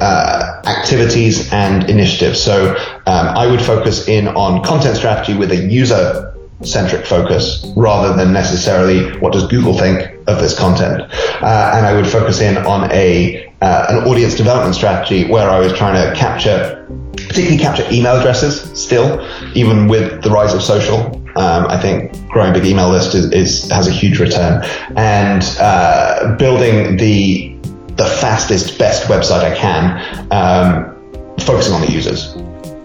uh, 0.01 0.54
activities 0.65 1.51
and 1.51 1.89
initiatives. 1.89 2.41
So 2.41 2.75
um, 3.05 3.27
I 3.35 3.47
would 3.47 3.61
focus 3.61 4.07
in 4.07 4.27
on 4.29 4.63
content 4.63 4.97
strategy 4.97 5.37
with 5.37 5.51
a 5.51 5.57
user 5.57 6.35
centric 6.63 7.05
focus 7.05 7.65
rather 7.75 8.15
than 8.15 8.31
necessarily 8.31 9.17
what 9.19 9.33
does 9.33 9.45
Google 9.47 9.77
think 9.77 10.01
of 10.27 10.39
this 10.39 10.57
content. 10.57 11.01
Uh, 11.41 11.71
and 11.75 11.85
I 11.85 11.93
would 11.93 12.07
focus 12.07 12.41
in 12.41 12.57
on 12.57 12.91
a 12.91 13.53
uh, 13.61 13.87
an 13.89 14.07
audience 14.07 14.35
development 14.35 14.75
strategy 14.75 15.25
where 15.29 15.49
I 15.49 15.59
was 15.59 15.73
trying 15.73 15.95
to 15.95 16.17
capture, 16.17 16.85
particularly 17.13 17.57
capture 17.57 17.85
email 17.91 18.15
addresses 18.15 18.61
still, 18.79 19.25
even 19.55 19.87
with 19.87 20.21
the 20.23 20.29
rise 20.29 20.53
of 20.53 20.61
social. 20.61 21.15
Um, 21.37 21.65
I 21.67 21.77
think 21.77 22.29
growing 22.29 22.53
big 22.53 22.65
email 22.65 22.89
list 22.89 23.13
is, 23.13 23.31
is 23.31 23.69
has 23.69 23.87
a 23.87 23.91
huge 23.91 24.19
return, 24.19 24.63
and 24.95 25.43
uh, 25.59 26.35
building 26.37 26.97
the 26.97 27.54
the 27.95 28.05
fastest, 28.05 28.77
best 28.77 29.07
website 29.07 29.43
I 29.43 29.55
can, 29.55 30.27
um, 30.31 31.37
focusing 31.39 31.73
on 31.73 31.81
the 31.81 31.91
users 31.91 32.35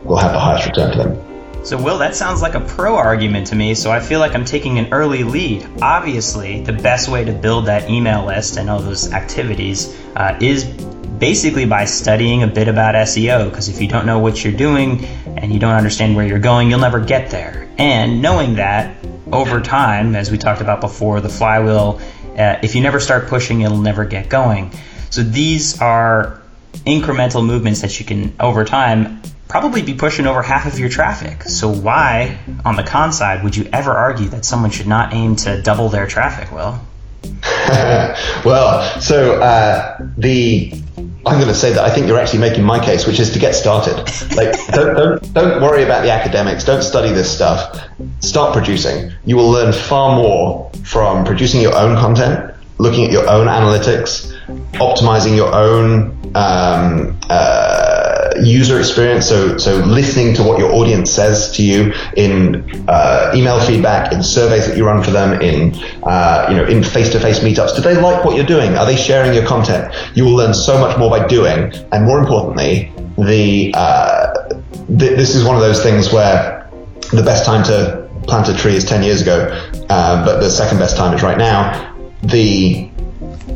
will 0.05 0.17
have 0.17 0.33
the 0.33 0.39
highest 0.39 0.67
return 0.67 0.93
to 0.93 0.99
them. 0.99 1.65
So, 1.65 1.81
Will, 1.81 1.99
that 1.99 2.15
sounds 2.15 2.41
like 2.41 2.55
a 2.55 2.61
pro 2.61 2.97
argument 2.97 3.49
to 3.49 3.55
me, 3.55 3.75
so 3.75 3.91
I 3.91 4.01
feel 4.01 4.19
like 4.19 4.35
I'm 4.35 4.47
taking 4.47 4.79
an 4.79 4.93
early 4.93 5.25
lead. 5.25 5.69
Obviously, 5.83 6.63
the 6.63 6.73
best 6.73 7.09
way 7.09 7.23
to 7.25 7.33
build 7.33 7.67
that 7.67 7.91
email 7.91 8.25
list 8.25 8.57
and 8.57 8.71
all 8.71 8.81
those 8.81 9.13
activities 9.13 9.95
uh, 10.17 10.39
is 10.41 10.65
basically 10.65 11.67
by 11.67 11.85
studying 11.85 12.43
a 12.43 12.47
bit 12.47 12.67
about 12.67 12.95
SEO, 12.95 13.51
because 13.51 13.69
if 13.69 13.81
you 13.81 13.89
don't 13.89 14.07
know 14.07 14.21
what 14.21 14.43
you're 14.43 14.55
doing 14.55 15.05
and 15.37 15.53
you 15.53 15.59
don't 15.59 15.75
understand 15.75 16.17
where 16.17 16.27
you're 16.27 16.39
going, 16.39 16.71
you'll 16.71 16.81
never 16.81 17.01
get 17.01 17.31
there. 17.31 17.69
And 17.77 18.23
knowing 18.23 18.55
that 18.55 18.97
over 19.31 19.61
time, 19.61 20.17
as 20.17 20.31
we 20.31 20.39
talked 20.39 20.63
about 20.63 20.81
before, 20.81 21.21
the 21.21 21.29
flywheel, 21.29 22.01
uh, 22.39 22.59
if 22.63 22.75
you 22.75 22.81
never 22.81 23.01
start 23.01 23.29
pushing, 23.29 23.61
it'll 23.61 23.77
never 23.77 24.07
get 24.07 24.31
going. 24.31 24.73
So, 25.11 25.23
these 25.23 25.81
are 25.81 26.41
incremental 26.87 27.45
movements 27.45 27.83
that 27.83 27.99
you 27.99 28.07
can, 28.07 28.35
over 28.41 28.65
time, 28.65 29.21
probably 29.51 29.83
be 29.83 29.95
pushing 29.95 30.27
over 30.27 30.43
half 30.43 30.67
of 30.67 30.79
your 30.79 30.89
traffic. 30.89 31.43
So 31.43 31.69
why, 31.69 32.39
on 32.65 32.77
the 32.77 32.85
con 32.85 33.13
side, 33.13 33.43
would 33.43 33.57
you 33.57 33.69
ever 33.73 33.91
argue 33.91 34.29
that 34.29 34.45
someone 34.45 34.71
should 34.71 34.87
not 34.87 35.13
aim 35.13 35.37
to 35.37 35.61
double 35.61 35.89
their 35.89 36.07
traffic? 36.07 36.53
Well, 36.53 36.87
well, 38.45 39.01
so 39.01 39.41
uh, 39.41 39.99
the 40.17 40.73
I'm 40.97 41.37
going 41.37 41.49
to 41.49 41.55
say 41.55 41.73
that 41.73 41.85
I 41.85 41.91
think 41.91 42.07
you're 42.07 42.19
actually 42.19 42.39
making 42.39 42.65
my 42.65 42.83
case, 42.83 43.07
which 43.07 43.21
is 43.21 43.33
to 43.33 43.39
get 43.39 43.55
started. 43.55 43.97
Like, 44.35 44.55
don't, 44.73 44.97
don't 44.97 45.35
don't 45.35 45.63
worry 45.63 45.83
about 45.83 46.03
the 46.03 46.11
academics. 46.11 46.65
Don't 46.65 46.83
study 46.83 47.13
this 47.13 47.31
stuff. 47.31 47.79
Start 48.21 48.55
producing. 48.55 49.13
You 49.27 49.37
will 49.37 49.51
learn 49.51 49.73
far 49.73 50.17
more 50.17 50.71
from 50.85 51.25
producing 51.25 51.61
your 51.61 51.77
own 51.77 51.97
content, 51.97 52.55
looking 52.79 53.05
at 53.05 53.13
your 53.13 53.29
own 53.29 53.49
analytics, 53.49 54.35
optimizing 54.75 55.37
your 55.37 55.55
own. 55.55 56.19
Um, 56.35 57.19
uh, 57.29 58.01
user 58.43 58.79
experience. 58.79 59.29
So, 59.29 59.59
so 59.59 59.77
listening 59.77 60.35
to 60.35 60.43
what 60.43 60.59
your 60.59 60.73
audience 60.73 61.11
says 61.11 61.53
to 61.57 61.63
you 61.63 61.93
in 62.17 62.89
uh, 62.89 63.33
email 63.35 63.61
feedback, 63.61 64.13
in 64.13 64.23
surveys 64.23 64.67
that 64.67 64.77
you 64.77 64.87
run 64.87 65.03
for 65.03 65.11
them, 65.11 65.41
in 65.41 65.75
uh, 66.05 66.47
you 66.49 66.57
know, 66.57 66.65
in 66.65 66.83
face-to-face 66.83 67.41
meetups. 67.41 67.77
Do 67.77 67.83
they 67.83 68.01
like 68.01 68.25
what 68.25 68.37
you're 68.37 68.47
doing? 68.47 68.77
Are 68.77 68.87
they 68.87 68.97
sharing 68.97 69.35
your 69.35 69.47
content? 69.47 69.93
You 70.15 70.25
will 70.25 70.35
learn 70.35 70.55
so 70.55 70.79
much 70.81 70.97
more 70.99 71.11
by 71.11 71.27
doing, 71.27 71.73
and 71.93 72.05
more 72.05 72.19
importantly, 72.19 72.93
the 73.19 73.73
uh, 73.75 74.49
th- 74.87 75.17
this 75.17 75.35
is 75.35 75.45
one 75.45 75.57
of 75.57 75.63
those 75.63 75.83
things 75.83 76.13
where 76.13 76.71
the 77.13 77.23
best 77.23 77.45
time 77.45 77.65
to 77.65 78.09
plant 78.27 78.49
a 78.49 78.55
tree 78.55 78.77
is 78.77 78.85
10 78.85 79.03
years 79.03 79.23
ago, 79.23 79.49
uh, 79.89 80.25
but 80.25 80.41
the 80.41 80.51
second 80.51 80.79
best 80.79 80.97
time 80.97 81.15
is 81.15 81.23
right 81.23 81.39
now. 81.39 81.89
The 82.23 82.90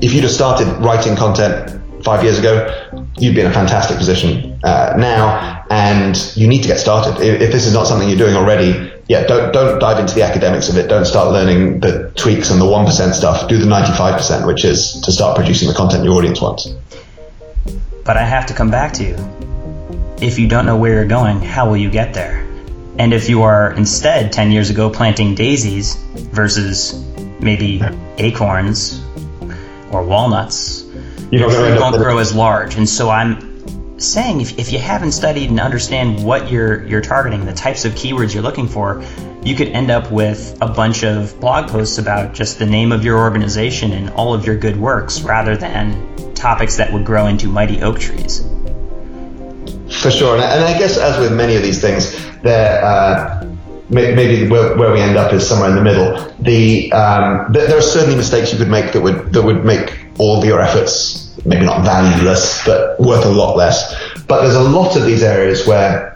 if 0.00 0.12
you 0.12 0.20
just 0.20 0.34
started 0.34 0.66
writing 0.84 1.16
content 1.16 1.80
five 2.04 2.22
years 2.22 2.38
ago, 2.38 2.68
you'd 3.18 3.34
be 3.34 3.40
in 3.40 3.46
a 3.46 3.52
fantastic 3.52 3.96
position 3.96 4.60
uh, 4.62 4.94
now, 4.98 5.64
and 5.70 6.32
you 6.36 6.46
need 6.46 6.62
to 6.62 6.68
get 6.68 6.78
started. 6.78 7.20
If, 7.22 7.40
if, 7.40 7.52
this 7.52 7.66
is 7.66 7.72
not 7.72 7.86
something 7.86 8.08
you're 8.08 8.18
doing 8.18 8.36
already, 8.36 8.92
yeah, 9.08 9.26
don't 9.26 9.52
don't 9.52 9.78
dive 9.78 9.98
into 9.98 10.14
the 10.14 10.22
academics 10.22 10.68
of 10.68 10.76
it. 10.76 10.88
Don't 10.88 11.06
start 11.06 11.32
learning 11.32 11.80
the 11.80 12.10
tweaks 12.16 12.50
and 12.50 12.60
the 12.60 12.66
one 12.66 12.84
percent 12.84 13.14
stuff. 13.14 13.48
Do 13.48 13.58
the 13.58 13.66
ninety 13.66 13.92
five 13.96 14.16
percent, 14.16 14.46
which 14.46 14.64
is 14.64 15.00
to 15.02 15.12
start 15.12 15.36
producing 15.36 15.68
the 15.68 15.74
content 15.74 16.04
your 16.04 16.14
audience 16.14 16.40
wants. 16.40 16.68
But 18.04 18.16
I 18.16 18.24
have 18.24 18.46
to 18.46 18.54
come 18.54 18.70
back 18.70 18.92
to 18.94 19.04
you. 19.04 19.16
If 20.20 20.38
you 20.38 20.46
don't 20.46 20.66
know 20.66 20.76
where 20.76 20.94
you're 20.94 21.06
going, 21.06 21.40
how 21.40 21.68
will 21.68 21.76
you 21.76 21.90
get 21.90 22.14
there? 22.14 22.46
And 22.98 23.12
if 23.12 23.28
you 23.28 23.42
are 23.42 23.72
instead 23.72 24.32
10 24.32 24.52
years 24.52 24.70
ago 24.70 24.88
planting 24.88 25.34
daisies 25.34 25.96
versus 25.96 26.94
maybe 27.40 27.82
acorns 28.18 29.02
or 29.94 30.02
walnuts, 30.02 30.82
you 31.30 31.38
your 31.38 31.50
tree 31.50 31.78
won't 31.78 31.96
grow 31.96 32.18
as 32.18 32.34
large. 32.34 32.76
And 32.76 32.88
so 32.88 33.10
I'm 33.10 33.98
saying 33.98 34.40
if, 34.40 34.58
if 34.58 34.72
you 34.72 34.78
haven't 34.78 35.12
studied 35.12 35.50
and 35.50 35.60
understand 35.60 36.24
what 36.24 36.50
you're 36.50 36.84
you're 36.86 37.00
targeting, 37.00 37.46
the 37.46 37.52
types 37.52 37.84
of 37.84 37.92
keywords 37.92 38.34
you're 38.34 38.42
looking 38.42 38.68
for, 38.68 39.04
you 39.44 39.54
could 39.54 39.68
end 39.68 39.90
up 39.90 40.10
with 40.10 40.58
a 40.60 40.68
bunch 40.68 41.04
of 41.04 41.38
blog 41.40 41.68
posts 41.68 41.98
about 41.98 42.34
just 42.34 42.58
the 42.58 42.66
name 42.66 42.92
of 42.92 43.04
your 43.04 43.18
organization 43.18 43.92
and 43.92 44.10
all 44.10 44.34
of 44.34 44.46
your 44.46 44.56
good 44.56 44.76
works 44.76 45.22
rather 45.22 45.56
than 45.56 46.34
topics 46.34 46.76
that 46.76 46.92
would 46.92 47.04
grow 47.04 47.26
into 47.26 47.48
mighty 47.48 47.80
oak 47.82 47.98
trees. 47.98 48.46
For 50.02 50.10
sure, 50.10 50.34
and 50.34 50.64
I 50.64 50.78
guess 50.78 50.98
as 50.98 51.18
with 51.18 51.32
many 51.32 51.56
of 51.56 51.62
these 51.62 51.80
things, 51.80 52.12
there 52.42 52.84
uh, 52.84 53.53
maybe 53.90 54.48
where, 54.48 54.76
where, 54.76 54.92
we 54.92 55.00
end 55.00 55.16
up 55.16 55.32
is 55.32 55.46
somewhere 55.46 55.68
in 55.68 55.76
the 55.76 55.82
middle. 55.82 56.32
The 56.40 56.92
um, 56.92 57.52
there 57.52 57.76
are 57.76 57.82
certainly 57.82 58.16
mistakes 58.16 58.52
you 58.52 58.58
could 58.58 58.68
make 58.68 58.92
that 58.92 59.00
would 59.00 59.32
that 59.32 59.42
would 59.42 59.64
make 59.64 60.06
all 60.18 60.38
of 60.38 60.44
your 60.44 60.60
efforts 60.60 61.24
maybe 61.44 61.64
not 61.64 61.84
valueless, 61.84 62.64
but 62.64 62.98
worth 63.00 63.24
a 63.24 63.28
lot 63.28 63.56
less. 63.56 63.94
But 64.26 64.42
there's 64.42 64.54
a 64.54 64.62
lot 64.62 64.96
of 64.96 65.04
these 65.04 65.22
areas 65.22 65.66
where 65.66 66.14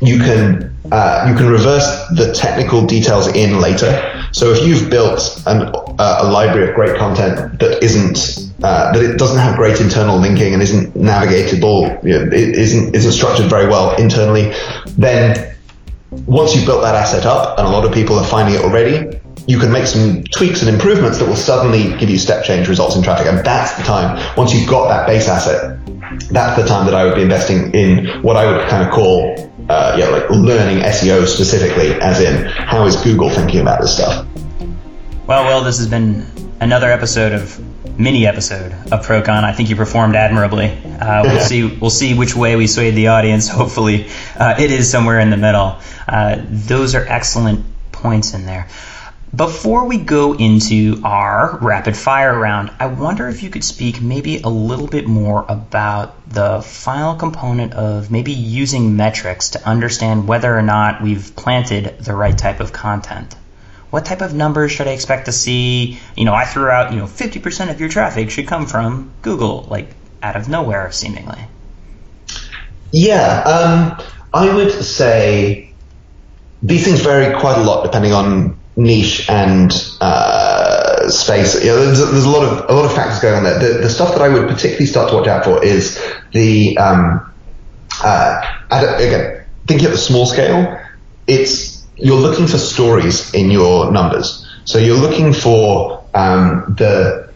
you 0.00 0.18
can 0.18 0.74
uh, 0.92 1.26
you 1.28 1.34
can 1.34 1.48
reverse 1.48 1.86
the 2.10 2.32
technical 2.32 2.86
details 2.86 3.26
in 3.28 3.60
later. 3.60 4.12
So 4.32 4.52
if 4.52 4.64
you've 4.64 4.88
built 4.88 5.42
an, 5.46 5.72
uh, 5.98 6.18
a 6.22 6.30
library 6.30 6.68
of 6.68 6.74
great 6.74 6.96
content 6.96 7.58
that 7.58 7.82
isn't 7.82 8.52
uh, 8.62 8.92
that 8.92 9.02
it 9.02 9.18
doesn't 9.18 9.38
have 9.38 9.56
great 9.56 9.80
internal 9.80 10.18
linking 10.18 10.52
and 10.52 10.62
isn't 10.62 10.94
navigatable, 10.94 12.02
you 12.04 12.12
know, 12.12 12.32
isn't 12.32 12.94
isn't 12.94 13.12
structured 13.12 13.46
very 13.46 13.66
well 13.66 13.96
internally, 13.96 14.52
then 14.96 15.55
once 16.26 16.54
you've 16.54 16.66
built 16.66 16.82
that 16.82 16.94
asset 16.94 17.26
up, 17.26 17.58
and 17.58 17.66
a 17.66 17.70
lot 17.70 17.84
of 17.84 17.92
people 17.92 18.18
are 18.18 18.24
finding 18.24 18.54
it 18.54 18.62
already, 18.62 19.18
you 19.46 19.58
can 19.58 19.70
make 19.70 19.86
some 19.86 20.24
tweaks 20.24 20.62
and 20.62 20.68
improvements 20.68 21.18
that 21.18 21.28
will 21.28 21.36
suddenly 21.36 21.96
give 21.98 22.10
you 22.10 22.18
step 22.18 22.44
change 22.44 22.68
results 22.68 22.96
in 22.96 23.02
traffic. 23.02 23.26
And 23.26 23.38
that's 23.38 23.76
the 23.76 23.82
time, 23.82 24.18
once 24.36 24.52
you've 24.52 24.68
got 24.68 24.88
that 24.88 25.06
base 25.06 25.28
asset, 25.28 25.78
that's 26.30 26.60
the 26.60 26.66
time 26.66 26.86
that 26.86 26.94
I 26.94 27.04
would 27.04 27.14
be 27.14 27.22
investing 27.22 27.72
in 27.74 28.06
what 28.22 28.36
I 28.36 28.50
would 28.50 28.68
kind 28.68 28.86
of 28.86 28.92
call, 28.92 29.34
uh, 29.68 29.96
yeah, 29.98 30.08
like 30.08 30.28
learning 30.30 30.82
SEO 30.82 31.26
specifically, 31.26 31.92
as 32.00 32.20
in 32.20 32.46
how 32.46 32.86
is 32.86 32.96
Google 32.96 33.30
thinking 33.30 33.60
about 33.60 33.80
this 33.80 33.94
stuff? 33.94 34.26
Well, 35.26 35.44
well, 35.44 35.62
this 35.62 35.78
has 35.78 35.88
been 35.88 36.26
another 36.60 36.90
episode 36.90 37.32
of 37.32 37.60
mini 37.98 38.26
episode 38.26 38.72
of 38.72 39.06
Procon. 39.06 39.44
I 39.44 39.52
think 39.52 39.70
you 39.70 39.76
performed 39.76 40.16
admirably. 40.16 40.66
Uh, 40.68 41.22
we'll 41.24 41.40
see. 41.52 41.66
We'll 41.66 41.90
see 41.90 42.14
which 42.14 42.34
way 42.34 42.56
we 42.56 42.66
swayed 42.66 42.94
the 42.94 43.08
audience. 43.08 43.48
Hopefully, 43.60 44.08
uh, 44.36 44.56
it 44.58 44.70
is 44.70 44.90
somewhere 44.90 45.20
in 45.20 45.30
the 45.30 45.36
middle. 45.36 45.78
Uh, 46.08 46.42
those 46.48 46.94
are 46.94 47.04
excellent 47.06 47.64
points 47.92 48.34
in 48.34 48.46
there. 48.46 48.68
Before 49.34 49.84
we 49.84 49.98
go 49.98 50.34
into 50.34 51.02
our 51.04 51.58
rapid 51.60 51.96
fire 51.96 52.38
round, 52.38 52.70
I 52.78 52.86
wonder 52.86 53.28
if 53.28 53.42
you 53.42 53.50
could 53.50 53.64
speak 53.64 54.00
maybe 54.00 54.38
a 54.38 54.48
little 54.48 54.86
bit 54.86 55.06
more 55.06 55.44
about 55.46 56.28
the 56.28 56.62
final 56.62 57.16
component 57.16 57.74
of 57.74 58.10
maybe 58.10 58.32
using 58.32 58.96
metrics 58.96 59.50
to 59.50 59.68
understand 59.68 60.26
whether 60.26 60.56
or 60.56 60.62
not 60.62 61.02
we've 61.02 61.34
planted 61.36 61.98
the 61.98 62.14
right 62.14 62.36
type 62.38 62.60
of 62.60 62.72
content. 62.72 63.34
What 63.96 64.04
type 64.04 64.20
of 64.20 64.34
numbers 64.34 64.72
should 64.72 64.88
I 64.88 64.90
expect 64.90 65.24
to 65.24 65.32
see? 65.32 65.98
You 66.18 66.26
know, 66.26 66.34
I 66.34 66.44
threw 66.44 66.68
out, 66.68 66.92
you 66.92 66.98
know, 66.98 67.06
50% 67.06 67.70
of 67.70 67.80
your 67.80 67.88
traffic 67.88 68.28
should 68.30 68.46
come 68.46 68.66
from 68.66 69.10
Google, 69.22 69.66
like 69.70 69.88
out 70.22 70.36
of 70.36 70.50
nowhere, 70.50 70.92
seemingly. 70.92 71.38
Yeah, 72.92 73.40
um, 73.40 74.06
I 74.34 74.54
would 74.54 74.70
say 74.70 75.72
these 76.62 76.84
things 76.84 77.00
vary 77.00 77.40
quite 77.40 77.56
a 77.56 77.62
lot 77.62 77.84
depending 77.84 78.12
on 78.12 78.58
niche 78.76 79.30
and 79.30 79.72
uh, 80.02 81.08
space. 81.08 81.54
You 81.64 81.70
know, 81.70 81.86
there's, 81.86 81.98
there's, 81.98 82.26
a 82.26 82.28
lot 82.28 82.44
of 82.44 82.68
a 82.68 82.74
lot 82.74 82.84
of 82.84 82.92
factors 82.92 83.20
going 83.20 83.36
on 83.36 83.44
there. 83.44 83.58
The, 83.58 83.78
the, 83.78 83.88
stuff 83.88 84.12
that 84.12 84.20
I 84.20 84.28
would 84.28 84.46
particularly 84.46 84.84
start 84.84 85.08
to 85.08 85.16
watch 85.16 85.26
out 85.26 85.42
for 85.42 85.64
is 85.64 85.98
the 86.32 86.76
um, 86.76 87.32
uh, 88.04 88.42
again 88.70 89.46
thinking 89.66 89.86
at 89.86 89.92
the 89.92 89.96
small 89.96 90.26
scale. 90.26 90.78
It's 91.26 91.75
you're 91.96 92.20
looking 92.20 92.46
for 92.46 92.58
stories 92.58 93.32
in 93.34 93.50
your 93.50 93.90
numbers. 93.90 94.46
So 94.64 94.78
you're 94.78 94.98
looking 94.98 95.32
for 95.32 96.04
um, 96.14 96.74
the 96.76 97.26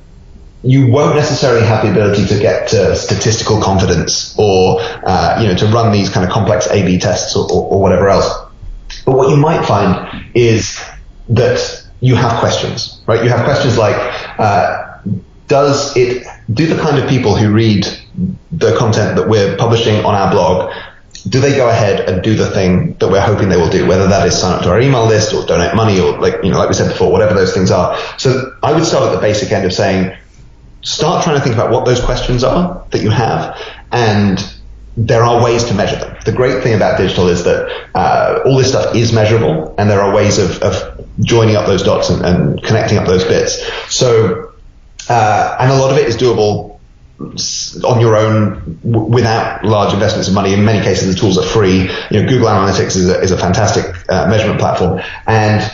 you 0.63 0.89
won't 0.89 1.17
necessarily 1.17 1.67
have 1.67 1.85
the 1.85 1.91
ability 1.91 2.27
to 2.27 2.39
get 2.39 2.69
to 2.69 2.95
statistical 2.95 3.63
confidence 3.63 4.35
or 4.39 4.79
uh, 4.81 5.39
you 5.41 5.49
know 5.49 5.57
to 5.57 5.67
run 5.67 5.93
these 5.93 6.11
kind 6.11 6.27
of 6.27 6.33
complex 6.33 6.67
A/B 6.71 6.99
tests 6.99 7.35
or, 7.35 7.51
or, 7.51 7.73
or 7.73 7.81
whatever 7.81 8.09
else. 8.09 8.29
But 9.07 9.17
what 9.17 9.31
you 9.31 9.37
might 9.37 9.65
find 9.65 10.27
is 10.35 10.79
that 11.31 11.87
you 12.01 12.15
have 12.17 12.39
questions, 12.41 13.01
right? 13.07 13.23
You 13.23 13.31
have 13.31 13.45
questions 13.45 13.79
like, 13.79 13.97
uh, 14.39 14.99
does 15.49 15.97
it 15.97 16.27
do 16.53 16.67
the 16.67 16.81
kind 16.81 16.99
of 16.99 17.09
people 17.09 17.37
who 17.37 17.53
read 17.53 17.87
the 18.53 18.77
content 18.77 19.17
that 19.17 19.29
we're 19.29 19.57
publishing 19.57 20.05
on 20.05 20.15
our 20.15 20.31
blog 20.31 20.73
do 21.29 21.41
they 21.41 21.55
go 21.55 21.69
ahead 21.69 22.09
and 22.09 22.23
do 22.23 22.35
the 22.35 22.51
thing 22.51 22.95
that 22.95 23.09
we're 23.09 23.21
hoping 23.21 23.49
they 23.49 23.57
will 23.57 23.71
do, 23.71 23.87
whether 23.87 24.07
that 24.07 24.27
is 24.27 24.39
sign 24.39 24.55
up 24.55 24.63
to 24.63 24.71
our 24.71 24.81
email 24.81 25.07
list 25.07 25.35
or 25.35 25.45
donate 25.45 25.75
money 25.75 26.01
or 26.01 26.19
like, 26.19 26.43
you 26.43 26.51
know, 26.51 26.59
like 26.59 26.69
we 26.69 26.75
said 26.75 26.89
before, 26.89 27.13
whatever 27.13 27.35
those 27.35 27.53
things 27.53 27.71
are. 27.71 27.97
So 28.19 28.57
I 28.63 28.73
would 28.73 28.85
start 28.85 29.09
at 29.09 29.15
the 29.15 29.21
basic 29.21 29.53
end 29.53 29.65
of 29.65 29.73
saying, 29.73 30.17
start 30.83 31.25
trying 31.25 31.37
to 31.37 31.43
think 31.43 31.55
about 31.55 31.71
what 31.71 31.85
those 31.85 32.03
questions 32.03 32.43
are 32.43 32.85
that 32.91 33.03
you 33.03 33.11
have 33.11 33.59
and 33.93 34.43
there 34.97 35.23
are 35.23 35.43
ways 35.43 35.65
to 35.65 35.75
measure 35.75 35.97
them. 35.97 36.17
The 36.25 36.33
great 36.33 36.63
thing 36.63 36.75
about 36.75 36.99
digital 36.99 37.29
is 37.29 37.45
that 37.45 37.91
uh, 37.95 38.41
all 38.45 38.57
this 38.57 38.69
stuff 38.69 38.95
is 38.95 39.13
measurable, 39.13 39.75
and 39.79 39.89
there 39.89 40.01
are 40.01 40.15
ways 40.15 40.39
of, 40.39 40.63
of 40.63 41.07
joining 41.21 41.57
up 41.57 41.67
those 41.67 41.83
dots 41.83 42.11
and, 42.11 42.25
and, 42.25 42.63
connecting 42.63 42.99
up 42.99 43.07
those 43.07 43.25
bits. 43.25 43.63
So, 43.89 44.53
uh, 45.09 45.57
and 45.61 45.71
a 45.71 45.77
lot 45.77 45.91
of 45.91 45.99
it 45.99 46.07
is 46.07 46.17
doable 46.17 46.70
on 47.85 48.01
your 48.01 48.17
own 48.17 48.79
w- 48.83 49.13
without 49.13 49.65
large 49.65 49.93
investments 49.93 50.29
of 50.29 50.35
money. 50.35 50.55
In 50.55 50.65
many 50.65 50.83
cases, 50.83 51.15
the 51.15 51.21
tools 51.21 51.37
are 51.37 51.45
free. 51.45 51.83
You 52.11 52.23
know, 52.23 52.29
Google 52.29 52.49
Analytics 52.49 52.97
is 52.97 53.09
a, 53.09 53.21
is 53.21 53.31
a 53.31 53.39
fantastic 53.39 53.85
uh, 54.09 54.29
measurement 54.29 54.59
platform, 54.59 55.01
and 55.27 55.71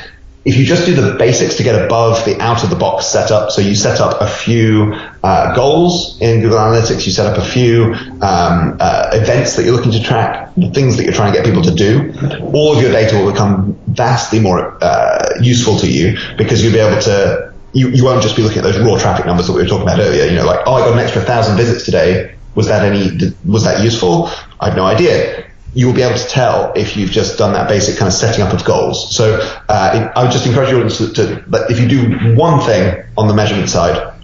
if 0.46 0.56
you 0.56 0.64
just 0.64 0.86
do 0.86 0.94
the 0.94 1.18
basics 1.18 1.56
to 1.56 1.64
get 1.64 1.74
above 1.84 2.24
the 2.24 2.40
out 2.40 2.62
of 2.62 2.70
the 2.70 2.76
box 2.76 3.06
setup, 3.06 3.50
so 3.50 3.60
you 3.60 3.74
set 3.74 4.00
up 4.00 4.20
a 4.20 4.28
few 4.28 4.94
uh, 5.24 5.52
goals 5.56 6.20
in 6.20 6.40
Google 6.40 6.58
Analytics, 6.58 7.04
you 7.04 7.10
set 7.10 7.26
up 7.26 7.36
a 7.36 7.44
few 7.44 7.94
um, 8.22 8.76
uh, 8.78 9.10
events 9.12 9.56
that 9.56 9.64
you're 9.64 9.74
looking 9.74 9.90
to 9.90 10.00
track, 10.00 10.54
the 10.56 10.70
things 10.70 10.96
that 10.96 11.02
you're 11.02 11.12
trying 11.12 11.32
to 11.32 11.38
get 11.38 11.44
people 11.44 11.62
to 11.62 11.74
do, 11.74 12.14
all 12.54 12.76
of 12.76 12.80
your 12.80 12.92
data 12.92 13.16
will 13.16 13.32
become 13.32 13.76
vastly 13.88 14.38
more 14.38 14.78
uh, 14.84 15.36
useful 15.40 15.76
to 15.78 15.90
you 15.90 16.16
because 16.38 16.62
you'll 16.62 16.72
be 16.72 16.78
able 16.78 17.00
to, 17.02 17.52
you, 17.76 17.88
you 17.90 18.04
won't 18.04 18.22
just 18.22 18.36
be 18.36 18.42
looking 18.42 18.58
at 18.58 18.64
those 18.64 18.78
raw 18.78 18.98
traffic 18.98 19.26
numbers 19.26 19.46
that 19.46 19.52
we 19.52 19.62
were 19.62 19.68
talking 19.68 19.82
about 19.82 20.00
earlier, 20.00 20.24
you 20.24 20.36
know, 20.36 20.46
like, 20.46 20.60
oh, 20.66 20.74
I 20.74 20.80
got 20.80 20.92
an 20.94 20.98
extra 20.98 21.22
thousand 21.22 21.56
visits 21.56 21.84
today. 21.84 22.34
Was 22.54 22.68
that 22.68 22.84
any, 22.84 23.32
was 23.44 23.64
that 23.64 23.84
useful? 23.84 24.30
I 24.60 24.68
have 24.68 24.76
no 24.76 24.86
idea 24.86 25.46
you 25.76 25.86
will 25.86 25.94
be 25.94 26.00
able 26.00 26.16
to 26.16 26.26
tell 26.26 26.72
if 26.74 26.96
you've 26.96 27.10
just 27.10 27.36
done 27.36 27.52
that 27.52 27.68
basic 27.68 27.98
kind 27.98 28.08
of 28.08 28.14
setting 28.14 28.42
up 28.42 28.54
of 28.54 28.64
goals. 28.64 29.14
So 29.14 29.38
uh, 29.68 30.10
I 30.16 30.22
would 30.22 30.32
just 30.32 30.46
encourage 30.46 30.70
you 30.70 30.88
to, 30.88 31.12
to, 31.12 31.44
that 31.50 31.70
if 31.70 31.78
you 31.78 31.86
do 31.86 32.34
one 32.34 32.64
thing 32.64 33.04
on 33.18 33.28
the 33.28 33.34
measurement 33.34 33.68
side, 33.68 34.14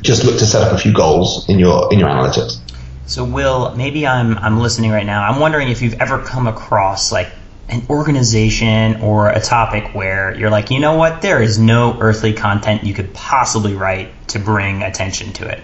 just 0.00 0.24
look 0.24 0.38
to 0.38 0.46
set 0.46 0.62
up 0.62 0.72
a 0.72 0.78
few 0.78 0.94
goals 0.94 1.46
in 1.48 1.58
your 1.58 1.92
in 1.92 1.98
your 1.98 2.08
analytics. 2.08 2.58
So 3.06 3.22
Will, 3.22 3.74
maybe 3.76 4.06
I'm 4.06 4.38
I'm 4.38 4.58
listening 4.58 4.92
right 4.92 5.04
now. 5.04 5.28
I'm 5.28 5.40
wondering 5.40 5.68
if 5.68 5.82
you've 5.82 6.00
ever 6.00 6.22
come 6.22 6.46
across 6.46 7.12
like 7.12 7.28
an 7.68 7.86
organization 7.88 9.00
or 9.00 9.30
a 9.30 9.40
topic 9.40 9.94
where 9.94 10.36
you're 10.36 10.50
like, 10.50 10.70
you 10.70 10.80
know 10.80 10.94
what, 10.94 11.22
there 11.22 11.42
is 11.42 11.58
no 11.58 11.98
earthly 12.00 12.32
content 12.32 12.84
you 12.84 12.94
could 12.94 13.14
possibly 13.14 13.74
write 13.74 14.28
to 14.28 14.38
bring 14.38 14.82
attention 14.82 15.32
to 15.32 15.48
it. 15.48 15.62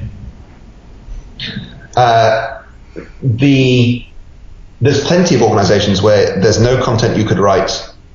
Uh, 1.97 2.63
the 3.23 4.07
there's 4.81 5.05
plenty 5.05 5.35
of 5.35 5.43
organizations 5.43 6.01
where 6.01 6.41
there's 6.41 6.61
no 6.61 6.83
content 6.83 7.19
you 7.19 7.27
could 7.27 7.39
write 7.39 7.71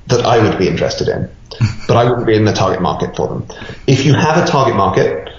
that 0.08 0.24
I 0.24 0.38
would 0.42 0.58
be 0.58 0.68
interested 0.68 1.08
in, 1.08 1.30
but 1.88 1.96
I 1.96 2.04
wouldn't 2.04 2.26
be 2.26 2.34
in 2.34 2.44
the 2.44 2.52
target 2.52 2.82
market 2.82 3.14
for 3.14 3.28
them. 3.28 3.46
If 3.86 4.04
you 4.04 4.14
have 4.14 4.42
a 4.42 4.46
target 4.46 4.74
market, 4.74 5.30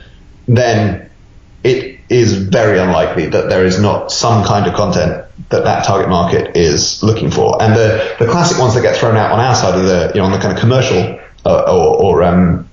then 0.47 1.09
it 1.63 1.99
is 2.09 2.33
very 2.33 2.79
unlikely 2.79 3.27
that 3.27 3.49
there 3.49 3.65
is 3.65 3.79
not 3.79 4.11
some 4.11 4.45
kind 4.45 4.67
of 4.67 4.73
content 4.75 5.26
that 5.49 5.63
that 5.63 5.85
target 5.85 6.09
market 6.09 6.57
is 6.57 7.01
looking 7.03 7.31
for. 7.31 7.61
And 7.61 7.75
the, 7.75 8.15
the 8.19 8.25
classic 8.25 8.59
ones 8.59 8.73
that 8.75 8.81
get 8.81 8.95
thrown 8.95 9.15
out 9.15 9.31
on 9.31 9.39
our 9.39 9.55
side 9.55 9.77
of 9.77 9.85
the, 9.85 10.11
you 10.13 10.21
know, 10.21 10.25
on 10.25 10.31
the 10.31 10.39
kind 10.39 10.53
of 10.53 10.59
commercial 10.59 11.19
uh, 11.45 11.61
or, 11.61 12.01
or 12.01 12.23
um, 12.23 12.69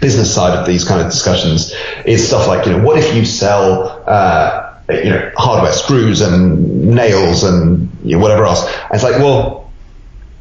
business 0.00 0.34
side 0.34 0.58
of 0.58 0.66
these 0.66 0.84
kind 0.84 1.00
of 1.00 1.06
discussions 1.10 1.74
is 2.04 2.26
stuff 2.26 2.46
like, 2.46 2.66
you 2.66 2.72
know, 2.72 2.82
what 2.82 2.98
if 2.98 3.14
you 3.14 3.24
sell, 3.24 4.04
uh, 4.06 4.78
you 4.88 5.10
know, 5.10 5.32
hardware, 5.36 5.72
screws 5.72 6.20
and 6.20 6.94
nails 6.94 7.42
and 7.44 7.90
you 8.04 8.16
know, 8.16 8.22
whatever 8.22 8.44
else. 8.44 8.66
And 8.66 8.94
it's 8.94 9.04
like, 9.04 9.16
well, 9.16 9.72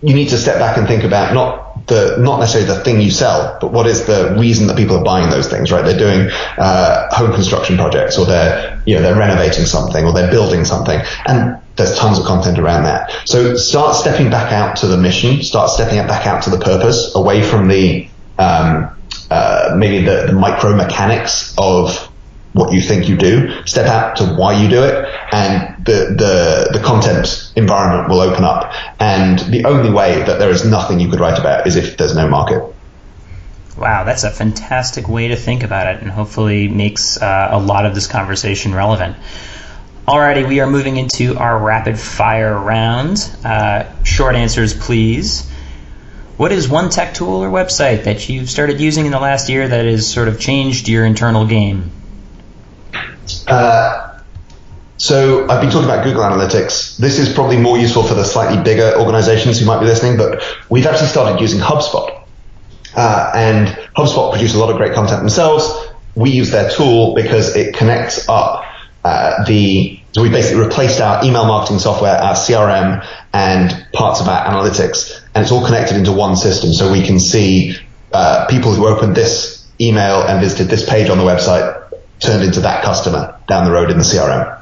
you 0.01 0.13
need 0.13 0.30
to 0.30 0.38
step 0.38 0.59
back 0.59 0.78
and 0.78 0.88
think 0.88 1.03
about 1.03 1.34
not 1.34 1.62
the, 1.88 2.18
not 2.20 2.40
necessarily 2.40 2.74
the 2.74 2.84
thing 2.84 3.02
you 3.02 3.12
sell, 3.12 3.58
but 3.60 3.72
what 3.72 3.88
is 3.88 4.06
the 4.06 4.36
reason 4.40 4.68
that 4.68 4.78
people 4.78 4.98
are 4.98 5.04
buying 5.04 5.30
those 5.30 5.50
things, 5.50 5.72
right? 5.72 5.84
They're 5.84 5.98
doing, 5.98 6.30
uh, 6.58 7.14
home 7.14 7.34
construction 7.34 7.78
projects 7.78 8.18
or 8.18 8.26
they're, 8.26 8.82
you 8.86 8.96
know, 8.96 9.02
they're 9.02 9.18
renovating 9.18 9.66
something 9.66 10.06
or 10.06 10.14
they're 10.14 10.32
building 10.32 10.66
something. 10.66 11.00
And 11.26 11.58
there's 11.76 11.98
tons 11.98 12.20
of 12.20 12.26
content 12.26 12.60
around 12.60 12.84
that. 12.84 13.12
So 13.26 13.56
start 13.56 13.96
stepping 13.96 14.30
back 14.30 14.54
out 14.54 14.78
to 14.78 14.88
the 14.88 14.98
mission, 14.98 15.44
start 15.44 15.70
stepping 15.70 15.98
back 16.08 16.26
out 16.28 16.44
to 16.44 16.50
the 16.50 16.60
purpose, 16.60 17.16
away 17.16 17.42
from 17.42 17.68
the, 17.68 18.08
um, 18.38 18.90
uh, 19.30 19.74
maybe 19.76 20.06
the, 20.06 20.28
the 20.28 20.34
micro 20.34 20.76
mechanics 20.76 21.54
of 21.58 22.12
what 22.54 22.72
you 22.72 22.82
think 22.82 23.10
you 23.10 23.18
do, 23.18 23.66
step 23.66 23.88
out 23.88 24.16
to 24.18 24.26
why 24.36 24.54
you 24.54 24.70
do 24.70 24.84
it, 24.84 25.06
and 25.32 25.86
the, 25.86 26.16
the, 26.16 26.78
the 26.78 26.84
content 26.84 27.51
environment 27.56 28.10
will 28.10 28.22
open 28.22 28.43
up. 28.43 28.74
And 28.99 29.39
the 29.39 29.66
only 29.66 29.91
way 29.91 30.24
that 30.24 30.39
there 30.39 30.51
is 30.51 30.64
nothing 30.64 30.99
you 30.99 31.10
could 31.10 31.20
write 31.20 31.39
about 31.39 31.68
is 31.68 31.76
if 31.76 31.97
there's 31.97 32.16
no 32.16 32.28
market. 32.28 32.64
Wow, 33.76 34.04
that's 34.04 34.24
a 34.24 34.30
fantastic 34.30 35.10
way 35.10 35.30
to 35.30 35.36
think 35.36 35.64
about 35.64 35.95
it, 35.95 36.01
and 36.01 36.12
hopefully 36.12 36.68
makes 36.68 37.20
uh, 37.20 37.49
a 37.51 37.60
lot 37.60 37.88
of 37.88 37.95
this 37.95 38.06
conversation 38.06 38.74
relevant. 38.76 39.18
Alrighty, 40.08 40.47
we 40.47 40.60
are 40.60 40.70
moving 40.70 40.97
into 40.97 41.38
our 41.38 41.58
rapid 41.58 41.97
fire 41.97 42.56
round. 42.56 43.18
Uh, 43.43 43.86
short 44.04 44.36
answers, 44.36 44.74
please. 44.74 45.49
What 46.38 46.51
is 46.51 46.68
one 46.68 46.89
tech 46.89 47.14
tool 47.14 47.43
or 47.43 47.49
website 47.49 48.04
that 48.04 48.28
you've 48.28 48.49
started 48.49 48.82
using 48.82 49.06
in 49.06 49.12
the 49.12 49.20
last 49.20 49.49
year 49.49 49.68
that 49.68 49.86
has 49.86 50.12
sort 50.12 50.28
of 50.28 50.39
changed 50.39 50.88
your 50.88 51.06
internal 51.06 51.47
game? 51.47 51.89
Uh, 53.47 54.19
so 54.97 55.49
I've 55.49 55.61
been 55.61 55.69
talking 55.69 55.89
about 55.89 56.03
Google 56.03 56.24
Analytics. 56.24 56.97
This 56.97 57.19
is 57.19 57.34
probably 57.34 57.57
more 57.57 57.78
useful 57.78 58.03
for 58.03 58.13
the 58.13 58.24
slightly 58.24 58.61
bigger 58.63 58.93
organizations 58.97 59.59
who 59.59 59.65
might 59.65 59.80
be 59.80 59.86
listening, 59.86 60.17
but 60.17 60.41
we've 60.69 60.86
actually 60.86 61.07
started 61.07 61.41
using 61.41 61.59
HubSpot. 61.59 62.21
Uh, 62.95 63.32
and 63.36 63.67
HubSpot 63.97 64.32
produce 64.32 64.53
a 64.55 64.59
lot 64.59 64.69
of 64.69 64.78
great 64.78 64.93
content 64.93 65.19
themselves. 65.19 65.67
We 66.15 66.30
use 66.30 66.51
their 66.51 66.69
tool 66.69 67.15
because 67.15 67.55
it 67.55 67.76
connects 67.76 68.30
up 68.30 68.63
uh, 69.03 69.43
the 69.45 69.99
so 70.13 70.21
we 70.21 70.30
basically 70.30 70.63
replaced 70.63 71.01
our 71.01 71.26
email 71.26 71.45
marketing 71.45 71.80
software, 71.80 72.13
our 72.13 72.36
CRM, 72.36 73.03
and 73.34 73.88
parts 73.93 74.21
of 74.21 74.28
our 74.28 74.45
analytics, 74.45 75.19
and 75.34 75.41
it's 75.41 75.51
all 75.51 75.65
connected 75.65 75.97
into 75.97 76.11
one 76.11 76.36
system. 76.36 76.71
So 76.71 76.91
we 76.91 77.01
can 77.01 77.19
see 77.19 77.76
uh, 78.13 78.45
people 78.47 78.74
who 78.74 78.88
opened 78.88 79.15
this 79.15 79.67
email 79.82 80.21
and 80.21 80.39
visited 80.39 80.67
this 80.67 80.88
page 80.88 81.09
on 81.09 81.17
the 81.17 81.24
website 81.24 81.83
turned 82.20 82.43
into 82.43 82.61
that 82.61 82.84
customer 82.84 83.39
down 83.47 83.66
the 83.66 83.72
road 83.72 83.91
in 83.91 83.97
the 83.97 84.03
CRM. 84.03 84.59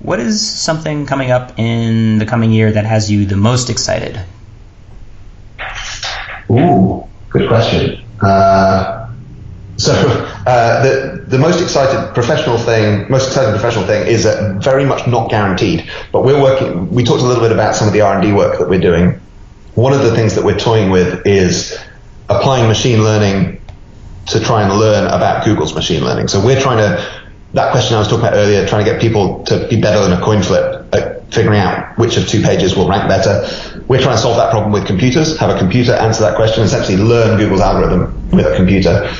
What 0.00 0.18
is 0.18 0.40
something 0.40 1.06
coming 1.06 1.30
up 1.30 1.58
in 1.58 2.18
the 2.18 2.26
coming 2.26 2.50
year 2.50 2.72
that 2.72 2.84
has 2.84 3.10
you 3.10 3.24
the 3.24 3.36
most 3.36 3.70
excited? 3.70 4.20
Ooh, 6.50 7.06
good 7.30 7.48
question. 7.48 8.04
Uh, 8.20 9.08
so 9.76 9.92
uh, 10.46 10.82
the 10.82 11.24
the 11.28 11.38
most 11.38 11.62
excited 11.62 12.14
professional 12.14 12.58
thing, 12.58 13.10
most 13.10 13.28
exciting 13.28 13.52
professional 13.52 13.86
thing 13.86 14.06
is 14.06 14.26
uh, 14.26 14.58
very 14.60 14.84
much 14.84 15.06
not 15.06 15.30
guaranteed. 15.30 15.88
But 16.10 16.24
we're 16.24 16.40
working. 16.40 16.90
We 16.90 17.04
talked 17.04 17.22
a 17.22 17.26
little 17.26 17.42
bit 17.42 17.52
about 17.52 17.74
some 17.74 17.86
of 17.86 17.92
the 17.92 18.00
R 18.00 18.14
and 18.14 18.22
D 18.22 18.32
work 18.32 18.58
that 18.58 18.68
we're 18.68 18.80
doing. 18.80 19.20
One 19.74 19.92
of 19.92 20.02
the 20.02 20.14
things 20.14 20.34
that 20.34 20.44
we're 20.44 20.58
toying 20.58 20.90
with 20.90 21.26
is 21.26 21.78
applying 22.28 22.68
machine 22.68 23.02
learning 23.02 23.61
to 24.32 24.40
try 24.40 24.62
and 24.62 24.72
learn 24.72 25.06
about 25.06 25.44
Google's 25.44 25.74
machine 25.74 26.02
learning. 26.04 26.28
So 26.28 26.44
we're 26.44 26.60
trying 26.60 26.78
to, 26.78 27.22
that 27.52 27.70
question 27.70 27.96
I 27.96 27.98
was 27.98 28.08
talking 28.08 28.26
about 28.26 28.34
earlier, 28.34 28.66
trying 28.66 28.84
to 28.84 28.90
get 28.90 29.00
people 29.00 29.44
to 29.44 29.68
be 29.68 29.80
better 29.80 30.02
than 30.02 30.18
a 30.18 30.22
coin 30.22 30.42
flip 30.42 30.92
at 30.94 31.32
figuring 31.32 31.60
out 31.60 31.98
which 31.98 32.16
of 32.16 32.26
two 32.26 32.42
pages 32.42 32.74
will 32.74 32.88
rank 32.88 33.08
better. 33.08 33.46
We're 33.88 34.00
trying 34.00 34.16
to 34.16 34.22
solve 34.22 34.36
that 34.36 34.50
problem 34.50 34.72
with 34.72 34.86
computers, 34.86 35.38
have 35.38 35.54
a 35.54 35.58
computer 35.58 35.92
answer 35.92 36.22
that 36.22 36.36
question, 36.36 36.64
essentially 36.64 36.96
learn 36.96 37.38
Google's 37.38 37.60
algorithm 37.60 38.30
with 38.30 38.46
a 38.46 38.56
computer. 38.56 39.10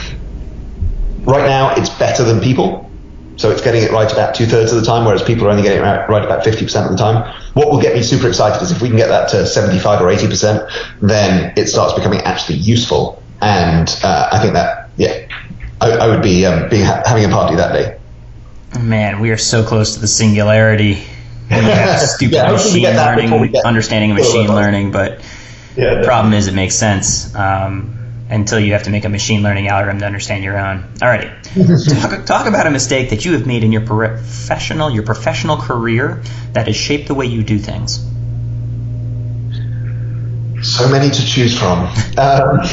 Right 1.24 1.46
now, 1.46 1.74
it's 1.76 1.90
better 1.90 2.24
than 2.24 2.40
people. 2.40 2.90
So 3.36 3.50
it's 3.50 3.62
getting 3.62 3.82
it 3.82 3.90
right 3.92 4.10
about 4.12 4.34
two 4.34 4.46
thirds 4.46 4.72
of 4.72 4.80
the 4.80 4.86
time, 4.86 5.04
whereas 5.04 5.22
people 5.22 5.46
are 5.46 5.50
only 5.50 5.62
getting 5.62 5.78
it 5.78 5.82
right 5.82 6.24
about 6.24 6.44
50% 6.44 6.84
of 6.84 6.90
the 6.90 6.96
time. 6.96 7.34
What 7.54 7.70
will 7.70 7.80
get 7.80 7.94
me 7.94 8.02
super 8.02 8.28
excited 8.28 8.62
is 8.62 8.70
if 8.70 8.82
we 8.82 8.88
can 8.88 8.96
get 8.96 9.08
that 9.08 9.30
to 9.30 9.46
75 9.46 10.02
or 10.02 10.04
80%, 10.06 11.00
then 11.00 11.52
it 11.56 11.66
starts 11.68 11.94
becoming 11.94 12.20
actually 12.20 12.58
useful 12.58 13.22
and 13.42 13.98
uh, 14.04 14.28
I 14.30 14.38
think 14.38 14.54
that 14.54 14.81
I, 15.82 15.90
I 15.90 16.06
would 16.06 16.22
be 16.22 16.46
um, 16.46 16.68
be 16.68 16.80
ha- 16.80 17.02
having 17.04 17.24
a 17.24 17.28
party 17.28 17.56
that 17.56 17.72
day. 17.72 17.98
Man, 18.80 19.20
we 19.20 19.30
are 19.30 19.36
so 19.36 19.64
close 19.64 19.94
to 19.94 20.00
the 20.00 20.06
singularity. 20.06 20.94
Stupid 21.50 22.32
Yeah, 22.32 22.52
machine 22.52 22.82
get 22.82 22.94
that 22.94 23.16
before 23.16 23.40
we 23.40 23.48
learning, 23.48 23.66
understanding 23.66 24.10
of 24.12 24.16
machine 24.16 24.48
learning, 24.48 24.92
but 24.92 25.20
Yeah, 25.76 25.96
the 25.96 26.02
problem 26.04 26.34
is 26.34 26.46
it 26.46 26.54
makes 26.54 26.76
sense 26.76 27.34
um, 27.34 27.98
until 28.30 28.60
you 28.60 28.72
have 28.74 28.84
to 28.84 28.90
make 28.90 29.04
a 29.04 29.08
machine 29.08 29.42
learning 29.42 29.66
algorithm 29.68 29.98
to 30.00 30.06
understand 30.06 30.44
your 30.44 30.56
own. 30.56 30.84
Alrighty, 30.98 32.00
talk, 32.00 32.24
talk 32.26 32.46
about 32.46 32.66
a 32.66 32.70
mistake 32.70 33.10
that 33.10 33.24
you 33.24 33.32
have 33.32 33.46
made 33.46 33.64
in 33.64 33.72
your 33.72 33.84
professional 33.84 34.90
your 34.90 35.02
professional 35.02 35.56
career 35.56 36.22
that 36.52 36.68
has 36.68 36.76
shaped 36.76 37.08
the 37.08 37.14
way 37.14 37.26
you 37.26 37.42
do 37.42 37.58
things. 37.58 37.98
so 40.62 40.88
many 40.88 41.10
to 41.10 41.26
choose 41.26 41.58
from. 41.58 41.92
Um, 42.18 42.64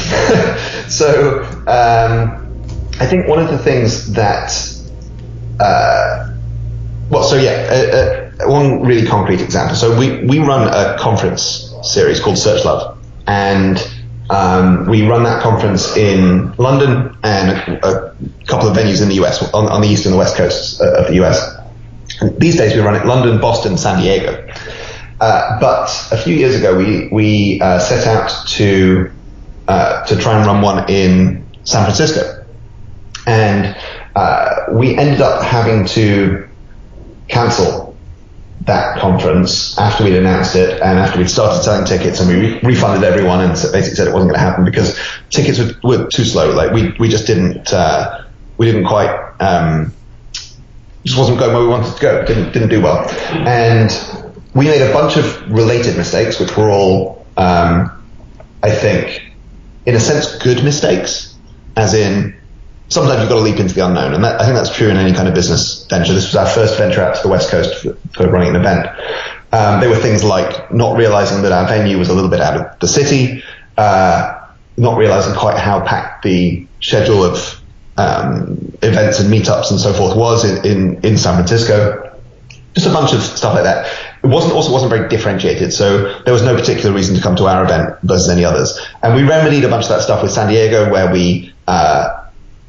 so 0.88 1.42
um, 1.66 2.39
I 3.00 3.06
think 3.06 3.26
one 3.26 3.38
of 3.38 3.48
the 3.48 3.56
things 3.56 4.12
that, 4.12 4.52
uh, 5.58 6.36
well, 7.08 7.22
so 7.24 7.36
yeah, 7.36 8.30
uh, 8.42 8.44
uh, 8.44 8.50
one 8.50 8.82
really 8.82 9.06
concrete 9.06 9.40
example. 9.40 9.74
So 9.74 9.98
we 9.98 10.22
we 10.26 10.38
run 10.38 10.68
a 10.68 10.98
conference 10.98 11.74
series 11.82 12.20
called 12.20 12.36
SearchLove, 12.36 12.98
and 13.26 13.78
um, 14.28 14.86
we 14.86 15.08
run 15.08 15.22
that 15.22 15.42
conference 15.42 15.96
in 15.96 16.54
London 16.56 17.16
and 17.22 17.50
a, 17.82 17.86
a 17.86 18.14
couple 18.46 18.68
of 18.68 18.76
venues 18.76 19.02
in 19.02 19.08
the 19.08 19.14
US, 19.24 19.42
on, 19.54 19.66
on 19.66 19.80
the 19.80 19.88
east 19.88 20.04
and 20.04 20.12
the 20.12 20.18
west 20.18 20.36
coasts 20.36 20.78
uh, 20.78 21.00
of 21.00 21.06
the 21.08 21.24
US. 21.24 21.56
And 22.20 22.38
these 22.38 22.56
days 22.58 22.74
we 22.74 22.80
run 22.80 22.96
it 22.96 23.06
London, 23.06 23.40
Boston, 23.40 23.78
San 23.78 24.02
Diego. 24.02 24.46
Uh, 25.22 25.58
but 25.58 25.88
a 26.12 26.18
few 26.18 26.36
years 26.36 26.54
ago, 26.54 26.76
we 26.76 27.08
we 27.08 27.60
uh, 27.62 27.78
set 27.78 28.06
out 28.06 28.30
to 28.48 29.10
to 29.68 30.16
try 30.20 30.36
and 30.36 30.46
run 30.46 30.60
one 30.60 30.90
in 30.90 31.46
San 31.64 31.84
Francisco, 31.84 32.39
and 33.26 33.76
uh, 34.16 34.66
we 34.72 34.96
ended 34.96 35.20
up 35.20 35.42
having 35.42 35.86
to 35.86 36.48
cancel 37.28 37.96
that 38.62 38.98
conference 38.98 39.78
after 39.78 40.04
we'd 40.04 40.16
announced 40.16 40.54
it 40.54 40.80
and 40.82 40.98
after 40.98 41.18
we'd 41.18 41.30
started 41.30 41.62
selling 41.62 41.86
tickets 41.86 42.20
and 42.20 42.28
we 42.28 42.34
re- 42.34 42.60
refunded 42.60 43.04
everyone 43.04 43.40
and 43.40 43.52
basically 43.52 43.94
said 43.94 44.06
it 44.06 44.12
wasn't 44.12 44.30
going 44.30 44.38
to 44.38 44.46
happen 44.46 44.64
because 44.64 44.98
tickets 45.30 45.58
were, 45.58 45.72
were 45.82 46.08
too 46.08 46.24
slow. 46.24 46.52
Like 46.52 46.72
we 46.72 46.94
we 46.98 47.08
just 47.08 47.26
didn't 47.26 47.72
uh, 47.72 48.24
we 48.58 48.66
didn't 48.66 48.86
quite. 48.86 49.10
Um, 49.40 49.92
just 51.04 51.18
wasn't 51.18 51.38
going 51.38 51.54
where 51.54 51.62
we 51.62 51.68
wanted 51.68 51.94
to 51.94 52.00
go. 52.02 52.26
Didn't 52.26 52.52
didn't 52.52 52.68
do 52.68 52.82
well, 52.82 53.08
and 53.30 53.90
we 54.54 54.66
made 54.66 54.82
a 54.82 54.92
bunch 54.92 55.16
of 55.16 55.50
related 55.50 55.96
mistakes, 55.96 56.38
which 56.38 56.56
were 56.56 56.68
all, 56.68 57.24
um, 57.36 57.90
I 58.62 58.70
think, 58.70 59.32
in 59.86 59.94
a 59.94 60.00
sense, 60.00 60.36
good 60.36 60.62
mistakes. 60.62 61.34
As 61.76 61.94
in, 61.94 62.38
sometimes 62.90 63.20
you've 63.20 63.28
got 63.30 63.36
to 63.36 63.40
leap 63.40 63.58
into 63.58 63.74
the 63.74 63.86
unknown, 63.86 64.12
and 64.12 64.22
that, 64.22 64.40
I 64.40 64.44
think 64.44 64.56
that's 64.56 64.74
true 64.74 64.88
in 64.88 64.96
any 64.96 65.12
kind 65.12 65.28
of 65.28 65.34
business 65.34 65.86
venture. 65.86 66.12
This 66.12 66.26
was 66.26 66.36
our 66.36 66.46
first 66.46 66.76
venture 66.76 67.02
out 67.02 67.14
to 67.14 67.22
the 67.22 67.28
West 67.28 67.50
Coast 67.50 67.82
for, 67.82 67.96
for 68.12 68.28
running 68.28 68.50
an 68.50 68.56
event. 68.56 68.86
Um, 69.52 69.80
there 69.80 69.88
were 69.88 69.96
things 69.96 70.22
like 70.22 70.72
not 70.72 70.96
realizing 70.96 71.42
that 71.42 71.52
our 71.52 71.66
venue 71.66 71.98
was 71.98 72.08
a 72.08 72.14
little 72.14 72.30
bit 72.30 72.40
out 72.40 72.56
of 72.56 72.78
the 72.80 72.88
city, 72.88 73.42
uh, 73.76 74.48
not 74.76 74.98
realizing 74.98 75.34
quite 75.34 75.58
how 75.58 75.84
packed 75.84 76.22
the 76.22 76.66
schedule 76.80 77.24
of 77.24 77.60
um, 77.96 78.72
events 78.82 79.18
and 79.18 79.32
meetups 79.32 79.70
and 79.70 79.80
so 79.80 79.92
forth 79.92 80.16
was 80.16 80.44
in, 80.44 80.64
in, 80.64 81.04
in 81.04 81.18
San 81.18 81.34
Francisco. 81.34 82.06
Just 82.74 82.86
a 82.86 82.92
bunch 82.92 83.12
of 83.12 83.20
stuff 83.20 83.54
like 83.54 83.64
that. 83.64 83.86
It 84.22 84.28
wasn't 84.28 84.54
also 84.54 84.72
wasn't 84.72 84.90
very 84.90 85.08
differentiated, 85.08 85.72
so 85.72 86.20
there 86.22 86.32
was 86.32 86.42
no 86.42 86.54
particular 86.54 86.94
reason 86.94 87.16
to 87.16 87.22
come 87.22 87.34
to 87.36 87.46
our 87.46 87.64
event 87.64 87.96
versus 88.04 88.28
any 88.28 88.44
others. 88.44 88.78
And 89.02 89.14
we 89.14 89.22
remedied 89.22 89.64
a 89.64 89.68
bunch 89.68 89.84
of 89.84 89.88
that 89.90 90.02
stuff 90.02 90.22
with 90.22 90.30
San 90.30 90.48
Diego, 90.48 90.90
where 90.90 91.10
we 91.10 91.52
uh, 91.66 92.19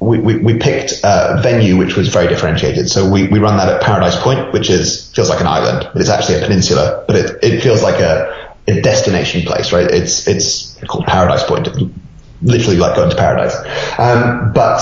we, 0.02 0.20
we, 0.20 0.38
we 0.38 0.58
picked 0.58 1.00
a 1.04 1.40
venue 1.44 1.78
which 1.78 1.96
was 1.96 2.10
very 2.10 2.28
differentiated. 2.28 2.90
So 2.90 3.10
we, 3.10 3.28
we 3.28 3.38
run 3.38 3.58
that 3.58 3.70
at 3.70 3.82
Paradise 3.82 4.20
Point, 4.20 4.52
which 4.52 4.70
is 4.70 5.12
feels 5.12 5.30
like 5.30 5.40
an 5.40 5.48
island, 5.48 5.88
it's 5.96 6.10
actually 6.10 6.40
a 6.40 6.42
peninsula. 6.42 7.06
But 7.08 7.16
it, 7.16 7.44
it 7.44 7.62
feels 7.62 7.84
like 7.84 8.00
a, 8.00 8.56
a 8.68 8.82
destination 8.82 9.44
place, 9.44 9.72
right? 9.72 9.90
It's 9.90 10.28
it's 10.28 10.76
called 10.86 11.06
Paradise 11.06 11.44
Point. 11.44 11.68
Literally 12.42 12.78
like 12.78 12.96
going 12.96 13.12
to 13.12 13.16
paradise. 13.16 13.56
Um, 14.00 14.52
but 14.54 14.82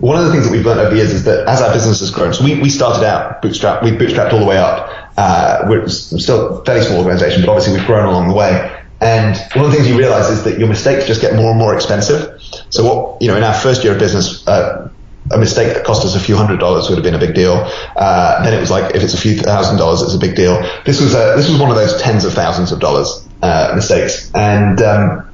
one 0.00 0.18
of 0.18 0.24
the 0.24 0.32
things 0.32 0.44
that 0.44 0.50
we've 0.50 0.66
learned 0.66 0.80
over 0.80 0.90
the 0.90 0.96
years 0.96 1.12
is 1.12 1.24
that 1.24 1.46
as 1.46 1.62
our 1.62 1.72
business 1.72 2.00
has 2.00 2.10
grown, 2.10 2.34
so 2.34 2.42
we, 2.44 2.60
we 2.60 2.68
started 2.68 3.04
out 3.04 3.40
bootstrap, 3.40 3.84
we 3.84 3.92
bootstrapped 3.92 4.32
all 4.32 4.40
the 4.40 4.46
way 4.46 4.58
up. 4.58 4.90
Uh, 5.16 5.66
we're 5.68 5.86
still 5.88 6.58
a 6.58 6.64
fairly 6.64 6.84
small 6.84 6.98
organization, 6.98 7.42
but 7.42 7.48
obviously 7.48 7.76
we've 7.76 7.86
grown 7.86 8.08
along 8.08 8.28
the 8.28 8.34
way. 8.34 8.77
And 9.00 9.36
one 9.54 9.64
of 9.64 9.70
the 9.70 9.76
things 9.76 9.88
you 9.88 9.96
realize 9.96 10.28
is 10.28 10.42
that 10.44 10.58
your 10.58 10.68
mistakes 10.68 11.06
just 11.06 11.20
get 11.20 11.34
more 11.34 11.50
and 11.50 11.58
more 11.58 11.74
expensive. 11.74 12.40
So 12.70 12.84
what, 12.84 13.22
you 13.22 13.28
know, 13.28 13.36
in 13.36 13.44
our 13.44 13.54
first 13.54 13.84
year 13.84 13.92
of 13.92 13.98
business, 13.98 14.46
uh, 14.48 14.90
a 15.30 15.38
mistake 15.38 15.74
that 15.74 15.84
cost 15.84 16.04
us 16.04 16.16
a 16.16 16.20
few 16.20 16.36
hundred 16.36 16.58
dollars 16.58 16.88
would 16.88 16.96
have 16.96 17.04
been 17.04 17.14
a 17.14 17.18
big 17.18 17.34
deal. 17.34 17.70
Uh, 17.96 18.42
then 18.42 18.54
it 18.54 18.60
was 18.60 18.70
like, 18.70 18.94
if 18.94 19.02
it's 19.02 19.14
a 19.14 19.20
few 19.20 19.36
thousand 19.36 19.76
dollars, 19.76 20.02
it's 20.02 20.14
a 20.14 20.18
big 20.18 20.34
deal. 20.34 20.60
This 20.84 21.00
was 21.00 21.14
a, 21.14 21.34
this 21.36 21.48
was 21.48 21.60
one 21.60 21.70
of 21.70 21.76
those 21.76 22.00
tens 22.00 22.24
of 22.24 22.32
thousands 22.32 22.72
of 22.72 22.80
dollars, 22.80 23.28
uh, 23.42 23.72
mistakes. 23.74 24.30
And, 24.34 24.80
um, 24.82 25.24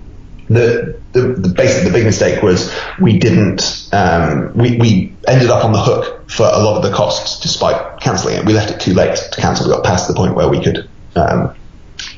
the, 0.49 1.01
the, 1.13 1.21
the 1.23 1.49
basic, 1.49 1.85
the 1.85 1.91
big 1.91 2.05
mistake 2.05 2.43
was 2.43 2.75
we 3.01 3.19
didn't, 3.19 3.89
um, 3.93 4.53
we, 4.55 4.77
we 4.77 5.17
ended 5.27 5.49
up 5.49 5.65
on 5.65 5.73
the 5.73 5.81
hook 5.81 6.29
for 6.29 6.43
a 6.43 6.59
lot 6.59 6.77
of 6.77 6.83
the 6.83 6.95
costs 6.95 7.41
despite 7.41 8.01
cancelling 8.01 8.37
it. 8.37 8.45
We 8.45 8.53
left 8.53 8.71
it 8.71 8.81
too 8.81 8.93
late 8.93 9.17
to 9.17 9.41
cancel. 9.41 9.67
We 9.67 9.73
got 9.73 9.85
past 9.85 10.07
the 10.07 10.15
point 10.15 10.35
where 10.35 10.49
we 10.49 10.61
could, 10.63 10.89
um, 11.17 11.55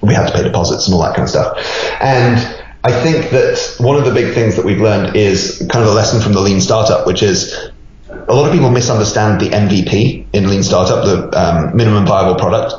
we 0.02 0.14
had 0.14 0.26
to 0.26 0.32
pay 0.32 0.42
deposits 0.42 0.86
and 0.86 0.94
all 0.94 1.02
that 1.02 1.14
kind 1.14 1.24
of 1.24 1.30
stuff. 1.30 1.58
And 2.00 2.38
I 2.84 2.92
think 3.02 3.30
that 3.30 3.76
one 3.78 3.96
of 3.96 4.04
the 4.04 4.12
big 4.12 4.34
things 4.34 4.56
that 4.56 4.64
we've 4.64 4.80
learned 4.80 5.16
is 5.16 5.66
kind 5.70 5.84
of 5.84 5.90
a 5.90 5.94
lesson 5.94 6.20
from 6.20 6.32
the 6.32 6.40
lean 6.40 6.60
startup, 6.60 7.06
which 7.06 7.22
is 7.22 7.70
a 8.08 8.34
lot 8.34 8.46
of 8.46 8.52
people 8.52 8.70
misunderstand 8.70 9.40
the 9.40 9.48
MVP 9.48 10.26
in 10.32 10.48
lean 10.48 10.62
startup, 10.62 11.04
the 11.04 11.38
um, 11.38 11.76
minimum 11.76 12.06
viable 12.06 12.36
product. 12.36 12.74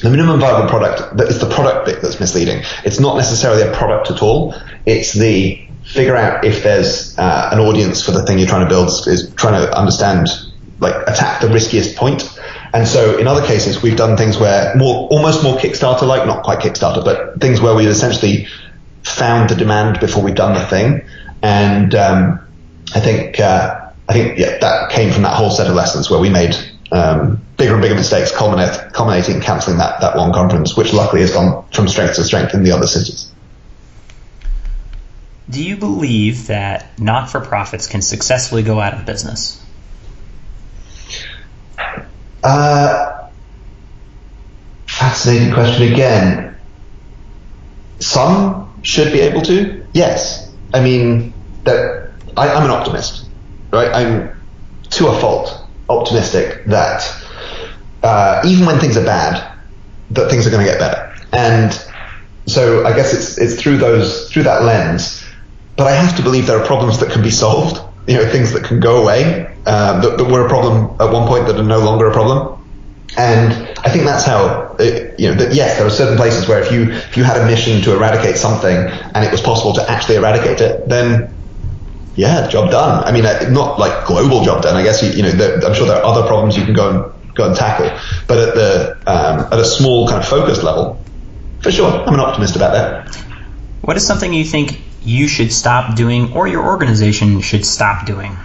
The 0.00 0.10
minimum 0.10 0.40
viable 0.40 0.68
product, 0.68 1.20
it's 1.20 1.38
the 1.38 1.50
product 1.50 1.86
bit 1.86 2.02
that's 2.02 2.18
misleading. 2.18 2.62
It's 2.84 2.98
not 2.98 3.16
necessarily 3.16 3.62
a 3.62 3.72
product 3.72 4.10
at 4.10 4.22
all. 4.22 4.54
It's 4.86 5.12
the 5.12 5.60
figure 5.84 6.16
out 6.16 6.44
if 6.44 6.62
there's 6.62 7.18
uh, 7.18 7.50
an 7.52 7.58
audience 7.58 8.04
for 8.04 8.12
the 8.12 8.24
thing 8.24 8.38
you're 8.38 8.48
trying 8.48 8.66
to 8.66 8.68
build 8.68 8.88
is 9.06 9.32
trying 9.34 9.60
to 9.60 9.76
understand, 9.76 10.28
like 10.80 10.94
attack 11.08 11.40
the 11.40 11.48
riskiest 11.48 11.96
point. 11.96 12.22
And 12.74 12.88
so 12.88 13.18
in 13.18 13.26
other 13.26 13.46
cases, 13.46 13.82
we've 13.82 13.96
done 13.96 14.16
things 14.16 14.38
where 14.38 14.74
more, 14.76 15.06
almost 15.08 15.42
more 15.42 15.56
Kickstarter 15.56 16.06
like, 16.06 16.26
not 16.26 16.42
quite 16.42 16.60
Kickstarter, 16.60 17.04
but 17.04 17.40
things 17.40 17.60
where 17.60 17.74
we've 17.74 17.88
essentially 17.88 18.46
found 19.02 19.50
the 19.50 19.54
demand 19.54 20.00
before 20.00 20.22
we've 20.22 20.34
done 20.34 20.54
the 20.54 20.64
thing. 20.64 21.02
And, 21.42 21.94
um, 21.94 22.40
I 22.94 23.00
think, 23.00 23.38
uh, 23.40 23.90
I 24.08 24.12
think, 24.12 24.38
yeah, 24.38 24.58
that 24.58 24.90
came 24.90 25.12
from 25.12 25.22
that 25.22 25.34
whole 25.34 25.50
set 25.50 25.66
of 25.66 25.74
lessons 25.74 26.10
where 26.10 26.20
we 26.20 26.30
made, 26.30 26.56
um, 26.92 27.42
bigger 27.56 27.74
and 27.74 27.82
bigger 27.82 27.94
mistakes, 27.94 28.34
culminate, 28.34 28.92
culminating 28.92 29.36
in 29.36 29.40
cancelling 29.42 29.78
that, 29.78 30.00
that 30.00 30.16
one 30.16 30.32
conference, 30.32 30.76
which 30.76 30.92
luckily 30.92 31.20
has 31.20 31.30
gone 31.30 31.64
from 31.72 31.88
strength 31.88 32.14
to 32.16 32.24
strength 32.24 32.54
in 32.54 32.62
the 32.62 32.72
other 32.72 32.86
cities. 32.86 33.30
Do 35.50 35.62
you 35.62 35.76
believe 35.76 36.46
that 36.46 36.98
not 36.98 37.30
for 37.30 37.40
profits 37.40 37.86
can 37.86 38.00
successfully 38.00 38.62
go 38.62 38.80
out 38.80 38.94
of 38.94 39.04
business? 39.04 39.61
Uh, 42.42 43.28
fascinating 44.86 45.52
question 45.52 45.92
again. 45.92 46.56
Some 48.00 48.80
should 48.82 49.12
be 49.12 49.20
able 49.20 49.42
to, 49.42 49.86
yes. 49.92 50.52
I 50.74 50.82
mean, 50.82 51.32
that 51.64 52.10
I, 52.36 52.48
I'm 52.48 52.64
an 52.64 52.70
optimist, 52.70 53.28
right? 53.72 53.92
I'm 53.92 54.36
to 54.90 55.08
a 55.08 55.20
fault 55.20 55.66
optimistic 55.88 56.64
that 56.66 57.02
uh, 58.02 58.42
even 58.44 58.66
when 58.66 58.78
things 58.78 58.96
are 58.96 59.04
bad, 59.04 59.56
that 60.10 60.30
things 60.30 60.46
are 60.46 60.50
going 60.50 60.64
to 60.64 60.70
get 60.70 60.78
better. 60.78 61.14
And 61.32 61.72
so 62.46 62.84
I 62.84 62.94
guess 62.94 63.14
it's 63.14 63.38
it's 63.38 63.60
through 63.60 63.78
those 63.78 64.30
through 64.30 64.44
that 64.44 64.64
lens. 64.64 65.24
But 65.76 65.86
I 65.86 65.92
have 65.92 66.16
to 66.16 66.22
believe 66.22 66.46
there 66.46 66.60
are 66.60 66.66
problems 66.66 66.98
that 67.00 67.10
can 67.10 67.22
be 67.22 67.30
solved. 67.30 67.80
You 68.06 68.16
know, 68.16 68.26
things 68.26 68.52
that 68.52 68.64
can 68.64 68.80
go 68.80 69.02
away 69.02 69.54
uh, 69.64 70.00
that, 70.00 70.18
that 70.18 70.24
were 70.24 70.44
a 70.44 70.48
problem 70.48 70.96
at 71.00 71.12
one 71.12 71.28
point 71.28 71.46
that 71.46 71.56
are 71.56 71.62
no 71.62 71.78
longer 71.78 72.08
a 72.08 72.12
problem. 72.12 72.58
And 73.16 73.52
I 73.78 73.90
think 73.90 74.04
that's 74.04 74.24
how, 74.24 74.74
it, 74.78 75.20
you 75.20 75.28
know, 75.28 75.34
that 75.34 75.54
yes, 75.54 75.76
there 75.76 75.86
are 75.86 75.90
certain 75.90 76.16
places 76.16 76.48
where 76.48 76.60
if 76.60 76.72
you 76.72 76.90
if 76.90 77.16
you 77.16 77.24
had 77.24 77.36
a 77.40 77.46
mission 77.46 77.82
to 77.82 77.94
eradicate 77.94 78.36
something 78.36 78.74
and 78.76 79.24
it 79.24 79.30
was 79.30 79.40
possible 79.40 79.74
to 79.74 79.90
actually 79.90 80.16
eradicate 80.16 80.60
it, 80.60 80.88
then 80.88 81.32
yeah, 82.16 82.48
job 82.48 82.70
done. 82.70 83.04
I 83.04 83.12
mean, 83.12 83.24
uh, 83.24 83.48
not 83.50 83.78
like 83.78 84.06
global 84.06 84.44
job 84.44 84.62
done. 84.62 84.76
I 84.76 84.82
guess 84.82 85.02
you, 85.02 85.10
you 85.10 85.22
know, 85.22 85.30
there, 85.30 85.64
I'm 85.64 85.74
sure 85.74 85.86
there 85.86 85.96
are 85.96 86.04
other 86.04 86.26
problems 86.26 86.56
you 86.56 86.64
can 86.64 86.74
go 86.74 86.90
and 86.90 87.34
go 87.34 87.46
and 87.46 87.56
tackle, 87.56 87.90
but 88.26 88.38
at 88.38 88.54
the 88.54 88.96
um, 89.06 89.52
at 89.52 89.58
a 89.58 89.64
small 89.64 90.08
kind 90.08 90.22
of 90.22 90.28
focused 90.28 90.62
level, 90.62 91.02
for 91.60 91.70
sure, 91.70 91.90
I'm 91.90 92.14
an 92.14 92.20
optimist 92.20 92.56
about 92.56 92.72
that. 92.72 93.14
What 93.82 93.96
is 93.96 94.06
something 94.06 94.32
you 94.32 94.44
think 94.44 94.80
you 95.04 95.28
should 95.28 95.52
stop 95.52 95.96
doing 95.96 96.32
or 96.32 96.46
your 96.46 96.64
organization 96.64 97.40
should 97.40 97.64
stop 97.64 98.06
doing? 98.06 98.36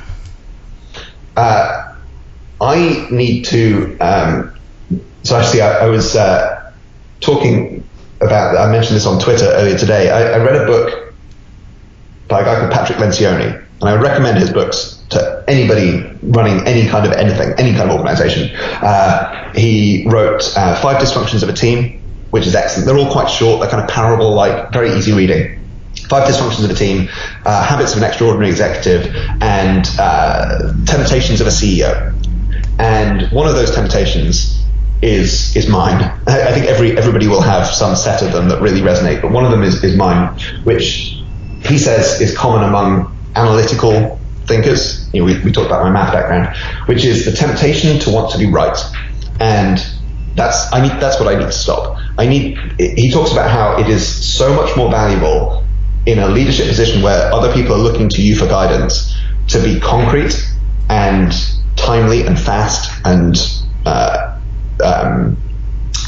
Uh, 1.36 1.96
I 2.60 3.08
need 3.12 3.46
to. 3.46 3.98
Um, 4.00 4.58
so 5.24 5.38
actually, 5.38 5.62
I, 5.62 5.86
I 5.86 5.88
was 5.88 6.16
uh, 6.16 6.74
talking 7.20 7.84
about. 8.22 8.58
I 8.58 8.72
mentioned 8.72 8.96
this 8.96 9.06
on 9.06 9.20
Twitter 9.20 9.46
earlier 9.46 9.78
today. 9.78 10.10
I, 10.10 10.34
I 10.34 10.44
read 10.44 10.56
a 10.56 10.66
book 10.66 11.14
by 12.28 12.42
a 12.42 12.46
guy 12.46 12.60
called 12.60 12.72
Patrick 12.72 12.98
Lencioni, 12.98 13.64
and 13.82 13.84
I 13.84 13.94
would 13.94 14.02
recommend 14.02 14.38
his 14.40 14.52
books 14.52 15.04
to 15.10 15.44
anybody 15.48 16.02
running 16.24 16.66
any 16.68 16.88
kind 16.90 17.06
of 17.06 17.14
anything, 17.14 17.54
any 17.58 17.78
kind 17.78 17.90
of 17.90 17.96
organization. 17.98 18.50
Uh, 18.56 19.54
he 19.54 20.06
wrote 20.08 20.56
uh, 20.58 20.76
Five 20.82 21.02
Dysfunctions 21.02 21.44
of 21.44 21.50
a 21.50 21.54
Team, 21.54 22.02
which 22.32 22.46
is 22.48 22.56
excellent. 22.56 22.88
They're 22.88 22.98
all 22.98 23.12
quite 23.12 23.30
short, 23.30 23.62
they're 23.62 23.70
kind 23.70 23.84
of 23.84 23.90
parable 23.90 24.34
like, 24.34 24.72
very 24.72 24.92
easy 24.94 25.14
reading. 25.14 25.60
Five 26.10 26.28
Dysfunctions 26.28 26.64
of 26.64 26.72
a 26.72 26.74
Team, 26.74 27.10
uh, 27.46 27.64
Habits 27.66 27.94
of 27.94 27.98
an 27.98 28.04
Extraordinary 28.06 28.50
Executive, 28.50 29.14
and 29.42 29.86
uh, 30.00 30.74
Temptations 30.86 31.42
of 31.42 31.48
a 31.48 31.52
CEO. 31.52 32.14
And 32.80 33.30
one 33.32 33.48
of 33.48 33.56
those 33.56 33.72
temptations 33.74 34.64
is 35.02 35.56
is 35.56 35.68
mine. 35.68 36.02
I 36.28 36.52
think 36.52 36.66
every 36.66 36.98
everybody 36.98 37.28
will 37.28 37.42
have 37.42 37.68
some 37.68 37.96
set 37.96 38.22
of 38.22 38.32
them 38.32 38.50
that 38.50 38.62
really 38.62 38.82
resonate, 38.82 39.22
but 39.22 39.32
one 39.32 39.46
of 39.46 39.52
them 39.52 39.64
is, 39.64 39.84
is 39.84 39.96
mine, 39.96 40.38
which 40.64 41.22
he 41.66 41.78
says 41.78 42.22
is 42.22 42.36
common 42.36 42.64
among 42.64 43.16
analytical 43.36 44.20
thinkers. 44.46 45.10
You 45.14 45.22
know, 45.22 45.26
we, 45.26 45.44
we 45.44 45.52
talked 45.52 45.68
about 45.68 45.84
my 45.84 45.92
math 45.92 46.14
background, 46.14 46.56
which 46.88 47.04
is 47.06 47.26
the 47.26 47.32
temptation 47.32 48.00
to 48.00 48.10
want 48.12 48.32
to 48.32 48.38
be 48.38 48.48
right, 48.48 48.78
and 49.40 49.78
that's 50.36 50.72
I 50.72 50.82
need 50.82 51.00
that's 51.02 51.20
what 51.20 51.34
I 51.34 51.38
need 51.38 51.46
to 51.46 51.52
stop. 51.52 51.98
I 52.18 52.28
need. 52.28 52.58
He 52.80 53.12
talks 53.12 53.32
about 53.32 53.50
how 53.50 53.80
it 53.80 53.88
is 53.90 54.08
so 54.08 54.56
much 54.56 54.76
more 54.76 54.90
valuable 54.90 55.67
in 56.08 56.20
a 56.20 56.28
leadership 56.28 56.68
position 56.68 57.02
where 57.02 57.32
other 57.34 57.54
people 57.54 57.76
are 57.76 57.80
looking 57.80 58.08
to 58.08 58.22
you 58.22 58.34
for 58.34 58.48
guidance 58.48 59.14
to 59.48 59.62
be 59.62 59.78
concrete 59.80 60.34
and 60.90 61.34
timely 61.76 62.26
and 62.26 62.40
fast 62.40 62.90
and 63.06 63.36
uh, 63.86 64.18
um, 64.84 65.38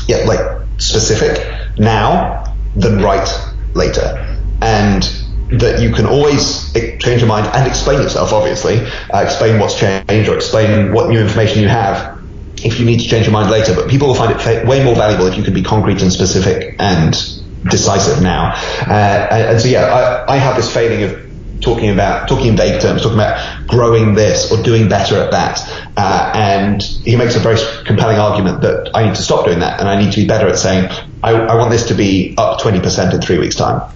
yeah, 0.08 0.24
like 0.26 0.40
specific 0.78 1.46
now 1.78 2.44
than 2.76 3.02
right 3.02 3.30
later, 3.76 4.40
and 4.62 5.04
that 5.52 5.82
you 5.82 5.92
can 5.92 6.06
always 6.06 6.72
change 6.74 7.22
your 7.22 7.28
mind 7.28 7.48
and 7.54 7.68
explain 7.68 8.02
yourself. 8.02 8.32
Obviously, 8.32 8.80
uh, 9.14 9.20
explain 9.20 9.60
what's 9.60 9.78
changed 9.78 10.30
or 10.30 10.36
explain 10.36 10.94
what 10.94 11.10
new 11.10 11.20
information 11.20 11.62
you 11.62 11.68
have 11.68 12.18
if 12.64 12.80
you 12.80 12.86
need 12.86 13.00
to 13.00 13.08
change 13.08 13.26
your 13.26 13.34
mind 13.34 13.52
later. 13.52 13.76
But 13.76 13.90
people 13.90 14.08
will 14.08 14.16
find 14.16 14.32
it 14.32 14.66
way 14.66 14.84
more 14.84 14.96
valuable 14.96 15.28
if 15.28 15.38
you 15.38 15.44
can 15.44 15.54
be 15.54 15.64
concrete 15.64 16.02
and 16.02 16.12
specific 16.12 16.76
and 16.80 17.16
decisive 17.64 18.22
now. 18.22 18.54
Uh, 18.88 19.28
and, 19.32 19.62
so, 19.62 19.68
yeah, 19.68 19.86
I, 19.86 20.36
I 20.36 20.38
have 20.38 20.56
this 20.56 20.74
failing 20.74 21.04
of 21.04 21.30
talking 21.62 21.90
about 21.90 22.28
talking 22.28 22.48
in 22.48 22.58
vague 22.58 22.82
terms, 22.82 23.02
talking 23.02 23.18
about 23.18 23.68
growing 23.68 24.16
this 24.16 24.52
or 24.52 24.62
doing 24.64 24.88
better 24.88 25.18
at 25.18 25.32
that. 25.32 25.60
Uh, 25.98 26.32
and 26.34 26.82
he 26.82 27.16
makes 27.16 27.36
a 27.36 27.40
very 27.40 27.58
compelling 27.86 28.18
argument 28.18 28.62
that 28.62 28.92
I 28.94 29.06
need 29.06 29.16
to 29.16 29.22
stop 29.22 29.46
doing 29.46 29.60
that 29.60 29.80
and 29.80 29.90
I 29.90 30.02
need 30.02 30.12
to 30.14 30.22
be 30.22 30.28
better 30.28 30.48
at 30.48 30.58
saying 30.58 30.90
I, 31.22 31.32
I 31.34 31.56
want 31.56 31.72
this 31.72 31.88
to 31.88 31.94
be 31.94 32.34
up 32.38 32.60
20% 32.60 33.14
in 33.14 33.22
three 33.22 33.38
weeks' 33.38 33.56
time. 33.56 33.92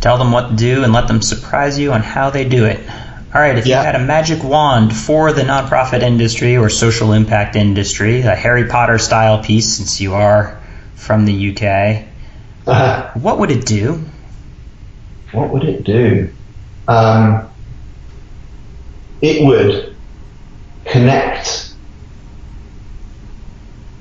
Tell 0.00 0.18
them 0.18 0.30
what 0.30 0.50
to 0.50 0.56
do 0.56 0.84
and 0.84 0.92
let 0.92 1.08
them 1.08 1.22
surprise 1.22 1.78
you 1.78 1.92
on 1.92 2.02
how 2.02 2.30
they 2.30 2.46
do 2.46 2.66
it. 2.66 2.80
All 3.34 3.40
right, 3.42 3.58
if 3.58 3.66
yeah. 3.66 3.80
you 3.80 3.86
had 3.86 3.96
a 3.96 4.04
magic 4.04 4.42
wand 4.44 4.96
for 4.96 5.32
the 5.32 5.42
nonprofit 5.42 6.02
industry 6.02 6.56
or 6.56 6.70
social 6.70 7.12
impact 7.12 7.56
industry, 7.56 8.20
a 8.20 8.34
Harry 8.34 8.66
Potter 8.66 8.98
style 8.98 9.42
piece, 9.42 9.76
since 9.76 10.00
you 10.00 10.14
are 10.14 10.58
from 10.96 11.24
the 11.24 11.52
UK, 11.52 12.04
uh, 12.66 13.12
what 13.14 13.38
would 13.38 13.50
it 13.50 13.64
do? 13.64 14.04
What 15.32 15.50
would 15.50 15.64
it 15.64 15.84
do? 15.84 16.32
Um, 16.88 17.48
it 19.22 19.46
would 19.46 19.96
connect 20.84 21.74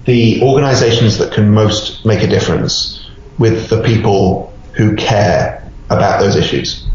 the 0.05 0.41
organizations 0.41 1.17
that 1.17 1.33
can 1.33 1.51
most 1.51 2.05
make 2.05 2.23
a 2.23 2.27
difference 2.27 3.09
with 3.37 3.69
the 3.69 3.81
people 3.83 4.53
who 4.73 4.95
care 4.95 5.69
about 5.89 6.19
those 6.19 6.35
issues. 6.35 6.87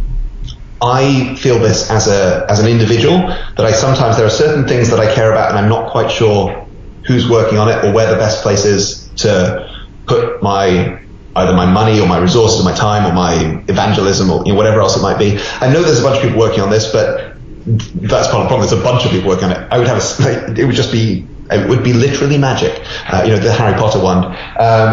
I 0.83 1.35
feel 1.37 1.59
this 1.59 1.91
as 1.91 2.09
a 2.09 2.47
as 2.49 2.61
an 2.61 2.67
individual 2.67 3.19
that 3.19 3.61
I 3.61 3.73
sometimes 3.73 4.17
there 4.17 4.25
are 4.25 4.31
certain 4.31 4.67
things 4.67 4.89
that 4.91 4.99
I 4.99 5.13
care 5.15 5.31
about 5.31 5.51
and 5.51 5.59
I'm 5.59 5.69
not 5.69 5.91
quite 5.91 6.11
sure 6.11 6.67
who's 7.07 7.29
working 7.29 7.59
on 7.59 7.69
it 7.69 7.85
or 7.85 7.93
where 7.93 8.11
the 8.11 8.17
best 8.17 8.43
place 8.43 8.65
is 8.65 9.09
to 9.17 9.70
put 10.11 10.43
my 10.43 11.01
either 11.37 11.55
my 11.55 11.71
money 11.71 12.01
or 12.01 12.09
my 12.09 12.19
resources, 12.19 12.61
or 12.61 12.65
my 12.65 12.75
time 12.75 13.07
or 13.07 13.15
my 13.15 13.63
evangelism 13.69 14.31
or 14.31 14.45
you 14.45 14.53
know, 14.53 14.59
whatever 14.59 14.81
else 14.81 14.97
it 14.97 15.03
might 15.03 15.19
be. 15.19 15.39
I 15.61 15.73
know 15.73 15.83
there's 15.83 16.01
a 16.01 16.03
bunch 16.03 16.17
of 16.17 16.23
people 16.23 16.39
working 16.39 16.61
on 16.61 16.71
this, 16.71 16.91
but 16.93 17.37
that's 17.67 18.29
part 18.29 18.43
of 18.43 18.45
the 18.45 18.49
problem. 18.49 18.61
There's 18.69 18.81
a 18.81 18.85
bunch 18.85 19.05
of 19.05 19.13
people 19.13 19.29
working 19.29 19.45
on 19.45 19.53
it. 19.53 19.69
I 19.71 19.79
would 19.79 19.87
have 19.87 19.99
a, 19.99 20.61
it 20.61 20.65
would 20.65 20.75
just 20.75 20.93
be 20.93 21.27
it 21.51 21.69
would 21.69 21.83
be 21.83 21.93
literally 21.93 22.39
magic, 22.39 22.81
uh, 23.13 23.23
you 23.25 23.33
know, 23.33 23.39
the 23.39 23.53
Harry 23.53 23.77
Potter 23.79 24.01
one. 24.01 24.25
Um, 24.25 24.35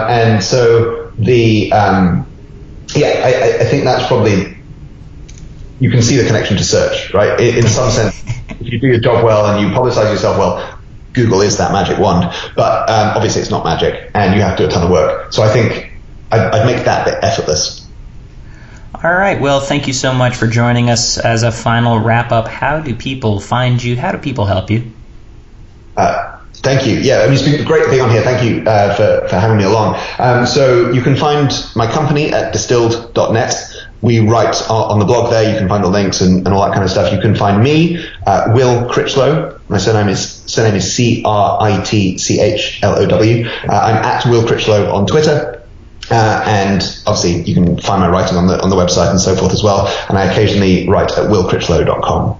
and 0.09 0.43
so 0.43 1.11
the 1.17 1.71
um, 1.71 2.25
yeah, 2.95 3.21
I, 3.25 3.61
I 3.61 3.65
think 3.65 3.83
that's 3.83 4.07
probably 4.07 4.57
you 5.79 5.91
can 5.91 6.01
see 6.01 6.17
the 6.17 6.25
connection 6.25 6.57
to 6.57 6.63
search, 6.63 7.13
right? 7.13 7.39
In 7.39 7.67
some 7.67 7.91
sense, 7.91 8.23
if 8.49 8.61
you 8.61 8.79
do 8.79 8.87
your 8.87 8.99
job 8.99 9.23
well 9.23 9.45
and 9.45 9.61
you 9.61 9.75
publicize 9.75 10.11
yourself 10.11 10.37
well, 10.37 10.76
Google 11.13 11.41
is 11.41 11.57
that 11.57 11.71
magic 11.71 11.97
wand. 11.99 12.33
But 12.55 12.89
um, 12.89 13.15
obviously, 13.15 13.41
it's 13.41 13.51
not 13.51 13.63
magic, 13.63 14.11
and 14.13 14.35
you 14.35 14.41
have 14.41 14.57
to 14.57 14.63
do 14.63 14.69
a 14.69 14.71
ton 14.71 14.83
of 14.83 14.89
work. 14.89 15.33
So 15.33 15.43
I 15.43 15.49
think 15.49 15.91
I'd, 16.31 16.41
I'd 16.41 16.65
make 16.65 16.85
that 16.85 17.05
bit 17.05 17.23
effortless. 17.23 17.85
All 19.03 19.13
right. 19.13 19.39
Well, 19.39 19.59
thank 19.59 19.87
you 19.87 19.93
so 19.93 20.13
much 20.13 20.35
for 20.35 20.47
joining 20.47 20.89
us. 20.89 21.17
As 21.17 21.43
a 21.43 21.51
final 21.51 21.99
wrap 21.99 22.31
up, 22.31 22.47
how 22.47 22.79
do 22.79 22.95
people 22.95 23.39
find 23.39 23.83
you? 23.83 23.95
How 23.95 24.11
do 24.11 24.17
people 24.17 24.45
help 24.45 24.71
you? 24.71 24.91
Uh, 25.95 26.37
Thank 26.67 26.87
you. 26.87 26.95
Yeah, 26.95 27.19
I 27.19 27.25
mean, 27.25 27.35
it's 27.35 27.43
been 27.43 27.63
great 27.65 27.87
being 27.89 28.01
on 28.01 28.09
here. 28.09 28.23
Thank 28.23 28.43
you 28.43 28.63
uh, 28.67 28.95
for, 28.95 29.27
for 29.27 29.35
having 29.35 29.57
me 29.57 29.63
along. 29.63 29.99
Um, 30.17 30.45
so 30.45 30.89
you 30.91 31.01
can 31.01 31.15
find 31.15 31.51
my 31.75 31.89
company 31.91 32.33
at 32.33 32.51
distilled.net. 32.51 33.53
We 34.01 34.19
write 34.19 34.69
on 34.69 34.99
the 34.99 35.05
blog 35.05 35.31
there. 35.31 35.51
You 35.51 35.57
can 35.57 35.67
find 35.67 35.83
the 35.83 35.89
links 35.89 36.21
and, 36.21 36.45
and 36.45 36.55
all 36.55 36.63
that 36.65 36.73
kind 36.73 36.83
of 36.83 36.89
stuff. 36.91 37.11
You 37.11 37.19
can 37.19 37.35
find 37.35 37.63
me, 37.63 38.05
uh, 38.25 38.51
Will 38.53 38.87
Critchlow. 38.89 39.59
My 39.69 39.77
surname 39.77 40.07
is 40.07 40.43
surname 40.45 40.75
is 40.75 40.93
C 40.93 41.23
R 41.25 41.57
I 41.61 41.83
T 41.83 42.17
C 42.17 42.39
H 42.39 42.79
L 42.83 42.95
O 42.95 43.05
W. 43.05 43.47
Uh, 43.47 43.73
I'm 43.73 43.95
at 43.95 44.25
Will 44.25 44.45
Critchlow 44.45 44.93
on 44.93 45.07
Twitter. 45.07 45.63
Uh, 46.09 46.43
and 46.47 46.81
obviously, 47.05 47.41
you 47.41 47.53
can 47.53 47.77
find 47.79 48.01
my 48.01 48.07
writing 48.07 48.37
on 48.37 48.47
the 48.47 48.61
on 48.61 48.69
the 48.69 48.75
website 48.75 49.09
and 49.09 49.19
so 49.19 49.35
forth 49.35 49.51
as 49.51 49.63
well. 49.63 49.87
And 50.07 50.17
I 50.17 50.25
occasionally 50.25 50.87
write 50.87 51.11
at 51.11 51.29
willcritchlow.com. 51.29 52.39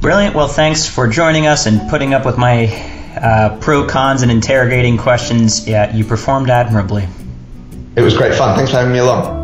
Brilliant. 0.00 0.34
Well, 0.34 0.48
thanks 0.48 0.86
for 0.86 1.08
joining 1.08 1.46
us 1.46 1.66
and 1.66 1.88
putting 1.88 2.14
up 2.14 2.26
with 2.26 2.36
my 2.36 2.66
uh, 3.16 3.58
pro 3.60 3.86
cons 3.86 4.22
and 4.22 4.30
interrogating 4.30 4.98
questions. 4.98 5.68
Yeah, 5.68 5.94
you 5.94 6.04
performed 6.04 6.50
admirably. 6.50 7.06
It 7.96 8.02
was 8.02 8.16
great 8.16 8.34
fun. 8.34 8.56
Thanks 8.56 8.70
for 8.70 8.78
having 8.78 8.92
me 8.92 8.98
along. 8.98 9.39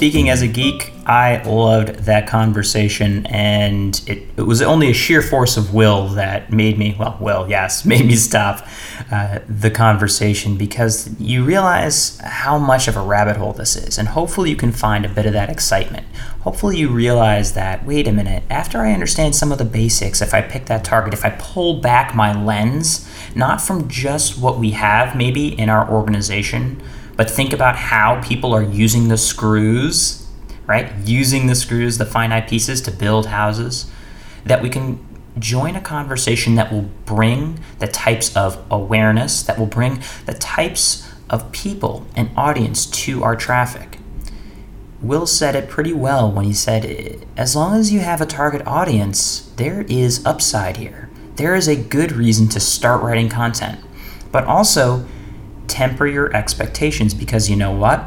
Speaking 0.00 0.30
as 0.30 0.40
a 0.40 0.48
geek, 0.48 0.94
I 1.04 1.42
loved 1.42 2.06
that 2.06 2.26
conversation, 2.26 3.26
and 3.26 4.00
it, 4.06 4.26
it, 4.38 4.46
was 4.46 4.62
only 4.62 4.88
a 4.88 4.94
sheer 4.94 5.20
force 5.20 5.58
of 5.58 5.74
will 5.74 6.08
that 6.08 6.50
made 6.50 6.78
me, 6.78 6.96
well, 6.98 7.18
will, 7.20 7.50
yes, 7.50 7.84
made 7.92 8.06
me 8.06 8.16
stop 8.16 8.66
uh, 9.12 9.40
the 9.46 9.70
conversation 9.70 10.56
because 10.56 11.10
you 11.20 11.44
realize 11.44 12.18
how 12.24 12.56
much 12.56 12.88
of 12.88 12.96
a 12.96 13.02
rabbit 13.02 13.36
hole 13.36 13.52
this 13.52 13.76
is, 13.76 13.98
and 13.98 14.08
hopefully 14.08 14.48
you 14.48 14.56
can 14.56 14.72
find 14.72 15.04
a 15.04 15.08
bit 15.10 15.26
of 15.26 15.34
that 15.34 15.50
excitement. 15.50 16.06
Hopefully 16.40 16.78
you 16.78 16.88
realize 16.88 17.52
that, 17.52 17.84
wait 17.84 18.08
a 18.08 18.12
minute, 18.12 18.42
after 18.48 18.78
I 18.78 18.94
understand 18.94 19.36
some 19.36 19.52
of 19.52 19.58
the 19.58 19.66
basics, 19.66 20.22
if 20.22 20.32
I 20.32 20.40
pick 20.40 20.64
that 20.64 20.82
target, 20.82 21.12
if 21.12 21.26
I 21.26 21.36
pull 21.38 21.82
back 21.82 22.14
my 22.14 22.32
lens, 22.32 23.06
not 23.34 23.60
from 23.60 23.86
just 23.86 24.40
what 24.40 24.58
we 24.58 24.70
have 24.70 25.14
maybe 25.14 25.48
in 25.60 25.68
our 25.68 25.86
organization, 25.90 26.80
but 27.20 27.28
think 27.28 27.52
about 27.52 27.76
how 27.76 28.18
people 28.22 28.54
are 28.54 28.62
using 28.62 29.08
the 29.08 29.18
screws, 29.18 30.26
right? 30.64 30.90
Using 31.04 31.48
the 31.48 31.54
screws, 31.54 31.98
the 31.98 32.06
finite 32.06 32.48
pieces 32.48 32.80
to 32.80 32.90
build 32.90 33.26
houses, 33.26 33.90
that 34.46 34.62
we 34.62 34.70
can 34.70 35.06
join 35.38 35.76
a 35.76 35.82
conversation 35.82 36.54
that 36.54 36.72
will 36.72 36.88
bring 37.04 37.60
the 37.78 37.86
types 37.86 38.34
of 38.34 38.64
awareness, 38.70 39.42
that 39.42 39.58
will 39.58 39.66
bring 39.66 40.02
the 40.24 40.32
types 40.32 41.12
of 41.28 41.52
people 41.52 42.06
and 42.16 42.30
audience 42.38 42.86
to 42.86 43.22
our 43.22 43.36
traffic. 43.36 43.98
Will 45.02 45.26
said 45.26 45.54
it 45.54 45.68
pretty 45.68 45.92
well 45.92 46.32
when 46.32 46.46
he 46.46 46.54
said, 46.54 47.26
as 47.36 47.54
long 47.54 47.78
as 47.78 47.92
you 47.92 48.00
have 48.00 48.22
a 48.22 48.26
target 48.26 48.66
audience, 48.66 49.52
there 49.56 49.82
is 49.82 50.24
upside 50.24 50.78
here. 50.78 51.10
There 51.36 51.54
is 51.54 51.68
a 51.68 51.76
good 51.76 52.12
reason 52.12 52.48
to 52.48 52.60
start 52.60 53.02
writing 53.02 53.28
content. 53.28 53.78
But 54.32 54.44
also, 54.44 55.04
temper 55.70 56.06
your 56.06 56.34
expectations 56.36 57.14
because 57.14 57.48
you 57.48 57.56
know 57.56 57.72
what? 57.72 58.04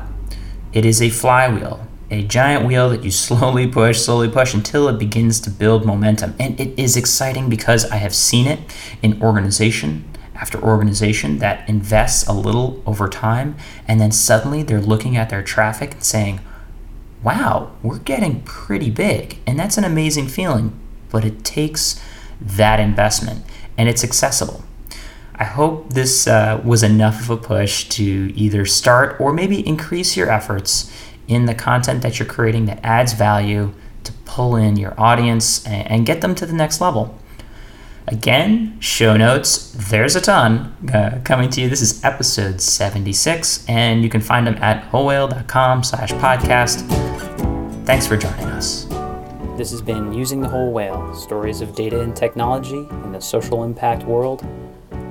It 0.74 0.86
is 0.86 1.01
a 1.01 1.09
flywheel, 1.09 1.88
a 2.11 2.24
giant 2.24 2.66
wheel 2.66 2.89
that 2.89 3.03
you 3.03 3.11
slowly 3.26 3.68
push, 3.68 3.99
slowly 3.99 4.30
push 4.30 4.53
until 4.53 4.88
it 4.89 4.99
begins 4.99 5.39
to 5.41 5.49
build 5.49 5.86
momentum. 5.86 6.36
And 6.39 6.59
it 6.59 6.78
is 6.78 6.95
exciting 6.95 7.49
because 7.49 7.89
I 7.89 7.95
have 7.95 8.14
seen 8.14 8.45
it 8.45 8.59
in 9.01 9.22
organization 9.22 10.09
after 10.36 10.61
organization 10.61 11.38
that 11.38 11.68
invests 11.70 12.28
a 12.28 12.34
little 12.34 12.82
over 12.86 13.07
time, 13.07 13.55
and 13.88 14.01
then 14.01 14.11
suddenly 14.11 14.61
they're 14.61 14.82
looking 14.82 15.16
at 15.16 15.30
their 15.30 15.43
traffic 15.43 15.93
and 15.93 16.03
saying, 16.03 16.39
wow, 17.24 17.72
we're 17.82 17.99
getting 17.99 18.41
pretty 18.41 18.89
big. 18.89 19.38
And 19.47 19.57
that's 19.57 19.78
an 19.78 19.86
amazing 19.86 20.28
feeling, 20.28 20.78
but 21.09 21.24
it 21.24 21.43
takes 21.43 22.01
that 22.41 22.80
investment 22.80 23.45
and 23.78 23.88
it's 23.88 24.03
accessible. 24.03 24.64
I 25.36 25.46
hope 25.46 25.94
this 25.94 26.28
uh, 26.28 26.62
was 26.64 26.84
enough 26.84 27.22
of 27.22 27.30
a 27.32 27.38
push 27.38 27.90
to 27.90 28.04
either 28.36 28.66
start 28.66 29.20
or 29.20 29.34
maybe 29.34 29.68
increase 29.68 30.16
your 30.16 30.30
efforts 30.30 30.92
in 31.28 31.46
the 31.46 31.56
content 31.56 32.04
that 32.04 32.20
you're 32.20 32.28
creating 32.28 32.66
that 32.66 32.80
adds 32.84 33.14
value 33.14 33.74
to 34.04 34.12
pull 34.26 34.56
in 34.56 34.78
your 34.78 34.94
audience 35.00 35.66
and, 35.66 36.06
get 36.06 36.22
them 36.22 36.36
to 36.36 36.46
the 36.46 36.54
next 36.54 36.82
level. 36.82 37.18
Again, 38.06 38.78
show 38.80 39.16
notes, 39.16 39.72
there's 39.90 40.16
a 40.16 40.22
ton 40.22 40.76
uh, 40.94 41.22
coming 41.24 41.50
to 41.52 41.62
you. 41.62 41.70
This 41.70 41.82
is 41.82 42.04
episode 42.04 42.60
76, 42.60 43.66
and 43.68 44.04
you 44.04 44.10
can 44.10 44.20
find 44.20 44.46
them 44.46 44.56
at 44.56 44.84
wholewhale.com 44.92 45.84
slash 45.84 46.12
podcast. 46.14 46.86
Thanks 47.86 48.06
for 48.06 48.18
joining 48.18 48.46
us. 48.48 48.86
This 49.58 49.72
has 49.72 49.82
been 49.82 50.14
Using 50.14 50.42
the 50.42 50.50
Whole 50.50 50.74
Whale, 50.74 51.16
stories 51.16 51.62
of 51.62 51.74
data 51.76 52.02
and 52.02 52.16
technology 52.16 52.88
in 52.90 53.14
the 53.14 53.22
social 53.22 53.64
impact 53.64 54.04
world. 54.04 54.46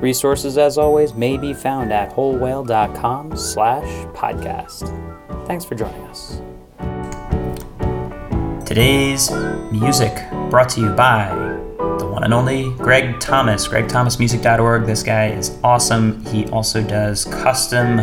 Resources, 0.03 0.59
as 0.59 0.78
always, 0.78 1.14
may 1.14 1.36
be 1.36 1.55
found 1.55 1.92
at 1.92 2.11
wholewhale.com 2.11 3.36
slash 3.36 3.86
podcast. 4.09 4.88
Thanks 5.46 5.64
for 5.64 5.76
joining 5.76 6.03
us. 6.09 6.42
Today's 8.66 9.30
music 9.70 10.12
brought 10.50 10.70
to 10.70 10.80
you 10.80 10.90
by 10.90 11.28
the 12.00 12.09
one 12.11 12.24
and 12.24 12.34
only 12.34 12.74
Greg 12.78 13.20
Thomas, 13.20 13.68
gregthomasmusic.org. 13.68 14.86
This 14.86 15.05
guy 15.05 15.28
is 15.28 15.57
awesome. 15.62 16.26
He 16.26 16.46
also 16.46 16.82
does 16.82 17.24
custom 17.26 18.00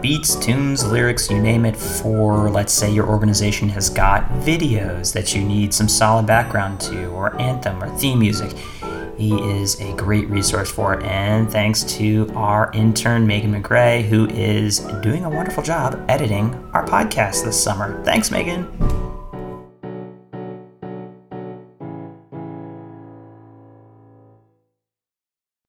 beats, 0.00 0.36
tunes, 0.36 0.86
lyrics, 0.86 1.28
you 1.30 1.42
name 1.42 1.66
it, 1.66 1.76
for 1.76 2.48
let's 2.48 2.72
say 2.72 2.92
your 2.92 3.08
organization 3.08 3.68
has 3.70 3.90
got 3.90 4.22
videos 4.34 5.12
that 5.12 5.34
you 5.34 5.42
need 5.42 5.74
some 5.74 5.88
solid 5.88 6.26
background 6.26 6.80
to, 6.80 7.06
or 7.06 7.38
anthem 7.40 7.82
or 7.82 7.88
theme 7.98 8.20
music. 8.20 8.56
He 9.20 9.34
is 9.60 9.78
a 9.80 9.92
great 9.96 10.28
resource 10.30 10.70
for 10.70 10.94
it. 10.94 11.02
And 11.04 11.50
thanks 11.50 11.84
to 11.98 12.30
our 12.34 12.70
intern, 12.72 13.26
Megan 13.26 13.52
McGray, 13.52 14.02
who 14.02 14.26
is 14.30 14.80
doing 15.02 15.24
a 15.24 15.30
wonderful 15.30 15.62
job 15.62 16.02
editing 16.08 16.54
our 16.72 16.86
podcast 16.86 17.44
this 17.44 17.62
summer. 17.62 18.02
Thanks, 18.02 18.30
Megan. 18.30 18.99